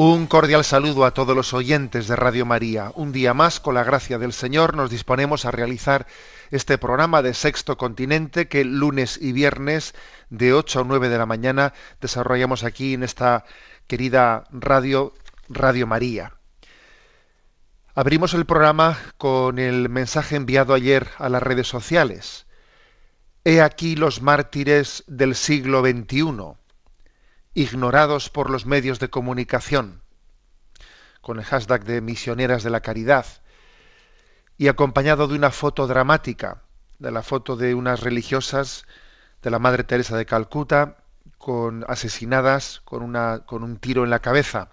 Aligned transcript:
Un 0.00 0.28
cordial 0.28 0.62
saludo 0.62 1.04
a 1.04 1.12
todos 1.12 1.34
los 1.34 1.52
oyentes 1.52 2.06
de 2.06 2.14
Radio 2.14 2.46
María. 2.46 2.92
Un 2.94 3.10
día 3.10 3.34
más, 3.34 3.58
con 3.58 3.74
la 3.74 3.82
gracia 3.82 4.16
del 4.16 4.32
Señor, 4.32 4.76
nos 4.76 4.90
disponemos 4.90 5.44
a 5.44 5.50
realizar 5.50 6.06
este 6.52 6.78
programa 6.78 7.20
de 7.20 7.34
Sexto 7.34 7.76
Continente 7.76 8.46
que 8.46 8.64
lunes 8.64 9.18
y 9.20 9.32
viernes 9.32 9.96
de 10.30 10.52
8 10.52 10.82
a 10.82 10.84
9 10.84 11.08
de 11.08 11.18
la 11.18 11.26
mañana 11.26 11.72
desarrollamos 12.00 12.62
aquí 12.62 12.94
en 12.94 13.02
esta 13.02 13.44
querida 13.88 14.44
radio, 14.52 15.14
Radio 15.48 15.88
María. 15.88 16.34
Abrimos 17.92 18.34
el 18.34 18.46
programa 18.46 18.96
con 19.16 19.58
el 19.58 19.88
mensaje 19.88 20.36
enviado 20.36 20.74
ayer 20.74 21.08
a 21.18 21.28
las 21.28 21.42
redes 21.42 21.66
sociales. 21.66 22.46
He 23.42 23.60
aquí 23.60 23.96
los 23.96 24.22
mártires 24.22 25.02
del 25.08 25.34
siglo 25.34 25.80
XXI 25.80 26.54
ignorados 27.58 28.30
por 28.30 28.50
los 28.50 28.66
medios 28.66 29.00
de 29.00 29.10
comunicación, 29.10 30.00
con 31.20 31.40
el 31.40 31.44
hashtag 31.44 31.84
de 31.84 32.00
Misioneras 32.00 32.62
de 32.62 32.70
la 32.70 32.82
Caridad, 32.82 33.26
y 34.56 34.68
acompañado 34.68 35.26
de 35.26 35.34
una 35.34 35.50
foto 35.50 35.88
dramática, 35.88 36.62
de 37.00 37.10
la 37.10 37.24
foto 37.24 37.56
de 37.56 37.74
unas 37.74 38.00
religiosas 38.00 38.86
de 39.42 39.50
la 39.50 39.58
Madre 39.58 39.82
Teresa 39.82 40.16
de 40.16 40.24
Calcuta, 40.24 40.98
con 41.36 41.84
asesinadas 41.88 42.80
con, 42.84 43.02
una, 43.02 43.40
con 43.44 43.64
un 43.64 43.78
tiro 43.78 44.04
en 44.04 44.10
la 44.10 44.20
cabeza. 44.20 44.68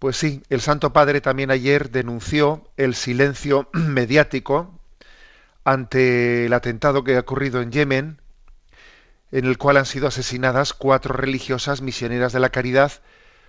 Pues 0.00 0.16
sí, 0.16 0.42
el 0.48 0.60
Santo 0.60 0.92
Padre 0.92 1.20
también 1.20 1.52
ayer 1.52 1.90
denunció 1.90 2.68
el 2.76 2.96
silencio 2.96 3.68
mediático 3.72 4.80
ante 5.62 6.46
el 6.46 6.52
atentado 6.54 7.04
que 7.04 7.14
ha 7.14 7.20
ocurrido 7.20 7.60
en 7.60 7.70
Yemen, 7.70 8.20
en 9.32 9.44
el 9.44 9.58
cual 9.58 9.76
han 9.76 9.86
sido 9.86 10.08
asesinadas 10.08 10.72
cuatro 10.72 11.14
religiosas 11.14 11.82
misioneras 11.82 12.32
de 12.32 12.40
la 12.40 12.50
caridad 12.50 12.92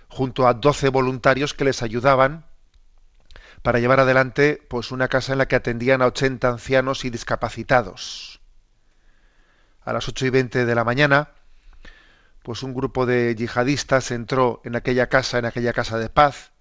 junto 0.08 0.46
a 0.46 0.54
doce 0.54 0.88
voluntarios 0.88 1.54
que 1.54 1.64
les 1.64 1.82
ayudaban 1.82 2.44
para 3.62 3.78
llevar 3.78 4.00
adelante 4.00 4.62
pues 4.68 4.90
una 4.90 5.08
casa 5.08 5.32
en 5.32 5.38
la 5.38 5.46
que 5.46 5.56
atendían 5.56 6.02
a 6.02 6.06
80 6.06 6.48
ancianos 6.48 7.04
y 7.04 7.10
discapacitados. 7.10 8.40
A 9.84 9.92
las 9.92 10.08
ocho 10.08 10.26
y 10.26 10.30
veinte 10.30 10.64
de 10.64 10.74
la 10.74 10.84
mañana, 10.84 11.30
pues 12.42 12.62
un 12.62 12.74
grupo 12.74 13.06
de 13.06 13.34
yihadistas 13.34 14.10
entró 14.10 14.60
en 14.64 14.76
aquella 14.76 15.08
casa, 15.08 15.38
en 15.38 15.44
aquella 15.44 15.72
casa 15.72 15.98
de 15.98 16.08
paz, 16.08 16.52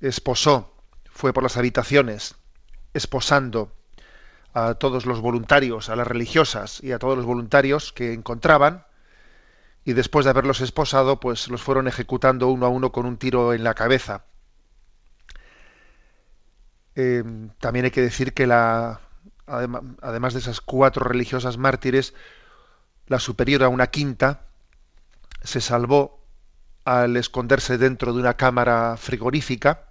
esposó, 0.00 0.74
fue 1.10 1.32
por 1.32 1.42
las 1.42 1.56
habitaciones, 1.56 2.34
esposando 2.94 3.72
a 4.52 4.74
todos 4.74 5.06
los 5.06 5.20
voluntarios, 5.20 5.88
a 5.88 5.96
las 5.96 6.06
religiosas 6.06 6.82
y 6.82 6.92
a 6.92 6.98
todos 6.98 7.16
los 7.16 7.26
voluntarios 7.26 7.92
que 7.92 8.12
encontraban, 8.12 8.84
y 9.84 9.92
después 9.94 10.24
de 10.24 10.30
haberlos 10.30 10.60
esposado, 10.60 11.20
pues 11.20 11.48
los 11.48 11.62
fueron 11.62 11.88
ejecutando 11.88 12.48
uno 12.48 12.66
a 12.66 12.68
uno 12.68 12.92
con 12.92 13.06
un 13.06 13.16
tiro 13.16 13.54
en 13.54 13.64
la 13.64 13.74
cabeza. 13.74 14.24
Eh, 16.96 17.24
también 17.58 17.86
hay 17.86 17.90
que 17.90 18.02
decir 18.02 18.34
que 18.34 18.46
la, 18.46 19.00
además 19.46 20.34
de 20.34 20.40
esas 20.40 20.60
cuatro 20.60 21.04
religiosas 21.04 21.56
mártires, 21.56 22.14
la 23.06 23.18
superiora, 23.18 23.68
una 23.68 23.88
quinta, 23.88 24.42
se 25.42 25.60
salvó 25.60 26.20
al 26.84 27.16
esconderse 27.16 27.78
dentro 27.78 28.12
de 28.12 28.20
una 28.20 28.36
cámara 28.36 28.96
frigorífica. 28.96 29.88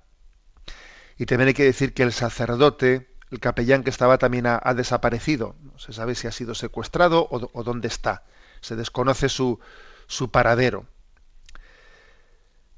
Y 1.17 1.25
también 1.25 1.49
hay 1.49 1.53
que 1.53 1.63
decir 1.63 1.93
que 1.93 2.03
el 2.03 2.13
sacerdote, 2.13 3.08
el 3.31 3.39
capellán 3.39 3.83
que 3.83 3.89
estaba 3.89 4.17
también 4.17 4.47
ha, 4.47 4.73
desaparecido. 4.73 5.55
No 5.61 5.77
se 5.77 5.93
sabe 5.93 6.15
si 6.15 6.27
ha 6.27 6.31
sido 6.31 6.55
secuestrado 6.55 7.27
o, 7.29 7.49
o 7.53 7.63
dónde 7.63 7.87
está. 7.87 8.23
Se 8.61 8.75
desconoce 8.75 9.29
su, 9.29 9.59
su 10.07 10.31
paradero. 10.31 10.85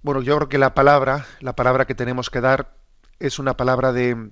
Bueno, 0.01 0.21
yo 0.21 0.35
creo 0.37 0.49
que 0.49 0.57
la 0.57 0.73
palabra, 0.73 1.25
la 1.39 1.55
palabra 1.55 1.85
que 1.85 1.95
tenemos 1.95 2.29
que 2.29 2.41
dar 2.41 2.75
es 3.19 3.39
una 3.39 3.55
palabra 3.55 3.93
de, 3.93 4.31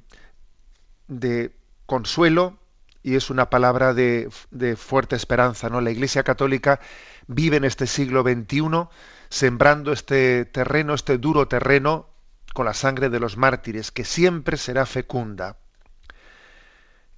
de 1.08 1.56
consuelo 1.86 2.58
y 3.04 3.16
es 3.16 3.30
una 3.30 3.50
palabra 3.50 3.94
de, 3.94 4.30
de 4.52 4.76
fuerte 4.76 5.16
esperanza. 5.16 5.70
¿no? 5.70 5.80
La 5.80 5.92
Iglesia 5.92 6.24
Católica 6.24 6.80
vive 7.28 7.58
en 7.58 7.66
este 7.66 7.88
siglo 7.88 8.24
XXI 8.24 8.90
sembrando 9.30 9.92
este 9.92 10.46
terreno, 10.46 10.94
este 10.94 11.18
duro 11.18 11.48
terreno, 11.48 12.10
con 12.54 12.66
la 12.66 12.74
sangre 12.74 13.10
de 13.10 13.20
los 13.20 13.38
mártires, 13.38 13.92
que 13.92 14.04
siempre 14.04 14.58
será 14.58 14.86
fecunda. 14.88 15.58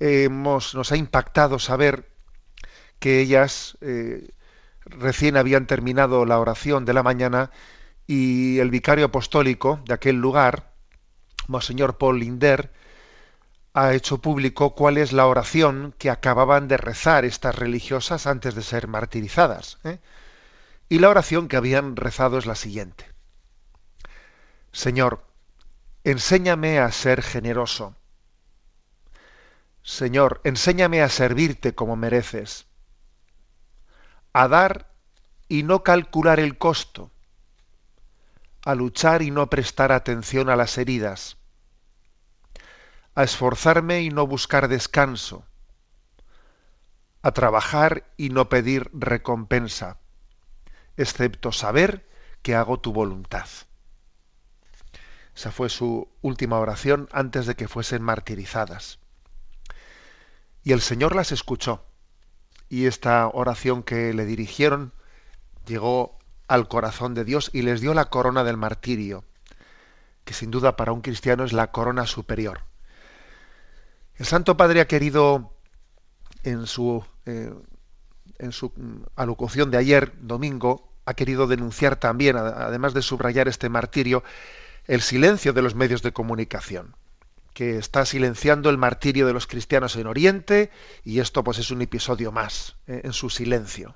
Nos 0.02 0.92
ha 0.92 0.98
impactado 0.98 1.60
saber 1.60 2.10
que 2.98 3.20
ellas 3.20 3.78
eh, 3.82 4.32
recién 4.86 5.38
habían 5.38 5.68
terminado 5.68 6.26
la 6.26 6.40
oración 6.40 6.86
de 6.86 6.94
la 6.94 7.04
mañana 7.04 7.52
y 8.08 8.60
el 8.60 8.72
vicario 8.72 9.06
apostólico 9.06 9.80
de 9.86 9.94
aquel 9.94 10.18
lugar, 10.18 10.74
Monseñor 11.48 11.98
Paul 11.98 12.20
Linder, 12.20 12.72
ha 13.74 13.94
hecho 13.94 14.18
público 14.18 14.76
cuál 14.76 14.98
es 14.98 15.14
la 15.14 15.28
oración 15.28 15.94
que 15.98 16.10
acababan 16.10 16.68
de 16.68 16.78
rezar 16.78 17.24
estas 17.26 17.56
religiosas 17.56 18.28
antes 18.28 18.56
de 18.56 18.64
ser 18.64 18.88
martirizadas. 18.88 19.78
¿eh? 19.84 20.00
Y 20.90 21.00
la 21.00 21.10
oración 21.10 21.48
que 21.48 21.58
habían 21.58 21.96
rezado 21.96 22.38
es 22.38 22.46
la 22.46 22.56
siguiente. 22.56 23.06
Señor, 24.72 25.24
enséñame 26.04 26.80
a 26.80 26.92
ser 26.92 27.22
generoso. 27.22 27.96
Señor, 29.84 30.42
enséñame 30.44 31.02
a 31.02 31.10
servirte 31.10 31.74
como 31.74 31.96
mereces. 31.96 32.68
A 34.34 34.48
dar 34.48 34.92
y 35.48 35.64
no 35.64 35.84
calcular 35.84 36.40
el 36.40 36.58
costo. 36.58 37.12
A 38.64 38.76
luchar 38.76 39.22
y 39.22 39.32
no 39.32 39.50
prestar 39.50 39.92
atención 39.92 40.50
a 40.50 40.56
las 40.56 40.78
heridas. 40.78 41.38
A 43.16 43.24
esforzarme 43.24 44.02
y 44.02 44.10
no 44.10 44.28
buscar 44.28 44.68
descanso. 44.68 45.44
A 47.24 47.32
trabajar 47.32 48.06
y 48.18 48.30
no 48.30 48.50
pedir 48.50 48.90
recompensa, 48.94 49.98
excepto 50.96 51.52
saber 51.52 52.08
que 52.42 52.56
hago 52.56 52.80
tu 52.80 52.94
voluntad. 52.94 53.48
Esa 55.36 55.52
fue 55.52 55.70
su 55.70 56.10
última 56.22 56.60
oración 56.60 57.10
antes 57.12 57.46
de 57.46 57.56
que 57.56 57.68
fuesen 57.68 58.02
martirizadas. 58.02 59.01
Y 60.64 60.74
el 60.74 60.82
Señor 60.82 61.16
las 61.16 61.32
escuchó. 61.32 61.86
Y 62.70 62.86
esta 62.86 63.28
oración 63.28 63.84
que 63.84 64.14
le 64.14 64.26
dirigieron 64.26 64.94
llegó 65.66 66.20
al 66.48 66.68
corazón 66.68 67.14
de 67.14 67.24
Dios 67.24 67.50
y 67.54 67.62
les 67.62 67.82
dio 67.82 67.94
la 67.94 68.06
corona 68.06 68.44
del 68.44 68.58
martirio, 68.58 69.24
que 70.26 70.34
sin 70.34 70.52
duda 70.52 70.76
para 70.76 70.92
un 70.92 71.02
cristiano 71.02 71.44
es 71.44 71.54
la 71.54 71.72
corona 71.72 72.06
superior. 72.06 72.62
El 74.16 74.26
Santo 74.26 74.58
Padre 74.58 74.82
ha 74.82 74.88
querido 74.88 75.54
en 76.44 76.68
su, 76.68 77.04
eh, 77.26 77.54
en 78.38 78.52
su 78.52 78.72
mm, 78.76 79.04
alocución 79.16 79.72
de 79.72 79.78
ayer, 79.78 80.14
domingo, 80.20 80.92
ha 81.06 81.14
querido 81.14 81.48
denunciar 81.48 81.96
también, 81.96 82.38
además 82.38 82.94
de 82.94 83.02
subrayar 83.02 83.48
este 83.48 83.70
martirio, 83.70 84.24
el 84.86 85.02
silencio 85.02 85.54
de 85.54 85.62
los 85.62 85.76
medios 85.76 86.02
de 86.02 86.14
comunicación, 86.14 86.96
que 87.54 87.78
está 87.78 88.06
silenciando 88.06 88.70
el 88.70 88.78
martirio 88.78 89.28
de 89.28 89.34
los 89.34 89.48
cristianos 89.48 89.96
en 89.96 90.08
Oriente 90.08 90.72
y 91.04 91.20
esto 91.20 91.44
pues 91.44 91.60
es 91.60 91.72
un 91.72 91.82
episodio 91.82 92.32
más 92.32 92.78
eh, 92.88 93.02
en 93.04 93.14
su 93.14 93.30
silencio. 93.30 93.96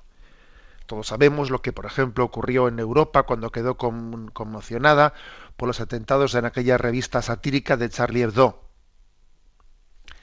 Todos 0.86 1.08
sabemos 1.08 1.50
lo 1.50 1.62
que, 1.62 1.72
por 1.72 1.86
ejemplo, 1.86 2.24
ocurrió 2.24 2.68
en 2.68 2.78
Europa 2.78 3.24
cuando 3.24 3.50
quedó 3.50 3.76
con- 3.76 4.28
conmocionada 4.30 5.14
por 5.56 5.68
los 5.68 5.80
atentados 5.80 6.34
en 6.34 6.44
aquella 6.44 6.78
revista 6.78 7.22
satírica 7.22 7.76
de 7.76 7.90
Charlie 7.90 8.22
Hebdo. 8.22 8.62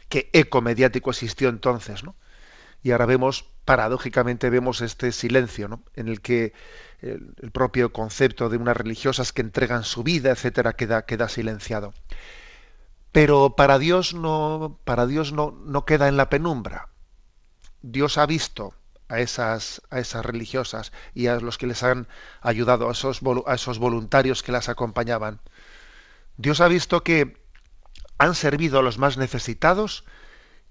qué 0.10 0.30
eco 0.34 0.62
mediático 0.62 1.10
existió 1.12 1.50
entonces, 1.50 2.04
¿no? 2.04 2.16
Y 2.84 2.92
ahora 2.92 3.06
vemos, 3.06 3.46
paradójicamente, 3.66 4.50
vemos 4.50 4.82
este 4.82 5.12
silencio, 5.12 5.68
¿no? 5.70 5.84
En 5.96 6.08
el 6.10 6.22
que 6.22 6.54
el, 7.02 7.36
el 7.42 7.52
propio 7.52 7.94
concepto 7.94 8.50
de 8.50 8.58
unas 8.58 8.78
religiosas 8.78 9.34
que 9.34 9.42
entregan 9.42 9.84
su 9.84 10.04
vida, 10.04 10.32
etcétera, 10.32 10.74
queda, 10.74 11.06
queda 11.06 11.30
silenciado. 11.30 11.94
Pero 13.14 13.56
para 13.56 13.80
Dios 13.80 14.14
no, 14.16 14.80
para 14.84 15.06
Dios 15.06 15.32
no, 15.32 15.52
no 15.52 15.86
queda 15.86 16.10
en 16.10 16.18
la 16.18 16.30
penumbra. 16.30 16.90
Dios 17.84 18.18
ha 18.18 18.26
visto 18.26 18.74
a 19.08 19.20
esas, 19.20 19.84
a 19.92 20.00
esas 20.00 20.26
religiosas 20.26 20.92
y 21.14 21.28
a 21.28 21.40
los 21.40 21.60
que 21.60 21.68
les 21.68 21.84
han 21.84 22.08
ayudado, 22.42 22.90
a 22.90 22.94
esos, 22.94 23.22
a 23.46 23.54
esos 23.54 23.78
voluntarios 23.78 24.42
que 24.42 24.52
las 24.52 24.68
acompañaban. 24.68 25.40
Dios 26.38 26.60
ha 26.60 26.68
visto 26.68 27.04
que 27.04 27.38
han 28.18 28.34
servido 28.34 28.80
a 28.80 28.82
los 28.82 28.98
más 28.98 29.18
necesitados, 29.18 30.06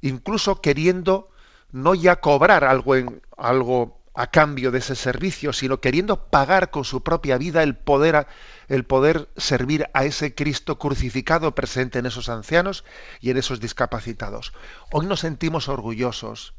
incluso 0.01 0.61
queriendo 0.61 1.31
no 1.71 1.95
ya 1.95 2.17
cobrar 2.17 2.65
algo, 2.65 2.97
en, 2.97 3.23
algo 3.37 4.02
a 4.15 4.27
cambio 4.27 4.71
de 4.71 4.79
ese 4.79 4.95
servicio, 4.95 5.53
sino 5.53 5.81
queriendo 5.81 6.29
pagar 6.29 6.71
con 6.71 6.85
su 6.85 7.03
propia 7.03 7.39
vida 7.39 7.63
el 7.63 7.77
poder, 7.77 8.27
el 8.69 8.85
poder 8.85 9.29
servir 9.37 9.89
a 9.95 10.05
ese 10.05 10.35
Cristo 10.35 10.79
crucificado 10.79 11.55
presente 11.55 11.99
en 11.99 12.07
esos 12.07 12.29
ancianos 12.29 12.85
y 13.21 13.31
en 13.31 13.39
esos 13.39 13.61
discapacitados. 13.61 14.53
Hoy 14.91 15.07
nos 15.07 15.21
sentimos 15.21 15.69
orgullosos 15.69 16.55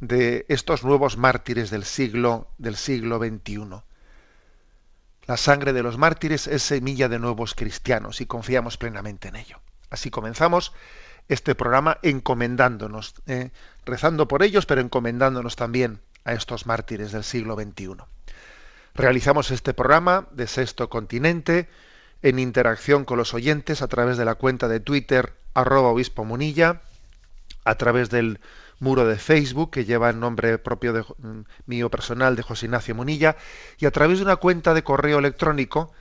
de 0.00 0.44
estos 0.48 0.84
nuevos 0.84 1.16
mártires 1.16 1.70
del 1.70 1.84
siglo, 1.84 2.48
del 2.58 2.76
siglo 2.76 3.18
XXI. 3.18 3.82
La 5.26 5.36
sangre 5.36 5.72
de 5.72 5.82
los 5.82 5.96
mártires 5.96 6.46
es 6.46 6.62
semilla 6.62 7.08
de 7.08 7.18
nuevos 7.18 7.54
cristianos 7.54 8.20
y 8.20 8.26
confiamos 8.26 8.76
plenamente 8.76 9.28
en 9.28 9.36
ello. 9.36 9.60
Así 9.88 10.10
comenzamos 10.10 10.72
este 11.28 11.54
programa 11.54 11.98
encomendándonos, 12.02 13.14
eh, 13.26 13.50
rezando 13.84 14.26
por 14.26 14.42
ellos, 14.42 14.66
pero 14.66 14.80
encomendándonos 14.80 15.56
también 15.56 16.00
a 16.24 16.32
estos 16.32 16.66
mártires 16.66 17.12
del 17.12 17.24
siglo 17.24 17.54
XXI. 17.54 17.96
Realizamos 18.94 19.50
este 19.50 19.74
programa 19.74 20.26
de 20.32 20.46
Sexto 20.46 20.88
Continente 20.88 21.68
en 22.22 22.38
interacción 22.38 23.04
con 23.04 23.18
los 23.18 23.34
oyentes 23.34 23.82
a 23.82 23.88
través 23.88 24.18
de 24.18 24.24
la 24.24 24.34
cuenta 24.34 24.68
de 24.68 24.80
Twitter 24.80 25.34
arroba 25.54 25.88
obispo 25.88 26.24
munilla, 26.24 26.82
a 27.64 27.74
través 27.76 28.10
del 28.10 28.40
muro 28.78 29.06
de 29.06 29.16
Facebook 29.16 29.70
que 29.70 29.84
lleva 29.84 30.10
el 30.10 30.18
nombre 30.18 30.58
propio 30.58 30.92
de, 30.92 31.02
mm, 31.02 31.44
mío 31.66 31.90
personal 31.90 32.34
de 32.34 32.42
José 32.42 32.66
Ignacio 32.66 32.94
Munilla 32.94 33.36
y 33.78 33.86
a 33.86 33.90
través 33.90 34.18
de 34.18 34.24
una 34.24 34.36
cuenta 34.36 34.74
de 34.74 34.82
correo 34.82 35.18
electrónico, 35.18 35.92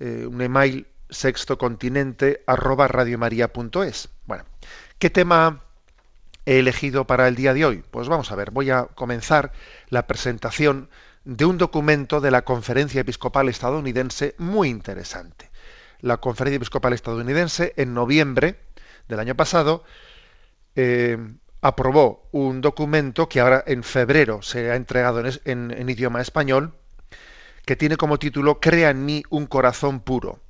eh, 0.00 0.26
un 0.28 0.42
email 0.42 0.88
sextocontinente 1.08 2.42
arroba 2.46 2.88
radiomaria.es. 2.88 4.08
Bueno, 4.26 4.44
¿qué 4.98 5.10
tema 5.10 5.63
he 6.46 6.58
elegido 6.58 7.06
para 7.06 7.28
el 7.28 7.36
día 7.36 7.54
de 7.54 7.64
hoy? 7.64 7.84
Pues 7.90 8.08
vamos 8.08 8.30
a 8.30 8.36
ver, 8.36 8.50
voy 8.50 8.70
a 8.70 8.84
comenzar 8.84 9.52
la 9.88 10.06
presentación 10.06 10.88
de 11.24 11.44
un 11.44 11.58
documento 11.58 12.20
de 12.20 12.30
la 12.30 12.42
Conferencia 12.42 13.00
Episcopal 13.00 13.48
Estadounidense 13.48 14.34
muy 14.38 14.68
interesante. 14.68 15.50
La 16.00 16.18
Conferencia 16.18 16.56
Episcopal 16.56 16.92
Estadounidense 16.92 17.72
en 17.76 17.94
noviembre 17.94 18.60
del 19.08 19.20
año 19.20 19.34
pasado 19.34 19.84
eh, 20.76 21.16
aprobó 21.62 22.28
un 22.32 22.60
documento 22.60 23.28
que 23.28 23.40
ahora 23.40 23.64
en 23.66 23.82
febrero 23.82 24.42
se 24.42 24.70
ha 24.70 24.76
entregado 24.76 25.22
en, 25.44 25.70
en, 25.70 25.88
idioma 25.88 26.20
español, 26.20 26.74
que 27.64 27.74
tiene 27.74 27.96
como 27.96 28.18
título 28.18 28.60
Crea 28.60 28.90
en 28.90 29.06
mí 29.06 29.22
un 29.30 29.46
corazón 29.46 30.00
puro. 30.00 30.43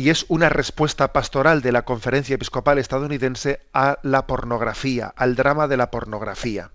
Y 0.00 0.08
es 0.08 0.24
una 0.28 0.48
respuesta 0.48 1.12
pastoral 1.12 1.60
de 1.60 1.72
la 1.72 1.84
Conferencia 1.84 2.36
Episcopal 2.36 2.78
Estadounidense 2.78 3.60
a 3.74 3.98
la 4.02 4.26
pornografía, 4.26 5.12
al 5.14 5.36
drama 5.36 5.68
de 5.68 5.76
la 5.76 5.90
pornografía. 5.90 6.70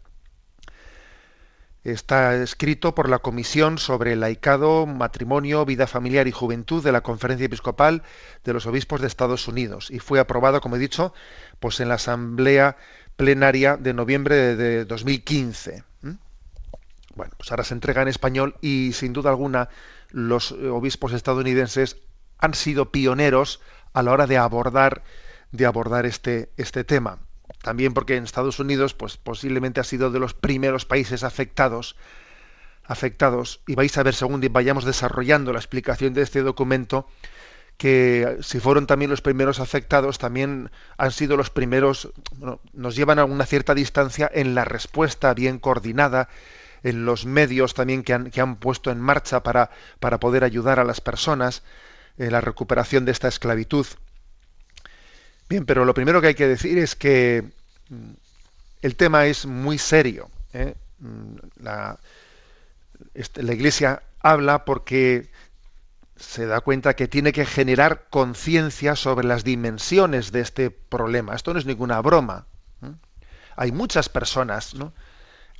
Está 1.83 2.36
escrito 2.36 2.94
por 2.94 3.10
la 3.10 3.18
Comisión 3.18 3.80
sobre 3.80 4.16
Laicado, 4.16 4.86
Matrimonio, 4.86 5.66
Vida 5.66 5.88
Familiar 5.88 6.27
y 6.27 6.31
Juventud 6.31 6.83
de 6.83 6.92
la 6.92 7.01
Conferencia 7.01 7.48
Episcopal 7.48 8.04
de 8.44 8.54
los 8.54 8.68
Obispos 8.68 9.01
de 9.01 9.07
Estados 9.07 9.48
Unidos 9.48 9.89
y 9.89 9.98
fue 9.98 10.19
aprobado, 10.19 10.62
como 10.62 10.75
he 10.75 10.80
dicho, 10.80 11.12
pues 11.60 11.80
en 11.80 11.89
la 11.89 11.95
Asamblea 11.95 12.77
plenaria 13.16 13.75
de 13.75 13.95
noviembre 13.95 14.56
de 14.56 14.86
2015. 14.86 15.83
Bueno, 17.16 17.33
pues 17.38 17.50
ahora 17.50 17.63
se 17.63 17.74
entrega 17.74 18.04
en 18.04 18.10
español 18.10 18.56
y 18.62 18.92
sin 18.94 19.13
duda 19.13 19.31
alguna 19.31 19.69
los 20.12 20.51
obispos 20.51 21.13
estadounidenses 21.13 21.98
han 22.40 22.54
sido 22.54 22.92
pioneros 22.92 23.62
a 23.94 24.04
la 24.04 24.12
hora 24.12 24.28
de 24.28 24.38
abordar 24.38 25.04
de 25.56 25.66
abordar 25.66 26.06
este, 26.06 26.50
este 26.58 26.84
tema. 26.84 27.20
También 27.62 27.94
porque 27.94 28.16
en 28.16 28.24
Estados 28.24 28.60
Unidos, 28.60 28.94
pues 28.94 29.18
posiblemente 29.18 29.80
ha 29.80 29.84
sido 29.84 30.12
de 30.12 30.20
los 30.20 30.34
primeros 30.34 30.86
países 30.86 31.24
afectados, 31.24 31.96
afectados, 32.84 33.62
y 33.68 33.76
vais 33.76 33.98
a 33.98 34.04
ver 34.04 34.14
según 34.14 34.42
vayamos 34.52 34.86
desarrollando 34.86 35.54
la 35.54 35.60
explicación 35.60 36.14
de 36.14 36.22
este 36.22 36.42
documento, 36.42 37.08
que 37.78 38.38
si 38.42 38.60
fueron 38.60 38.88
también 38.88 39.12
los 39.12 39.22
primeros 39.22 39.60
afectados, 39.60 40.18
también 40.18 40.72
han 40.98 41.12
sido 41.12 41.38
los 41.38 41.50
primeros, 41.50 42.10
nos 42.74 42.96
llevan 42.96 43.20
a 43.20 43.26
una 43.26 43.46
cierta 43.46 43.74
distancia 43.74 44.30
en 44.34 44.56
la 44.56 44.64
respuesta 44.64 45.34
bien 45.34 45.60
coordinada, 45.60 46.30
en 46.84 47.06
los 47.06 47.26
medios 47.26 47.74
también 47.74 48.04
que 48.04 48.14
han, 48.14 48.56
puesto 48.58 48.92
en 48.92 49.02
marcha 49.02 49.42
para 49.42 49.70
poder 50.20 50.44
ayudar 50.44 50.80
a 50.80 50.84
las 50.84 51.02
personas 51.02 51.64
en 52.18 52.32
la 52.32 52.42
recuperación 52.42 53.06
de 53.06 53.12
esta 53.12 53.28
esclavitud. 53.28 53.86
Bien, 55.48 55.66
pero 55.66 55.86
lo 55.86 55.94
primero 55.94 56.22
que 56.22 56.28
hay 56.28 56.36
que 56.36 56.48
decir 56.48 56.78
es 56.78 56.96
que 56.96 57.44
mm, 57.90 58.12
el 58.82 58.96
tema 58.96 59.26
es 59.26 59.46
muy 59.46 59.78
serio. 59.78 60.30
¿eh? 60.54 60.76
Mm, 61.00 61.36
este, 63.14 63.44
la 63.44 63.54
Iglesia 63.54 64.04
habla 64.22 64.66
porque 64.66 65.30
se 66.18 66.46
da 66.46 66.62
cuenta 66.62 66.96
que 66.96 67.08
tiene 67.08 67.34
que 67.34 67.46
generar 67.46 68.06
conciencia 68.10 68.96
sobre 68.96 69.28
las 69.28 69.44
dimensiones 69.44 70.32
de 70.32 70.42
este 70.42 70.72
problema. 70.72 71.36
Esto 71.36 71.54
no 71.54 71.60
es 71.60 71.66
ninguna 71.66 72.02
broma. 72.02 72.48
Hay 73.58 73.72
muchas 73.72 74.10
personas 74.10 74.76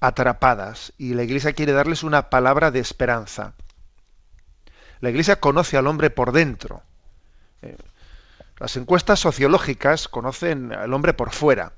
atrapadas 0.02 0.94
y 0.98 1.14
la 1.14 1.24
Iglesia 1.24 1.54
quiere 1.54 1.72
darles 1.72 2.04
una 2.04 2.30
palabra 2.30 2.72
de 2.72 2.80
esperanza. 2.80 3.54
La 5.02 5.10
Iglesia 5.10 5.40
conoce 5.40 5.78
al 5.78 5.88
hombre 5.88 6.10
por 6.10 6.32
dentro. 6.32 6.84
Eh, 7.62 7.78
las 8.58 8.78
encuestas 8.78 9.20
sociológicas 9.20 10.08
conocen 10.08 10.72
al 10.72 10.94
hombre 10.94 11.14
por 11.14 11.32
fuera. 11.32 11.74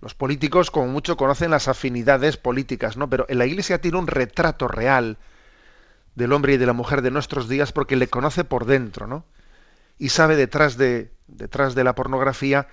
Los 0.00 0.14
políticos, 0.14 0.70
como 0.70 0.86
mucho, 0.86 1.16
conocen 1.16 1.50
las 1.50 1.66
afinidades 1.66 2.36
políticas, 2.36 2.96
¿no? 2.96 3.10
Pero 3.10 3.26
en 3.28 3.38
la 3.38 3.46
Iglesia 3.46 3.80
tiene 3.80 3.98
un 3.98 4.06
retrato 4.06 4.68
real 4.68 5.18
del 6.14 6.32
hombre 6.32 6.54
y 6.54 6.56
de 6.56 6.66
la 6.66 6.72
mujer 6.72 7.02
de 7.02 7.10
nuestros 7.10 7.48
días 7.48 7.72
porque 7.72 7.96
le 7.96 8.08
conoce 8.08 8.44
por 8.44 8.66
dentro, 8.66 9.06
¿no? 9.06 9.24
Y 9.98 10.10
sabe 10.10 10.36
detrás 10.36 10.76
de, 10.76 11.12
detrás 11.26 11.74
de 11.74 11.82
la 11.82 11.96
pornografía, 11.96 12.68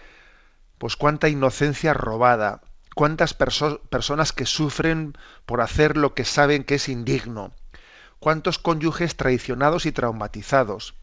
pues 0.77 0.95
cuánta 0.95 1.29
inocencia 1.29 1.93
robada, 1.93 2.61
cuántas 2.93 3.33
personas 3.33 4.31
que 4.31 4.45
sufren 4.45 5.17
por 5.45 5.61
hacer 5.61 5.97
lo 5.97 6.13
que 6.13 6.25
saben 6.25 6.63
que 6.63 6.75
es 6.75 6.89
indigno, 6.89 7.51
cuántos 8.25 8.57
cónyuges 8.57 9.15
traicionados 9.17 9.85
y 9.85 9.91
traumatizados, 9.91 10.95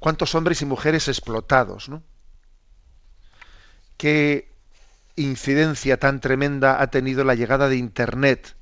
cuántos 0.00 0.34
hombres 0.34 0.60
y 0.60 0.66
mujeres 0.66 1.06
explotados, 1.06 1.88
¿no? 1.88 2.02
Qué 3.96 4.50
incidencia 5.14 6.00
tan 6.00 6.20
tremenda 6.20 6.82
ha 6.82 6.88
tenido 6.88 7.22
la 7.22 7.36
llegada 7.36 7.68
de 7.68 7.76
Internet 7.76 8.56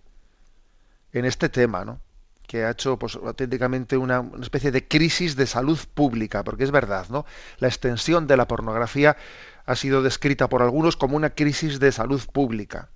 en 1.15 1.25
este 1.25 1.49
tema, 1.49 1.87
¿no? 1.87 2.03
que 2.47 2.65
ha 2.65 2.71
hecho 2.71 2.99
pues, 2.99 3.17
auténticamente 3.17 3.97
una, 3.97 4.31
especie 4.43 4.71
de 4.71 4.87
crisis 4.87 5.35
de 5.35 5.47
salud 5.47 5.79
pública, 5.95 6.45
porque 6.45 6.65
es 6.65 6.71
verdad, 6.71 7.07
¿no? 7.09 7.25
La 7.61 7.69
extensión 7.69 8.27
de 8.27 8.37
la 8.37 8.47
pornografía 8.47 9.17
ha 9.65 9.75
sido 9.75 10.03
descrita 10.03 10.51
por 10.51 10.61
algunos 10.61 10.99
como 10.99 11.17
una 11.17 11.31
crisis 11.31 11.81
de 11.81 11.93
salud 11.93 12.23
pública, 12.31 12.91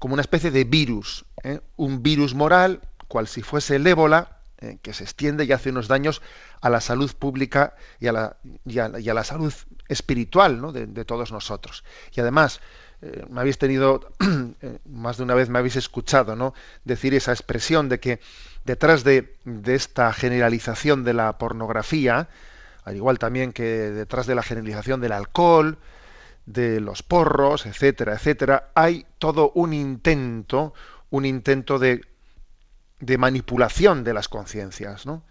como 0.00 0.14
una 0.14 0.22
especie 0.22 0.50
de 0.50 0.64
virus, 0.64 1.26
¿eh? 1.44 1.60
un 1.76 2.02
virus 2.02 2.34
moral, 2.34 2.80
cual 3.06 3.28
si 3.28 3.42
fuese 3.42 3.76
el 3.76 3.86
ébola, 3.86 4.38
¿eh? 4.58 4.78
que 4.80 4.94
se 4.94 5.04
extiende 5.04 5.44
y 5.44 5.52
hace 5.52 5.68
unos 5.68 5.88
daños 5.88 6.22
a 6.62 6.70
la 6.70 6.80
salud 6.80 7.14
pública 7.14 7.74
y 8.00 8.06
a 8.06 8.12
la, 8.12 8.36
y 8.64 8.78
a, 8.78 8.88
la 8.88 9.24
salud 9.24 9.52
espiritual 9.88 10.58
¿no? 10.58 10.72
de, 10.72 11.04
todos 11.04 11.32
nosotros. 11.32 11.84
Y 12.16 12.20
además, 12.20 12.62
eh, 13.02 13.26
me 13.28 13.42
habéis 13.42 13.58
tenido, 13.58 14.10
más 14.86 15.18
de 15.18 15.22
una 15.22 15.34
vez 15.34 15.50
me 15.50 15.58
habéis 15.58 15.76
escuchado, 15.76 16.34
¿no? 16.34 16.54
Decir 16.84 17.12
esa 17.12 17.32
expresión 17.32 17.90
de 17.90 18.00
que 18.00 18.20
detrás 18.64 19.04
de, 19.04 19.36
de, 19.44 19.74
esta 19.74 20.10
generalización 20.14 21.04
de 21.04 21.12
la 21.12 21.36
pornografía, 21.36 22.30
al 22.84 22.96
igual 22.96 23.18
también 23.18 23.52
que 23.52 23.64
detrás 23.90 24.26
de 24.26 24.34
la 24.34 24.42
generalización 24.42 25.02
del 25.02 25.12
alcohol, 25.12 25.76
de 26.46 26.80
los 26.80 27.02
porros, 27.02 27.66
etcétera, 27.66 28.14
etcétera, 28.14 28.70
hay 28.74 29.06
todo 29.18 29.52
un 29.54 29.72
intento, 29.72 30.74
un 31.10 31.24
intento 31.24 31.78
de, 31.78 32.02
de 32.98 33.18
manipulación 33.18 34.04
de 34.04 34.14
las 34.14 34.28
conciencias, 34.28 35.06
¿no? 35.06 35.22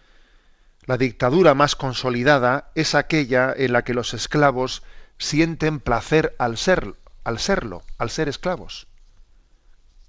La 0.86 0.98
dictadura 0.98 1.54
más 1.54 1.76
consolidada 1.76 2.72
es 2.74 2.96
aquella 2.96 3.54
en 3.56 3.74
la 3.74 3.84
que 3.84 3.94
los 3.94 4.14
esclavos 4.14 4.82
sienten 5.20 5.80
placer 5.80 6.36
al 6.40 6.58
ser, 6.58 6.96
al 7.24 7.38
serlo, 7.38 7.84
al 7.98 8.10
ser 8.10 8.28
esclavos. 8.28 8.88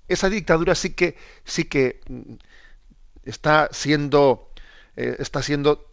Esa 0.09 0.30
dictadura 0.30 0.75
sí 0.75 0.95
que 0.95 1.16
sí 1.45 1.64
que 1.64 2.00
mm, 2.09 2.35
está 3.25 3.69
siendo 3.73 4.50
eh, 4.97 5.16
está 5.19 5.42
siendo 5.42 5.89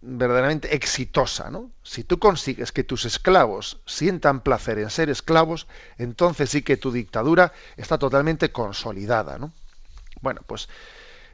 verdaderamente 0.00 0.74
exitosa, 0.74 1.50
¿no? 1.50 1.70
Si 1.82 2.04
tú 2.04 2.18
consigues 2.18 2.72
que 2.72 2.84
tus 2.84 3.04
esclavos 3.04 3.80
sientan 3.86 4.40
placer 4.40 4.78
en 4.78 4.90
ser 4.90 5.10
esclavos, 5.10 5.66
entonces 5.98 6.50
sí 6.50 6.62
que 6.62 6.76
tu 6.76 6.92
dictadura 6.92 7.52
está 7.76 7.98
totalmente 7.98 8.52
consolidada, 8.52 9.38
¿no? 9.38 9.52
Bueno, 10.20 10.40
pues 10.46 10.68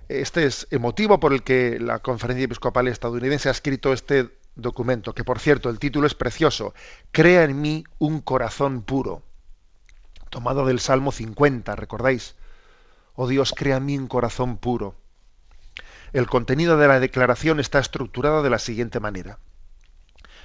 este 0.08 0.44
es 0.44 0.66
el 0.70 0.80
motivo 0.80 1.20
por 1.20 1.34
el 1.34 1.42
que 1.42 1.78
la 1.78 1.98
Conferencia 1.98 2.44
Episcopal 2.44 2.88
Estadounidense 2.88 3.48
ha 3.48 3.52
escrito 3.52 3.92
este 3.92 4.30
documento, 4.54 5.14
que 5.14 5.24
por 5.24 5.38
cierto 5.38 5.68
el 5.68 5.78
título 5.78 6.06
es 6.06 6.14
precioso, 6.14 6.74
Crea 7.12 7.44
en 7.44 7.60
mí 7.60 7.84
un 7.98 8.20
corazón 8.20 8.82
puro, 8.82 9.22
tomado 10.30 10.66
del 10.66 10.80
Salmo 10.80 11.12
50, 11.12 11.76
¿recordáis? 11.76 12.34
Oh 13.14 13.28
Dios, 13.28 13.52
crea 13.56 13.76
en 13.76 13.84
mí 13.86 13.98
un 13.98 14.06
corazón 14.06 14.56
puro. 14.56 14.94
El 16.12 16.26
contenido 16.26 16.76
de 16.78 16.88
la 16.88 17.00
declaración 17.00 17.60
está 17.60 17.78
estructurado 17.78 18.42
de 18.42 18.50
la 18.50 18.58
siguiente 18.58 19.00
manera. 19.00 19.38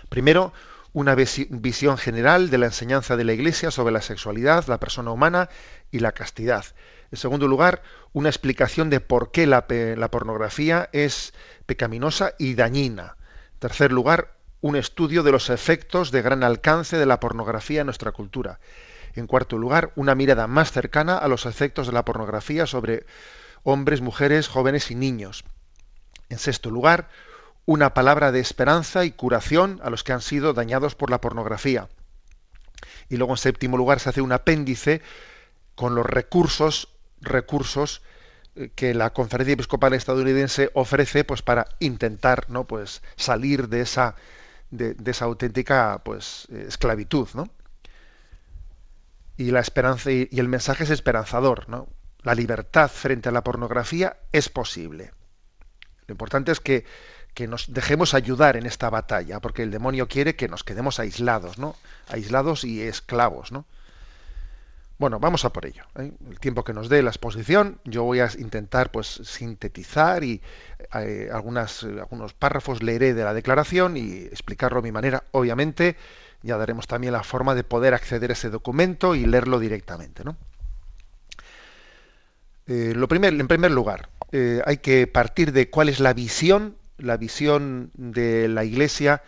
Primero, 0.09 0.53
una 0.93 1.15
visión 1.15 1.97
general 1.97 2.49
de 2.51 2.57
la 2.59 2.67
enseñanza 2.67 3.17
de 3.17 3.23
la 3.23 3.33
Iglesia 3.33 3.71
sobre 3.71 3.93
la 3.93 4.01
sexualidad, 4.01 4.67
la 4.67 4.79
persona 4.79 5.11
humana 5.11 5.49
y 5.91 5.99
la 5.99 6.11
castidad. 6.11 6.65
En 7.11 7.17
segundo 7.17 7.47
lugar, 7.47 7.81
una 8.11 8.29
explicación 8.29 8.89
de 8.89 8.99
por 8.99 9.31
qué 9.31 9.47
la, 9.47 9.65
pornografía 9.65 10.89
es 10.93 11.33
pecaminosa 11.65 12.33
y 12.37 12.53
dañina. 12.53 13.17
En 13.53 13.59
tercer 13.59 13.91
lugar, 13.91 14.35
un 14.61 14.75
estudio 14.75 15.23
de 15.23 15.31
los 15.31 15.49
efectos 15.49 16.11
de 16.11 16.21
gran 16.21 16.43
alcance 16.43 16.97
de 16.97 17.05
la 17.05 17.19
pornografía 17.19 17.81
en 17.81 17.87
nuestra 17.87 18.11
cultura. 18.11 18.59
En 19.15 19.27
cuarto 19.27 19.57
lugar, 19.57 19.91
una 19.95 20.15
mirada 20.15 20.47
más 20.47 20.71
cercana 20.71 21.17
a 21.17 21.27
los 21.27 21.45
efectos 21.45 21.87
de 21.87 21.93
la 21.93 22.05
pornografía 22.05 22.65
sobre 22.65 23.05
hombres, 23.63 24.01
mujeres, 24.01 24.47
jóvenes 24.47 24.91
y 24.91 24.95
niños. 24.95 25.43
En 26.29 26.37
sexto 26.37 26.69
lugar, 26.69 27.09
una 27.65 27.93
palabra 27.93 28.31
de 28.31 28.39
esperanza 28.39 29.05
y 29.05 29.11
curación 29.11 29.79
a 29.83 29.89
los 29.89 30.03
que 30.03 30.13
han 30.13 30.21
sido 30.21 30.53
dañados 30.53 30.95
por 30.95 31.09
la 31.09 31.21
pornografía. 31.21 31.89
Y 33.09 33.17
luego 33.17 33.33
en 33.33 33.37
séptimo 33.37 33.77
lugar 33.77 33.99
se 33.99 34.09
hace 34.09 34.21
un 34.21 34.31
apéndice 34.31 35.01
con 35.75 35.95
los 35.95 36.05
recursos, 36.05 36.89
recursos 37.21 38.01
eh, 38.55 38.71
que 38.75 38.93
la 38.93 39.11
Conferencia 39.11 39.53
Episcopal 39.53 39.93
Estadounidense 39.93 40.69
ofrece 40.73 41.23
pues 41.23 41.41
para 41.41 41.67
intentar 41.79 42.49
¿no? 42.49 42.65
pues 42.65 43.01
salir 43.15 43.69
de 43.69 43.81
esa 43.81 44.15
de, 44.69 44.95
esa 45.05 45.25
auténtica 45.25 46.01
pues 46.03 46.47
esclavitud 46.49 47.27
¿no? 47.35 47.49
y 49.37 49.51
la 49.51 49.59
esperanza 49.59 50.11
y 50.11 50.27
el 50.31 50.47
mensaje 50.47 50.83
es 50.83 50.89
esperanzador 50.89 51.69
¿no? 51.69 51.87
La 52.23 52.35
libertad 52.35 52.89
frente 52.89 53.29
a 53.29 53.31
la 53.31 53.43
pornografía 53.43 54.17
es 54.31 54.49
posible. 54.49 55.11
Lo 56.07 56.13
importante 56.13 56.51
es 56.51 56.59
que, 56.59 56.85
nos 57.47 57.73
dejemos 57.73 58.13
ayudar 58.13 58.57
en 58.57 58.65
esta 58.65 58.89
batalla, 58.89 59.39
porque 59.39 59.63
el 59.63 59.71
demonio 59.71 60.07
quiere 60.07 60.35
que 60.35 60.47
nos 60.47 60.63
quedemos 60.63 60.99
aislados, 60.99 61.57
¿no? 61.57 61.75
Aislados 62.07 62.63
y 62.63 62.81
esclavos, 62.81 63.51
¿no? 63.51 63.65
Bueno, 64.99 65.19
vamos 65.19 65.43
a 65.43 65.51
por 65.51 65.65
ello. 65.65 65.83
¿eh? 65.97 66.13
El 66.29 66.39
tiempo 66.39 66.63
que 66.63 66.71
nos 66.71 66.87
dé 66.87 67.01
la 67.01 67.09
exposición, 67.09 67.79
yo 67.83 68.03
voy 68.03 68.19
a 68.19 68.29
intentar 68.37 68.91
pues 68.91 69.07
sintetizar 69.23 70.23
y 70.23 70.41
eh, 70.93 71.29
algunas, 71.33 71.83
algunos 71.83 72.33
párrafos 72.33 72.83
leeré 72.83 73.13
de 73.13 73.23
la 73.23 73.33
declaración 73.33 73.97
y 73.97 74.25
explicarlo 74.25 74.79
a 74.79 74.83
mi 74.83 74.91
manera. 74.91 75.23
Obviamente, 75.31 75.97
ya 76.43 76.57
daremos 76.57 76.87
también 76.87 77.13
la 77.13 77.23
forma 77.23 77.55
de 77.55 77.63
poder 77.63 77.95
acceder 77.95 78.29
a 78.29 78.33
ese 78.33 78.51
documento 78.51 79.15
y 79.15 79.25
leerlo 79.25 79.59
directamente, 79.59 80.23
¿no? 80.23 80.37
Eh, 82.67 82.93
lo 82.95 83.07
en 83.11 83.47
primer 83.47 83.71
lugar, 83.71 84.09
eh, 84.31 84.61
hay 84.65 84.77
que 84.77 85.05
partir 85.07 85.51
de 85.51 85.69
cuál 85.69 85.89
es 85.89 85.99
la 85.99 86.13
visión, 86.13 86.77
la 86.97 87.17
visión 87.17 87.91
de 87.95 88.47
la 88.47 88.63
Iglesia 88.63 89.21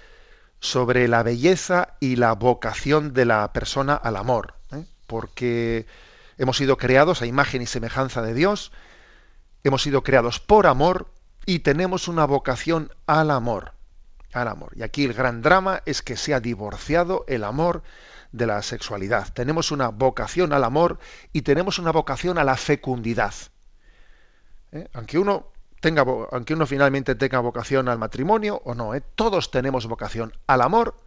sobre 0.59 1.07
la 1.07 1.21
belleza 1.21 1.95
y 1.99 2.15
la 2.15 2.33
vocación 2.33 3.13
de 3.13 3.25
la 3.25 3.51
persona 3.51 3.95
al 3.95 4.15
amor, 4.15 4.53
¿eh? 4.71 4.85
porque 5.05 5.85
hemos 6.37 6.57
sido 6.57 6.77
creados 6.77 7.21
a 7.21 7.25
imagen 7.25 7.61
y 7.61 7.65
semejanza 7.65 8.21
de 8.21 8.33
Dios, 8.33 8.71
hemos 9.63 9.83
sido 9.83 10.01
creados 10.01 10.39
por 10.39 10.65
amor 10.65 11.11
y 11.45 11.59
tenemos 11.59 12.07
una 12.07 12.25
vocación 12.25 12.91
al 13.05 13.31
amor, 13.31 13.73
al 14.33 14.47
amor. 14.47 14.71
Y 14.75 14.83
aquí 14.83 15.03
el 15.03 15.13
gran 15.13 15.41
drama 15.41 15.81
es 15.85 16.01
que 16.01 16.17
se 16.17 16.33
ha 16.33 16.39
divorciado 16.39 17.25
el 17.27 17.43
amor 17.43 17.83
de 18.35 18.45
la 18.45 18.61
sexualidad. 18.61 19.31
Tenemos 19.33 19.71
una 19.71 19.89
vocación 19.89 20.51
al 20.51 20.63
amor 20.63 20.99
y 21.31 21.43
tenemos 21.43 21.79
una 21.79 21.91
vocación 21.91 22.37
a 22.37 22.43
la 22.43 22.57
fecundidad. 22.57 23.33
¿Eh? 24.73 24.87
Aunque 24.93 25.17
uno 25.17 25.47
tenga, 25.79 26.03
aunque 26.31 26.53
uno 26.53 26.65
finalmente 26.67 27.15
tenga 27.15 27.39
vocación 27.39 27.87
al 27.87 27.97
matrimonio 27.97 28.61
o 28.65 28.75
no, 28.75 28.93
¿eh? 28.93 29.01
todos 29.15 29.51
tenemos 29.51 29.87
vocación 29.87 30.33
al 30.47 30.61
amor 30.61 30.97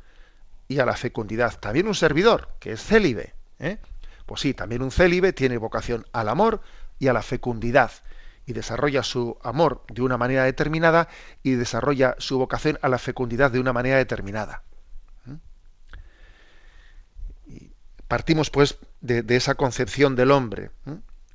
y 0.68 0.78
a 0.78 0.86
la 0.86 0.96
fecundidad. 0.96 1.58
También 1.60 1.86
un 1.86 1.94
servidor 1.94 2.48
que 2.60 2.72
es 2.72 2.82
célibe, 2.82 3.34
¿eh? 3.58 3.76
pues 4.24 4.40
sí, 4.40 4.54
también 4.54 4.82
un 4.82 4.90
célibe 4.90 5.34
tiene 5.34 5.58
vocación 5.58 6.06
al 6.12 6.30
amor 6.30 6.62
y 6.98 7.08
a 7.08 7.12
la 7.12 7.22
fecundidad 7.22 7.92
y 8.46 8.54
desarrolla 8.54 9.02
su 9.02 9.36
amor 9.42 9.82
de 9.92 10.00
una 10.00 10.16
manera 10.16 10.44
determinada 10.44 11.08
y 11.42 11.52
desarrolla 11.52 12.14
su 12.18 12.38
vocación 12.38 12.78
a 12.80 12.88
la 12.88 12.98
fecundidad 12.98 13.50
de 13.50 13.60
una 13.60 13.74
manera 13.74 13.98
determinada. 13.98 14.62
Partimos 18.08 18.48
pues 18.48 18.78
de, 19.02 19.24
esa 19.36 19.54
concepción 19.54 20.16
del 20.16 20.30
hombre. 20.30 20.70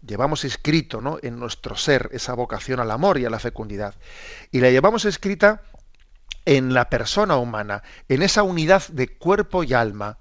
Llevamos 0.05 0.43
escrito 0.43 1.01
¿no? 1.01 1.19
en 1.21 1.39
nuestro 1.39 1.75
ser 1.75 2.09
esa 2.11 2.33
vocación 2.33 2.79
al 2.79 2.89
amor 2.89 3.19
y 3.19 3.25
a 3.25 3.29
la 3.29 3.39
fecundidad. 3.39 3.93
Y 4.51 4.59
la 4.59 4.71
llevamos 4.71 5.05
escrita 5.05 5.61
en 6.45 6.73
la 6.73 6.89
persona 6.89 7.37
humana, 7.37 7.83
en 8.09 8.23
esa 8.23 8.41
unidad 8.41 8.87
de 8.89 9.07
cuerpo 9.07 9.63
y 9.63 9.73
alma. 9.73 10.17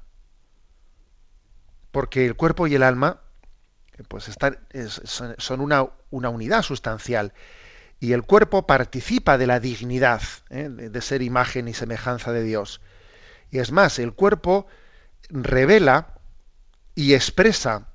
Porque 1.90 2.26
el 2.26 2.36
cuerpo 2.36 2.66
y 2.66 2.74
el 2.74 2.82
alma 2.82 3.20
pues 4.08 4.28
están, 4.28 4.58
son 5.38 5.60
una, 5.60 5.86
una, 6.10 6.28
unidad 6.28 6.62
sustancial. 6.62 7.32
Y 7.98 8.12
el 8.12 8.24
cuerpo 8.24 8.66
participa 8.66 9.38
de 9.38 9.46
la 9.46 9.58
dignidad 9.58 10.22
¿eh? 10.50 10.68
de 10.68 11.00
ser 11.00 11.22
imagen 11.22 11.68
y 11.68 11.74
semejanza 11.74 12.32
de 12.32 12.42
Dios. 12.42 12.80
Y 13.50 13.58
es 13.58 13.72
más, 13.72 13.98
el 13.98 14.12
cuerpo 14.12 14.66
revela 15.28 16.11
y 16.94 17.14
expresa 17.14 17.88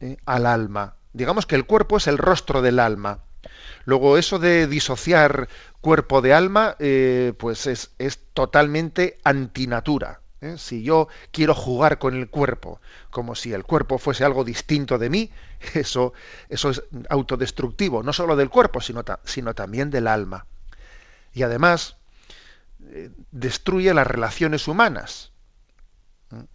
eh, 0.00 0.16
al 0.24 0.46
alma. 0.46 0.96
Digamos 1.12 1.46
que 1.46 1.54
el 1.54 1.66
cuerpo 1.66 1.96
es 1.96 2.06
el 2.06 2.18
rostro 2.18 2.62
del 2.62 2.78
alma. 2.78 3.20
Luego, 3.84 4.18
eso 4.18 4.38
de 4.38 4.66
disociar 4.66 5.48
cuerpo 5.80 6.22
de 6.22 6.32
alma, 6.32 6.76
eh, 6.78 7.34
pues 7.38 7.66
es, 7.66 7.90
es, 7.98 8.18
totalmente 8.32 9.18
antinatura. 9.22 10.20
¿eh? 10.40 10.56
Si 10.58 10.82
yo 10.82 11.08
quiero 11.30 11.54
jugar 11.54 11.98
con 11.98 12.14
el 12.14 12.28
cuerpo, 12.28 12.80
como 13.10 13.34
si 13.34 13.52
el 13.52 13.64
cuerpo 13.64 13.98
fuese 13.98 14.24
algo 14.24 14.44
distinto 14.44 14.98
de 14.98 15.10
mí, 15.10 15.30
eso, 15.74 16.14
eso 16.48 16.70
es 16.70 16.82
autodestructivo, 17.10 18.02
no 18.02 18.12
solo 18.12 18.34
del 18.36 18.50
cuerpo, 18.50 18.80
sino, 18.80 19.04
sino 19.24 19.54
también 19.54 19.90
del 19.90 20.08
alma. 20.08 20.46
Y 21.32 21.42
además, 21.42 21.96
destruye 23.30 23.92
las 23.92 24.06
relaciones 24.06 24.68
humanas 24.68 25.33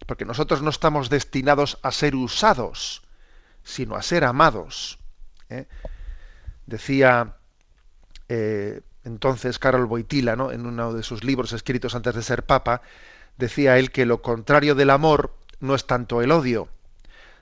porque 0.05 0.25
nosotros 0.25 0.61
no 0.61 0.69
estamos 0.69 1.09
destinados 1.09 1.79
a 1.81 1.91
ser 1.91 2.15
usados, 2.15 3.03
sino 3.63 3.95
a 3.95 4.01
ser 4.01 4.23
amados. 4.23 4.99
¿eh? 5.49 5.67
Decía 6.65 7.35
eh, 8.27 8.81
entonces 9.03 9.59
Carol 9.59 9.85
Boitila, 9.85 10.35
¿no? 10.35 10.51
en 10.51 10.65
uno 10.65 10.93
de 10.93 11.03
sus 11.03 11.23
libros 11.23 11.53
escritos 11.53 11.95
antes 11.95 12.15
de 12.15 12.23
ser 12.23 12.45
papa, 12.45 12.81
decía 13.37 13.77
él 13.77 13.91
que 13.91 14.05
lo 14.05 14.21
contrario 14.21 14.75
del 14.75 14.89
amor 14.89 15.35
no 15.59 15.75
es 15.75 15.87
tanto 15.87 16.21
el 16.21 16.31
odio. 16.31 16.69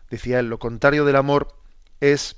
Decía 0.09 0.39
él, 0.39 0.49
lo 0.49 0.59
contrario 0.59 1.05
del 1.05 1.17
amor 1.17 1.53
es 1.99 2.37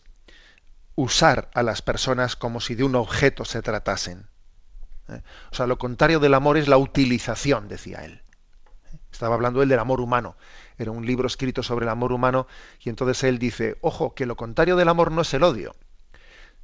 usar 0.95 1.49
a 1.53 1.63
las 1.63 1.81
personas 1.81 2.35
como 2.35 2.59
si 2.59 2.75
de 2.75 2.83
un 2.83 2.95
objeto 2.95 3.45
se 3.45 3.61
tratasen. 3.61 4.27
¿eh? 5.09 5.21
O 5.51 5.55
sea, 5.55 5.67
lo 5.67 5.77
contrario 5.77 6.19
del 6.19 6.33
amor 6.33 6.57
es 6.57 6.67
la 6.67 6.77
utilización, 6.77 7.67
decía 7.67 8.03
él. 8.05 8.21
Estaba 9.11 9.35
hablando 9.35 9.61
él 9.61 9.69
del 9.69 9.79
amor 9.79 10.01
humano. 10.01 10.35
Era 10.77 10.91
un 10.91 11.05
libro 11.05 11.27
escrito 11.27 11.63
sobre 11.63 11.85
el 11.85 11.89
amor 11.89 12.11
humano 12.11 12.47
y 12.79 12.89
entonces 12.89 13.23
él 13.23 13.39
dice, 13.39 13.77
ojo, 13.81 14.13
que 14.13 14.25
lo 14.25 14.35
contrario 14.35 14.75
del 14.75 14.89
amor 14.89 15.11
no 15.11 15.21
es 15.21 15.33
el 15.33 15.43
odio. 15.43 15.75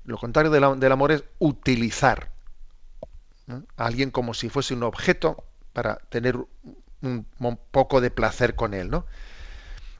Lo 0.05 0.17
contrario 0.17 0.51
del, 0.51 0.91
amor 0.91 1.11
es 1.11 1.23
utilizar 1.39 2.31
a 3.47 3.85
alguien 3.85 4.11
como 4.11 4.33
si 4.33 4.49
fuese 4.49 4.73
un 4.73 4.83
objeto 4.83 5.43
para 5.73 5.97
tener 6.09 6.37
un, 7.01 7.25
poco 7.71 8.01
de 8.01 8.11
placer 8.11 8.55
con 8.55 8.73
él. 8.73 8.89
¿no? 8.89 9.05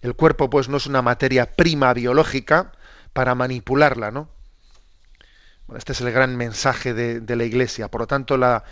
El 0.02 0.16
cuerpo 0.16 0.50
pues 0.50 0.70
no 0.70 0.78
es 0.78 0.86
una 0.86 1.02
materia 1.02 1.56
prima 1.56 1.94
biológica 1.94 2.72
para 3.14 3.34
manipularla, 3.34 4.12
¿no? 4.12 4.30
este 5.76 5.94
es 5.94 6.02
el 6.02 6.12
gran 6.12 6.36
mensaje 6.36 6.94
de, 6.94 7.36
la 7.36 7.44
Iglesia. 7.44 7.90
Por 7.90 8.02
lo 8.02 8.08
tanto, 8.08 8.38
la, 8.38 8.64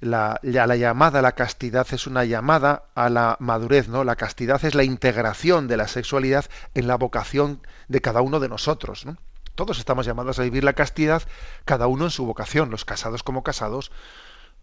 la, 0.00 0.38
la, 0.42 0.76
llamada 0.76 1.22
la 1.22 1.32
castidad 1.32 1.86
es 1.92 2.06
una 2.06 2.24
llamada 2.24 2.84
a 2.94 3.08
la 3.08 3.36
madurez, 3.40 3.88
¿no? 3.88 4.04
La 4.04 4.16
castidad 4.16 4.62
es 4.64 4.74
la 4.74 4.84
integración 4.84 5.68
de 5.68 5.76
la 5.76 5.88
sexualidad 5.88 6.44
en 6.74 6.86
la 6.86 6.96
vocación 6.96 7.60
de 7.88 8.00
cada 8.00 8.20
uno 8.20 8.38
de 8.40 8.48
nosotros, 8.48 9.06
¿no? 9.06 9.16
Todos 9.54 9.78
estamos 9.78 10.04
llamados 10.04 10.38
a 10.38 10.42
vivir 10.42 10.64
la 10.64 10.74
castidad, 10.74 11.22
cada 11.64 11.86
uno 11.86 12.04
en 12.04 12.10
su 12.10 12.26
vocación, 12.26 12.70
los 12.70 12.84
casados 12.84 13.22
como 13.22 13.42
casados, 13.42 13.90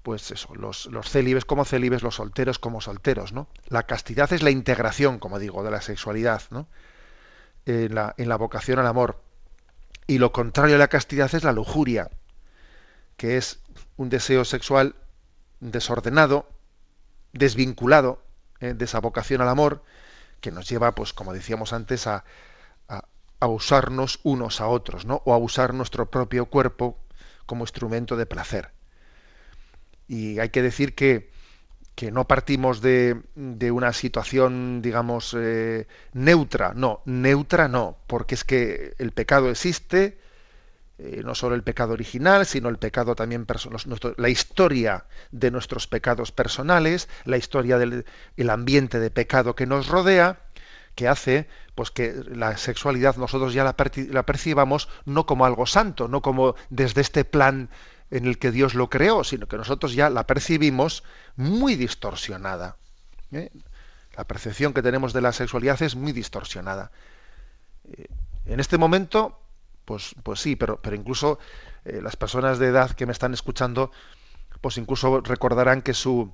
pues 0.03 0.29
eso, 0.29 0.53
los, 0.53 0.85
los 0.87 1.09
célibes 1.09 1.45
como 1.45 1.65
célibes, 1.65 2.03
los 2.03 2.15
solteros 2.15 2.59
como 2.59 2.79
solteros, 2.79 3.33
¿no? 3.33 3.47
La 3.69 3.83
castidad 3.83 4.31
es 4.33 4.43
la 4.43 4.51
integración, 4.51 5.17
como 5.17 5.39
digo, 5.39 5.63
de 5.63 5.71
la 5.71 5.81
sexualidad, 5.81 6.43
¿no? 6.51 6.67
En 7.65 7.95
la, 7.95 8.13
en 8.17 8.29
la 8.29 8.35
vocación 8.35 8.77
al 8.77 8.85
amor. 8.85 9.19
Y 10.05 10.19
lo 10.19 10.31
contrario 10.31 10.75
a 10.75 10.79
la 10.79 10.89
castidad 10.89 11.33
es 11.33 11.43
la 11.43 11.53
lujuria, 11.53 12.11
que 13.17 13.37
es 13.37 13.59
un 13.97 14.09
deseo 14.09 14.45
sexual 14.45 14.95
desordenado, 15.71 16.47
desvinculado 17.31 18.21
¿eh? 18.59 18.73
de 18.73 18.85
esa 18.85 18.99
vocación 18.99 19.41
al 19.41 19.49
amor, 19.49 19.83
que 20.41 20.51
nos 20.51 20.69
lleva, 20.69 20.93
pues 20.93 21.13
como 21.13 21.33
decíamos 21.33 21.73
antes, 21.73 22.05
a, 22.07 22.25
a, 22.87 23.47
usarnos 23.47 24.19
unos 24.23 24.61
a 24.61 24.67
otros, 24.67 25.05
¿no? 25.05 25.21
O 25.25 25.33
a 25.33 25.37
usar 25.37 25.73
nuestro 25.73 26.09
propio 26.09 26.45
cuerpo 26.45 26.97
como 27.45 27.63
instrumento 27.63 28.15
de 28.15 28.25
placer. 28.25 28.71
Y 30.07 30.39
hay 30.39 30.49
que 30.49 30.61
decir 30.61 30.95
que, 30.95 31.29
que 31.95 32.11
no 32.11 32.25
partimos 32.25 32.81
de, 32.81 33.21
de, 33.35 33.71
una 33.71 33.91
situación, 33.93 34.81
digamos, 34.81 35.35
eh, 35.37 35.87
neutra. 36.13 36.73
No, 36.73 37.01
neutra 37.05 37.67
no, 37.67 37.97
porque 38.07 38.35
es 38.35 38.43
que 38.43 38.93
el 38.97 39.11
pecado 39.11 39.49
existe, 39.49 40.19
eh, 40.99 41.21
no 41.25 41.33
solo 41.33 41.55
el 41.55 41.63
pecado 41.63 41.93
original, 41.93 42.45
sino 42.45 42.69
el 42.69 42.77
pecado 42.77 43.15
también 43.15 43.47
la 44.17 44.29
historia 44.29 45.05
de 45.31 45.49
nuestros 45.49 45.87
pecados 45.87 46.31
personales, 46.31 47.09
la 47.25 47.37
historia 47.37 47.77
del 47.77 48.05
el 48.37 48.49
ambiente 48.49 48.99
de 48.99 49.09
pecado 49.09 49.55
que 49.55 49.65
nos 49.65 49.87
rodea, 49.87 50.39
que 50.95 51.07
hace 51.07 51.47
pues 51.75 51.89
que 51.89 52.13
la 52.27 52.57
sexualidad 52.57 53.15
nosotros 53.15 53.53
ya 53.53 53.63
la, 53.63 53.75
la 54.09 54.23
percibamos 54.23 54.87
no 55.05 55.25
como 55.25 55.45
algo 55.45 55.65
santo, 55.65 56.07
no 56.07 56.21
como 56.21 56.55
desde 56.69 57.01
este 57.01 57.25
plan 57.25 57.69
en 58.11 58.25
el 58.25 58.37
que 58.37 58.51
Dios 58.51 58.75
lo 58.75 58.89
creó, 58.91 59.23
sino 59.23 59.47
que 59.47 59.57
nosotros 59.57 59.93
ya 59.93 60.11
la 60.11 60.27
percibimos 60.27 61.03
muy 61.35 61.75
distorsionada. 61.75 62.77
¿eh? 63.31 63.49
La 64.15 64.25
percepción 64.25 64.73
que 64.73 64.83
tenemos 64.83 65.13
de 65.13 65.21
la 65.21 65.31
sexualidad 65.31 65.81
es 65.81 65.95
muy 65.95 66.11
distorsionada. 66.11 66.91
Eh, 67.91 68.05
en 68.45 68.59
este 68.59 68.77
momento 68.77 69.42
pues, 69.85 70.15
pues 70.23 70.39
sí, 70.39 70.55
pero, 70.55 70.81
pero 70.81 70.95
incluso 70.95 71.39
eh, 71.85 71.99
las 72.01 72.15
personas 72.15 72.59
de 72.59 72.67
edad 72.67 72.91
que 72.91 73.05
me 73.05 73.11
están 73.11 73.33
escuchando, 73.33 73.91
pues 74.61 74.77
incluso 74.77 75.21
recordarán 75.21 75.81
que 75.81 75.93
su 75.93 76.33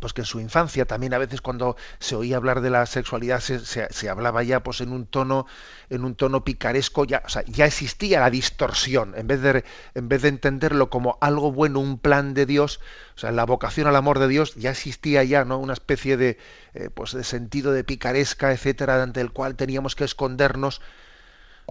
pues 0.00 0.12
que 0.12 0.20
en 0.20 0.26
su 0.26 0.38
infancia 0.38 0.84
también 0.84 1.14
a 1.14 1.18
veces 1.18 1.40
cuando 1.40 1.76
se 1.98 2.14
oía 2.14 2.36
hablar 2.36 2.60
de 2.60 2.70
la 2.70 2.84
sexualidad 2.84 3.40
se, 3.40 3.58
se, 3.58 4.08
hablaba 4.08 4.42
ya 4.42 4.62
pues 4.62 4.82
en 4.82 4.92
un 4.92 5.06
tono 5.06 5.46
en 5.88 6.04
un 6.04 6.14
tono 6.14 6.44
picaresco 6.44 7.04
ya 7.04 7.22
o 7.24 7.28
sea, 7.28 7.42
ya 7.46 7.64
existía 7.64 8.20
la 8.20 8.30
distorsión. 8.30 9.14
En 9.16 9.26
vez 9.26 9.40
de 9.40 9.64
en 9.94 10.08
vez 10.08 10.22
de 10.22 10.28
entenderlo 10.28 10.90
como 10.90 11.16
algo 11.20 11.52
bueno 11.52 11.80
un 11.80 11.98
plan 11.98 12.34
de 12.34 12.44
Dios 12.44 12.80
o 13.16 13.18
sea 13.18 13.32
la 13.32 13.46
vocación 13.46 13.86
al 13.86 13.96
amor 13.96 14.18
de 14.18 14.28
Dios 14.28 14.54
ya 14.56 14.70
existía 14.70 15.24
ya 15.24 15.44
no 15.44 15.58
una 15.58 15.72
especie 15.72 16.18
de 16.18 16.38
eh, 16.74 16.90
pues 16.90 17.12
de 17.12 17.24
sentido 17.24 17.72
de 17.72 17.82
picaresca 17.82 18.52
etcétera 18.52 19.02
ante 19.02 19.22
el 19.22 19.32
cual 19.32 19.56
teníamos 19.56 19.96
que 19.96 20.04
escondernos 20.04 20.82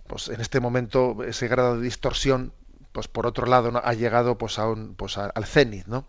pues 0.06 0.30
en 0.30 0.42
este 0.42 0.60
momento 0.60 1.24
ese 1.24 1.48
grado 1.48 1.78
de 1.78 1.84
distorsión, 1.84 2.54
pues 2.92 3.08
por 3.08 3.26
otro 3.26 3.46
lado 3.48 3.82
ha 3.84 3.94
llegado 3.94 4.38
pues 4.38 4.60
a 4.60 4.68
un, 4.68 4.96
pues 4.96 5.18
al 5.18 5.46
cenit, 5.46 5.88
¿no? 5.88 6.08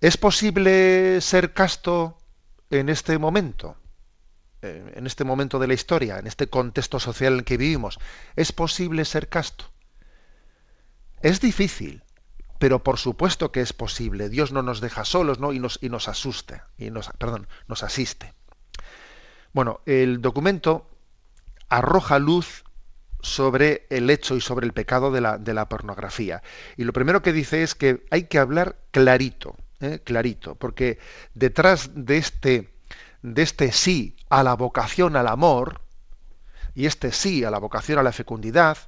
¿Es 0.00 0.16
posible 0.16 1.20
ser 1.20 1.52
casto 1.52 2.16
en 2.70 2.88
este 2.88 3.18
momento? 3.18 3.76
Eh, 4.62 4.92
en 4.96 5.06
este 5.06 5.24
momento 5.24 5.58
de 5.58 5.66
la 5.66 5.74
historia, 5.74 6.18
en 6.18 6.26
este 6.26 6.48
contexto 6.48 7.00
social 7.00 7.32
en 7.32 7.38
el 7.40 7.44
que 7.44 7.56
vivimos, 7.56 7.98
¿es 8.36 8.52
posible 8.52 9.04
ser 9.04 9.28
casto? 9.28 9.64
Es 11.22 11.40
difícil, 11.40 12.02
pero 12.58 12.82
por 12.82 12.98
supuesto 12.98 13.52
que 13.52 13.62
es 13.62 13.72
posible. 13.72 14.28
Dios 14.28 14.52
no 14.52 14.62
nos 14.62 14.80
deja 14.80 15.04
solos, 15.04 15.38
¿no? 15.38 15.52
Y 15.52 15.58
nos, 15.58 15.78
y 15.82 15.88
nos 15.88 16.08
asuste, 16.08 16.62
y 16.76 16.90
nos, 16.90 17.08
perdón, 17.18 17.48
nos 17.68 17.82
asiste. 17.82 18.34
Bueno, 19.52 19.80
el 19.86 20.20
documento 20.20 20.86
arroja 21.70 22.18
luz 22.18 22.64
sobre 23.22 23.86
el 23.90 24.10
hecho 24.10 24.36
y 24.36 24.40
sobre 24.40 24.66
el 24.66 24.72
pecado 24.72 25.10
de 25.10 25.20
la, 25.20 25.38
de 25.38 25.54
la 25.54 25.68
pornografía. 25.68 26.42
Y 26.76 26.84
lo 26.84 26.92
primero 26.92 27.22
que 27.22 27.32
dice 27.32 27.62
es 27.62 27.74
que 27.74 28.06
hay 28.10 28.24
que 28.24 28.38
hablar 28.38 28.76
clarito, 28.90 29.56
¿eh? 29.80 30.00
clarito, 30.04 30.54
porque 30.54 30.98
detrás 31.34 31.90
de 31.94 32.18
este, 32.18 32.74
de 33.22 33.42
este 33.42 33.72
sí 33.72 34.16
a 34.28 34.42
la 34.42 34.54
vocación 34.54 35.16
al 35.16 35.28
amor, 35.28 35.80
y 36.74 36.86
este 36.86 37.12
sí 37.12 37.44
a 37.44 37.50
la 37.50 37.58
vocación 37.58 37.98
a 37.98 38.02
la 38.02 38.12
fecundidad 38.12 38.78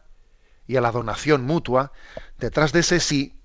y 0.67 0.77
a 0.77 0.81
la 0.81 0.93
donación 0.93 1.45
mutua, 1.45 1.93
detrás 2.39 2.73
de 2.73 2.81
ese 2.81 3.01
sí, 3.01 3.41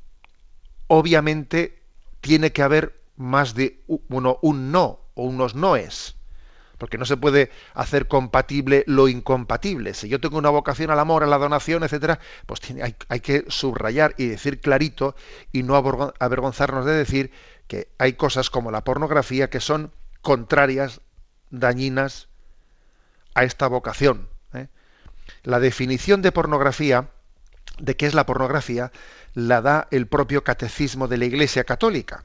obviamente 0.87 1.83
tiene 2.21 2.51
que 2.51 2.63
haber 2.63 3.01
más 3.15 3.55
de 3.55 3.83
uno, 3.87 4.39
un 4.41 4.71
no 4.71 5.01
o 5.15 5.23
unos 5.23 5.55
noes 5.55 6.16
porque 6.77 6.97
no 6.97 7.05
se 7.05 7.17
puede 7.17 7.51
hacer 7.73 8.07
compatible 8.07 8.83
lo 8.87 9.07
incompatible. 9.07 9.93
Si 9.93 10.07
yo 10.09 10.19
tengo 10.19 10.37
una 10.37 10.49
vocación 10.49 10.91
al 10.91 10.99
amor, 10.99 11.23
a 11.23 11.27
la 11.27 11.37
donación, 11.37 11.83
etcétera, 11.83 12.19
pues 12.45 12.61
hay, 13.09 13.19
que 13.19 13.45
subrayar 13.47 14.13
y 14.17 14.27
decir 14.27 14.59
clarito 14.59 15.15
y 15.51 15.63
no 15.63 15.75
avergonzarnos 15.75 16.85
de 16.85 16.93
decir 16.93 17.31
que 17.67 17.89
hay 17.97 18.13
cosas 18.13 18.49
como 18.49 18.71
la 18.71 18.83
pornografía 18.83 19.49
que 19.49 19.59
son 19.59 19.91
contrarias, 20.21 21.01
dañinas 21.49 22.27
a 23.33 23.43
esta 23.43 23.67
vocación. 23.67 24.29
¿eh? 24.53 24.67
La 25.43 25.59
definición 25.59 26.21
de 26.21 26.31
pornografía, 26.31 27.09
de 27.79 27.95
qué 27.95 28.05
es 28.05 28.13
la 28.13 28.25
pornografía, 28.25 28.91
la 29.33 29.61
da 29.61 29.87
el 29.91 30.07
propio 30.07 30.43
catecismo 30.43 31.07
de 31.07 31.17
la 31.17 31.25
Iglesia 31.25 31.63
Católica, 31.63 32.23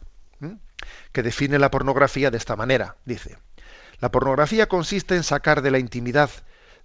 que 1.12 1.22
define 1.22 1.58
la 1.58 1.70
pornografía 1.70 2.30
de 2.30 2.38
esta 2.38 2.56
manera. 2.56 2.96
Dice, 3.04 3.36
la 4.02 4.10
pornografía 4.10 4.68
consiste 4.68 5.14
en 5.14 5.22
sacar 5.22 5.62
de 5.62 5.70
la 5.70 5.78
intimidad 5.78 6.28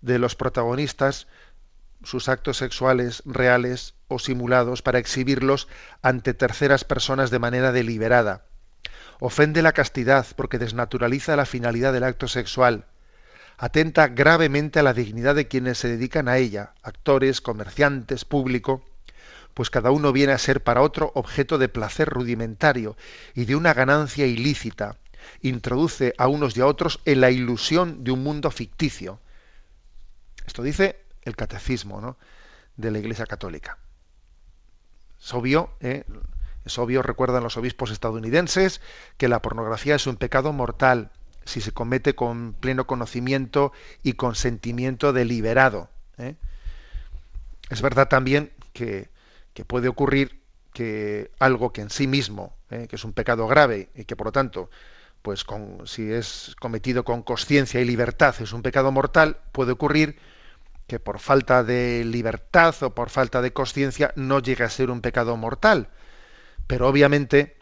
de 0.01 0.19
los 0.19 0.35
protagonistas 0.35 1.25
sus 2.03 2.29
actos 2.29 2.57
sexuales 2.57 3.23
reales 3.25 3.95
o 4.07 4.19
simulados 4.19 4.83
para 4.83 4.99
exhibirlos 4.99 5.67
ante 6.03 6.35
terceras 6.35 6.83
personas 6.83 7.31
de 7.31 7.39
manera 7.39 7.71
deliberada. 7.71 8.45
Ofende 9.19 9.63
la 9.63 9.71
castidad 9.71 10.27
porque 10.35 10.59
desnaturaliza 10.59 11.35
la 11.35 11.47
finalidad 11.47 11.91
del 11.91 12.03
acto 12.03 12.27
sexual. 12.27 12.85
Atenta 13.57 14.09
gravemente 14.09 14.77
a 14.77 14.83
la 14.83 14.93
dignidad 14.93 15.33
de 15.33 15.47
quienes 15.47 15.79
se 15.79 15.87
dedican 15.87 16.27
a 16.27 16.37
ella, 16.37 16.73
actores, 16.83 17.41
comerciantes, 17.41 18.25
público, 18.25 18.85
pues 19.55 19.71
cada 19.71 19.89
uno 19.89 20.13
viene 20.13 20.33
a 20.33 20.37
ser 20.37 20.61
para 20.61 20.83
otro 20.83 21.11
objeto 21.15 21.57
de 21.57 21.67
placer 21.67 22.09
rudimentario 22.09 22.95
y 23.33 23.45
de 23.45 23.55
una 23.55 23.73
ganancia 23.73 24.27
ilícita, 24.27 24.97
introduce 25.41 26.13
a 26.17 26.27
unos 26.27 26.55
y 26.57 26.61
a 26.61 26.67
otros 26.67 26.99
en 27.05 27.21
la 27.21 27.31
ilusión 27.31 28.03
de 28.03 28.11
un 28.11 28.23
mundo 28.23 28.51
ficticio. 28.51 29.19
Esto 30.45 30.63
dice 30.63 31.01
el 31.23 31.35
catecismo 31.35 32.17
de 32.75 32.91
la 32.91 32.99
Iglesia 32.99 33.25
Católica. 33.25 33.77
Es 35.19 35.33
obvio, 35.33 35.71
¿eh? 35.79 36.03
es 36.65 36.77
obvio, 36.77 37.01
recuerdan 37.01 37.43
los 37.43 37.57
obispos 37.57 37.91
estadounidenses, 37.91 38.81
que 39.17 39.27
la 39.27 39.41
pornografía 39.41 39.95
es 39.95 40.07
un 40.07 40.17
pecado 40.17 40.53
mortal 40.53 41.11
si 41.47 41.61
se 41.61 41.71
comete 41.71 42.13
con 42.13 42.53
pleno 42.53 42.85
conocimiento 42.85 43.71
y 44.03 44.13
consentimiento 44.13 45.13
deliberado. 45.13 45.89
¿eh? 46.17 46.35
Es 47.69 47.81
verdad 47.81 48.07
también 48.09 48.51
que, 48.73 49.09
puede 49.65 49.87
ocurrir 49.87 50.43
que 50.73 51.31
algo 51.39 51.73
que 51.73 51.81
en 51.81 51.89
sí 51.89 52.05
mismo, 52.05 52.55
¿eh? 52.69 52.87
que 52.87 52.97
es 52.97 53.03
un 53.03 53.13
pecado 53.13 53.47
grave 53.47 53.89
y 53.95 54.05
que 54.05 54.15
por 54.15 54.27
lo 54.27 54.31
tanto 54.31 54.69
pues 55.27 55.43
con, 55.43 55.85
si 55.85 56.09
es 56.09 56.55
cometido 56.57 57.03
con 57.03 57.21
conciencia 57.21 57.81
y 57.81 57.83
libertad 57.83 58.33
es 58.39 58.53
un 58.53 58.61
pecado 58.61 58.93
mortal, 58.93 59.41
puede 59.51 59.73
ocurrir 59.73 60.17
que 60.87 61.01
por 61.01 61.19
falta 61.19 61.65
de 61.65 62.05
libertad 62.05 62.73
o 62.79 62.95
por 62.95 63.09
falta 63.09 63.41
de 63.41 63.51
conciencia 63.51 64.13
no 64.15 64.39
llegue 64.39 64.63
a 64.63 64.69
ser 64.69 64.89
un 64.89 65.01
pecado 65.01 65.35
mortal. 65.35 65.89
Pero 66.65 66.87
obviamente, 66.87 67.57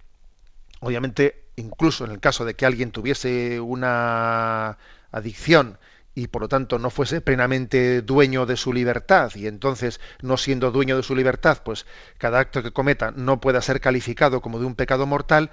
obviamente, 0.80 1.47
incluso 1.56 2.06
en 2.06 2.12
el 2.12 2.19
caso 2.19 2.45
de 2.45 2.54
que 2.54 2.67
alguien 2.67 2.91
tuviese 2.91 3.60
una 3.60 4.78
adicción 5.12 5.80
y 6.13 6.28
por 6.28 6.43
lo 6.43 6.47
tanto 6.47 6.78
no 6.78 6.91
fuese 6.91 7.19
plenamente 7.19 8.04
dueño 8.04 8.45
de 8.45 8.58
su 8.58 8.73
libertad 8.73 9.32
y 9.34 9.47
entonces 9.47 9.99
no 10.21 10.38
siendo 10.38 10.69
dueño 10.69 10.97
de 10.97 11.01
su 11.01 11.15
libertad, 11.15 11.63
pues 11.65 11.88
cada 12.19 12.38
acto 12.38 12.62
que 12.62 12.73
cometa 12.73 13.10
no 13.10 13.41
pueda 13.41 13.60
ser 13.60 13.82
calificado 13.82 14.39
como 14.39 14.60
de 14.60 14.65
un 14.65 14.75
pecado 14.75 15.08
mortal, 15.08 15.49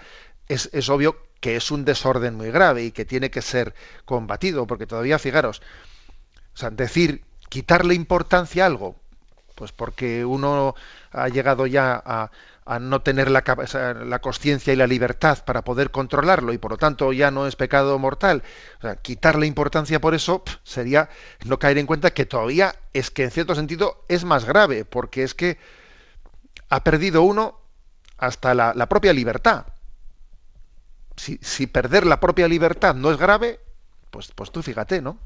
es, 0.46 0.68
es 0.74 0.90
obvio 0.90 1.31
que 1.42 1.56
es 1.56 1.72
un 1.72 1.84
desorden 1.84 2.36
muy 2.36 2.52
grave 2.52 2.84
y 2.84 2.92
que 2.92 3.04
tiene 3.04 3.28
que 3.32 3.42
ser 3.42 3.74
combatido, 4.04 4.64
porque 4.68 4.86
todavía, 4.86 5.18
fijaros, 5.18 5.60
o 6.54 6.70
decir, 6.70 7.24
quitarle 7.48 7.94
importancia 7.94 8.62
a 8.62 8.66
algo 8.66 8.94
Pues 9.56 9.72
porque 9.72 10.24
uno 10.24 10.76
ha 11.10 11.28
llegado 11.28 11.66
ya 11.66 12.00
a, 12.06 12.30
no 12.78 13.02
tener 13.02 13.28
la, 13.28 13.42
la 14.06 14.20
conciencia 14.20 14.72
y 14.72 14.76
la 14.76 14.86
libertad 14.86 15.44
para 15.44 15.62
poder 15.62 15.90
controlarlo 15.90 16.52
y 16.52 16.58
por 16.58 16.70
lo 16.70 16.78
tanto 16.78 17.12
ya 17.12 17.32
no 17.32 17.48
es 17.48 17.56
pecado 17.56 17.98
mortal. 17.98 18.44
Quitarle 19.02 19.46
importancia 19.46 20.00
por 20.00 20.14
eso 20.14 20.44
sería 20.62 21.10
no 21.44 21.58
caer 21.58 21.78
en 21.78 21.86
cuenta 21.86 22.12
que 22.12 22.24
todavía 22.24 22.76
es 22.92 23.10
que 23.10 23.24
en 23.24 23.32
cierto 23.32 23.56
sentido 23.56 24.04
es 24.08 24.24
más 24.24 24.44
grave, 24.44 24.84
porque 24.84 25.24
es 25.24 25.34
que 25.34 25.58
ha 26.68 26.84
perdido 26.84 27.22
uno 27.22 27.58
hasta 28.16 28.54
la 28.54 28.88
propia 28.88 29.12
libertad. 29.12 29.71
Si, 31.16 31.66
perder 31.66 32.06
la 32.06 32.20
propia 32.20 32.48
libertad 32.48 32.94
no 32.94 33.10
es 33.10 33.18
grave, 33.18 33.60
pues, 34.10 34.32
pues 34.34 34.50
tú 34.50 34.62
fíjate, 34.62 35.02
¿no? 35.02 35.18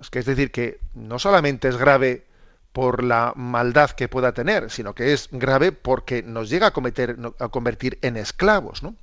Es 0.00 0.10
que 0.10 0.18
es 0.18 0.26
decir 0.26 0.50
que 0.50 0.80
no 0.94 1.18
solamente 1.18 1.68
es 1.68 1.76
grave 1.76 2.26
por 2.72 3.02
la 3.02 3.32
maldad 3.36 3.90
que 3.90 4.08
pueda 4.08 4.32
tener, 4.32 4.70
sino 4.70 4.94
que 4.94 5.12
es 5.12 5.28
grave 5.30 5.72
porque 5.72 6.22
nos 6.22 6.48
llega 6.48 6.68
a, 6.68 6.70
cometer, 6.72 7.16
a 7.38 7.48
convertir 7.48 7.98
en 8.02 8.16
esclavos, 8.16 8.82
¿no? 8.82 8.96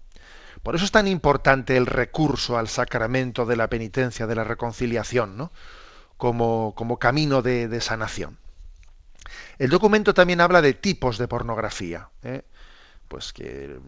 Por 0.63 0.75
eso 0.75 0.85
es 0.85 0.91
tan 0.91 1.07
importante 1.07 1.77
el 1.77 1.85
recurso 1.85 2.57
al 2.57 2.67
sacramento 2.67 3.45
de 3.45 3.55
la 3.55 3.69
penitencia, 3.69 4.27
de 4.27 4.35
la 4.35 4.43
reconciliación, 4.43 5.37
¿no? 5.37 5.51
como, 6.17 6.73
como 6.75 6.97
camino 6.97 7.41
de, 7.41 7.67
de, 7.67 7.79
sanación. 7.79 8.37
El 9.59 9.69
documento 9.69 10.13
también 10.13 10.41
habla 10.41 10.61
de 10.61 10.73
tipos 10.73 11.17
de 11.17 11.27
pornografía. 11.27 12.09
¿eh? 12.23 12.43
Pues 13.07 13.33
que 13.33 13.79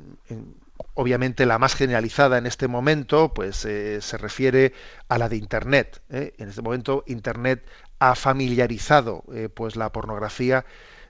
obviamente 0.99 1.45
la 1.45 1.57
más 1.59 1.75
generalizada 1.75 2.38
en 2.38 2.45
este 2.45 2.67
momento 2.67 3.33
pues 3.33 3.63
eh, 3.63 4.01
se 4.01 4.17
refiere 4.17 4.73
a 5.07 5.17
la 5.17 5.29
de 5.29 5.38
internet 5.38 6.01
¿eh? 6.09 6.33
en 6.38 6.49
este 6.49 6.62
momento 6.62 7.05
internet 7.07 7.63
ha 7.99 8.15
familiarizado 8.15 9.23
eh, 9.33 9.47
pues 9.47 9.77
la 9.77 9.93
pornografía 9.93 10.65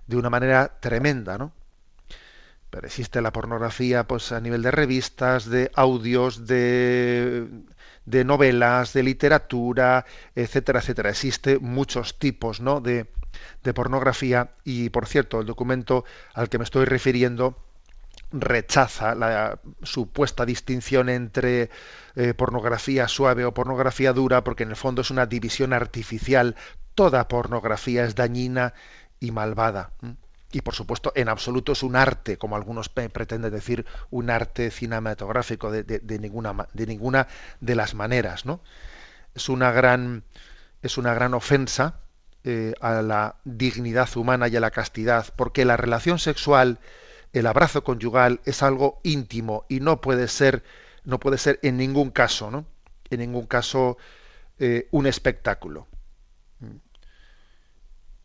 de 0.05 0.17
una 0.17 0.29
manera 0.29 0.79
tremenda 0.79 1.39
no 1.39 1.53
pero 2.69 2.85
existe 2.85 3.19
la 3.19 3.33
pornografía 3.33 4.03
pues 4.03 4.31
a 4.31 4.39
nivel 4.39 4.61
de 4.61 4.69
revistas 4.69 5.49
de 5.49 5.71
audios 5.73 6.45
de 6.45 7.47
de 8.05 8.23
novelas 8.25 8.93
de 8.93 9.03
literatura 9.03 10.05
etcétera 10.35 10.79
etcétera. 10.79 11.09
Existe 11.09 11.59
muchos 11.59 12.17
tipos 12.17 12.59
no 12.59 12.81
de, 12.81 13.07
de 13.63 13.73
pornografía. 13.73 14.51
Y 14.63 14.89
por 14.89 15.05
cierto 15.05 15.41
el 15.41 15.45
documento 15.45 16.05
al 16.33 16.49
que 16.49 16.57
me 16.57 16.63
estoy 16.63 16.85
refiriendo 16.85 17.55
rechaza 18.31 19.15
la 19.15 19.59
supuesta 19.81 20.45
distinción 20.45 21.09
entre 21.09 21.69
eh, 22.15 22.33
pornografía 22.33 23.07
suave 23.07 23.45
o 23.45 23.53
pornografía 23.53 24.13
dura, 24.13 24.43
porque 24.43 24.63
en 24.63 24.69
el 24.69 24.75
fondo 24.75 25.01
es 25.01 25.11
una 25.11 25.25
división 25.25 25.73
artificial. 25.73 26.55
Toda 26.95 27.27
pornografía 27.27 28.05
es 28.05 28.15
dañina 28.15 28.73
y 29.19 29.31
malvada. 29.31 29.91
Y 30.51 30.61
por 30.61 30.73
supuesto, 30.73 31.11
en 31.15 31.29
absoluto 31.29 31.71
es 31.73 31.83
un 31.83 31.95
arte, 31.95 32.37
como 32.37 32.55
algunos 32.55 32.89
pretenden 32.89 33.51
decir, 33.51 33.85
un 34.09 34.29
arte 34.29 34.71
cinematográfico 34.71 35.71
de, 35.71 36.19
ninguna, 36.19 36.67
de 36.73 36.87
ninguna 36.87 37.27
de 37.61 37.75
las 37.75 37.93
maneras. 37.93 38.45
¿no? 38.45 38.61
Es 39.35 39.49
una 39.49 39.71
gran, 39.71 40.23
es 40.81 40.97
una 40.97 41.13
gran 41.13 41.33
ofensa 41.35 41.99
eh, 42.43 42.73
a 42.81 43.01
la 43.01 43.35
dignidad 43.43 44.09
humana 44.17 44.47
y 44.47 44.55
a 44.55 44.59
la 44.59 44.71
castidad, 44.71 45.27
porque 45.35 45.65
la 45.65 45.77
relación 45.77 46.17
sexual 46.17 46.79
el 47.33 47.47
abrazo 47.47 47.83
conyugal 47.83 48.41
es 48.45 48.63
algo 48.63 48.99
íntimo 49.03 49.65
y 49.69 49.79
no 49.79 50.01
puede 50.01 50.27
ser, 50.27 50.63
no 51.03 51.19
puede 51.19 51.37
ser 51.37 51.59
en 51.61 51.77
ningún 51.77 52.11
caso, 52.11 52.49
¿no? 52.49 52.65
En 53.09 53.19
ningún 53.19 53.45
caso 53.45 53.97
eh, 54.57 54.87
un 54.91 55.07
espectáculo. 55.07 55.87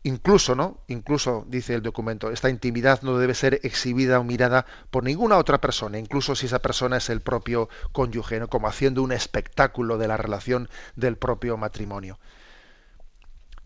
Incluso, 0.03 0.53
¿no? 0.53 0.83
Incluso, 0.87 1.45
dice 1.47 1.73
el 1.73 1.81
documento, 1.81 2.29
esta 2.29 2.51
intimidad 2.51 3.01
no 3.01 3.17
debe 3.17 3.33
ser 3.33 3.59
exhibida 3.63 4.19
o 4.19 4.23
mirada 4.23 4.67
por 4.91 5.03
ninguna 5.03 5.37
otra 5.37 5.59
persona, 5.59 5.97
incluso 5.97 6.35
si 6.35 6.45
esa 6.45 6.59
persona 6.59 6.97
es 6.97 7.09
el 7.09 7.21
propio 7.21 7.69
cónyuge, 7.91 8.39
¿no? 8.39 8.47
como 8.47 8.67
haciendo 8.67 9.01
un 9.01 9.11
espectáculo 9.11 9.97
de 9.97 10.07
la 10.07 10.17
relación 10.17 10.69
del 10.95 11.17
propio 11.17 11.57
matrimonio. 11.57 12.19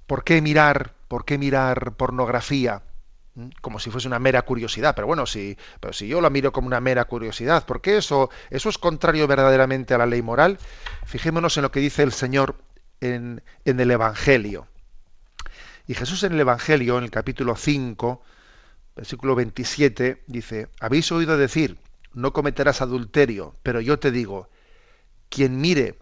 ¿Por 0.08 0.24
qué 0.24 0.42
mirar, 0.42 0.94
por 1.10 1.26
qué 1.26 1.38
mirar 1.38 1.98
pornografía? 1.98 2.84
Como 3.62 3.80
si 3.80 3.90
fuese 3.90 4.08
una 4.08 4.20
mera 4.20 4.42
curiosidad, 4.42 4.96
pero 4.96 5.08
bueno, 5.08 5.26
si, 5.26 5.58
pero 5.80 5.94
si 5.94 6.08
yo 6.08 6.22
lo 6.22 6.30
miro 6.30 6.52
como 6.52 6.68
una 6.68 6.82
mera 6.82 7.06
curiosidad, 7.06 7.66
¿por 7.66 7.82
qué 7.82 7.98
eso, 7.98 8.30
eso 8.50 8.70
es 8.70 8.78
contrario 8.78 9.28
verdaderamente 9.28 9.94
a 9.94 9.98
la 9.98 10.06
ley 10.06 10.22
moral? 10.22 10.58
Fijémonos 11.06 11.56
en 11.58 11.64
lo 11.64 11.72
que 11.72 11.80
dice 11.80 12.04
el 12.04 12.12
Señor 12.12 12.56
en, 13.02 13.42
en 13.66 13.80
el 13.80 13.92
Evangelio. 13.92 14.68
Y 15.88 15.94
Jesús 15.96 16.24
en 16.24 16.34
el 16.34 16.40
Evangelio, 16.40 16.98
en 16.98 17.06
el 17.06 17.12
capítulo 17.12 17.56
5, 17.56 18.22
versículo 18.96 19.36
27, 19.36 20.24
dice, 20.28 20.68
habéis 20.80 21.12
oído 21.12 21.38
decir, 21.38 21.78
no 22.14 22.34
cometerás 22.34 22.82
adulterio, 22.82 23.56
pero 23.64 23.82
yo 23.82 24.00
te 24.00 24.12
digo, 24.12 24.50
quien 25.30 25.62
mire 25.62 25.98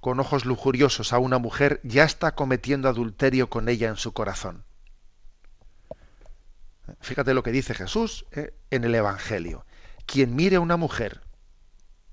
con 0.00 0.20
ojos 0.20 0.44
lujuriosos 0.44 1.12
a 1.12 1.18
una 1.18 1.38
mujer 1.38 1.80
ya 1.82 2.04
está 2.04 2.34
cometiendo 2.34 2.88
adulterio 2.88 3.48
con 3.48 3.68
ella 3.68 3.88
en 3.88 3.96
su 3.96 4.12
corazón. 4.12 4.64
Fíjate 7.00 7.34
lo 7.34 7.42
que 7.42 7.52
dice 7.52 7.74
Jesús 7.74 8.26
eh, 8.32 8.54
en 8.70 8.84
el 8.84 8.94
Evangelio. 8.94 9.64
Quien 10.06 10.36
mire 10.36 10.56
a 10.56 10.60
una 10.60 10.76
mujer 10.76 11.22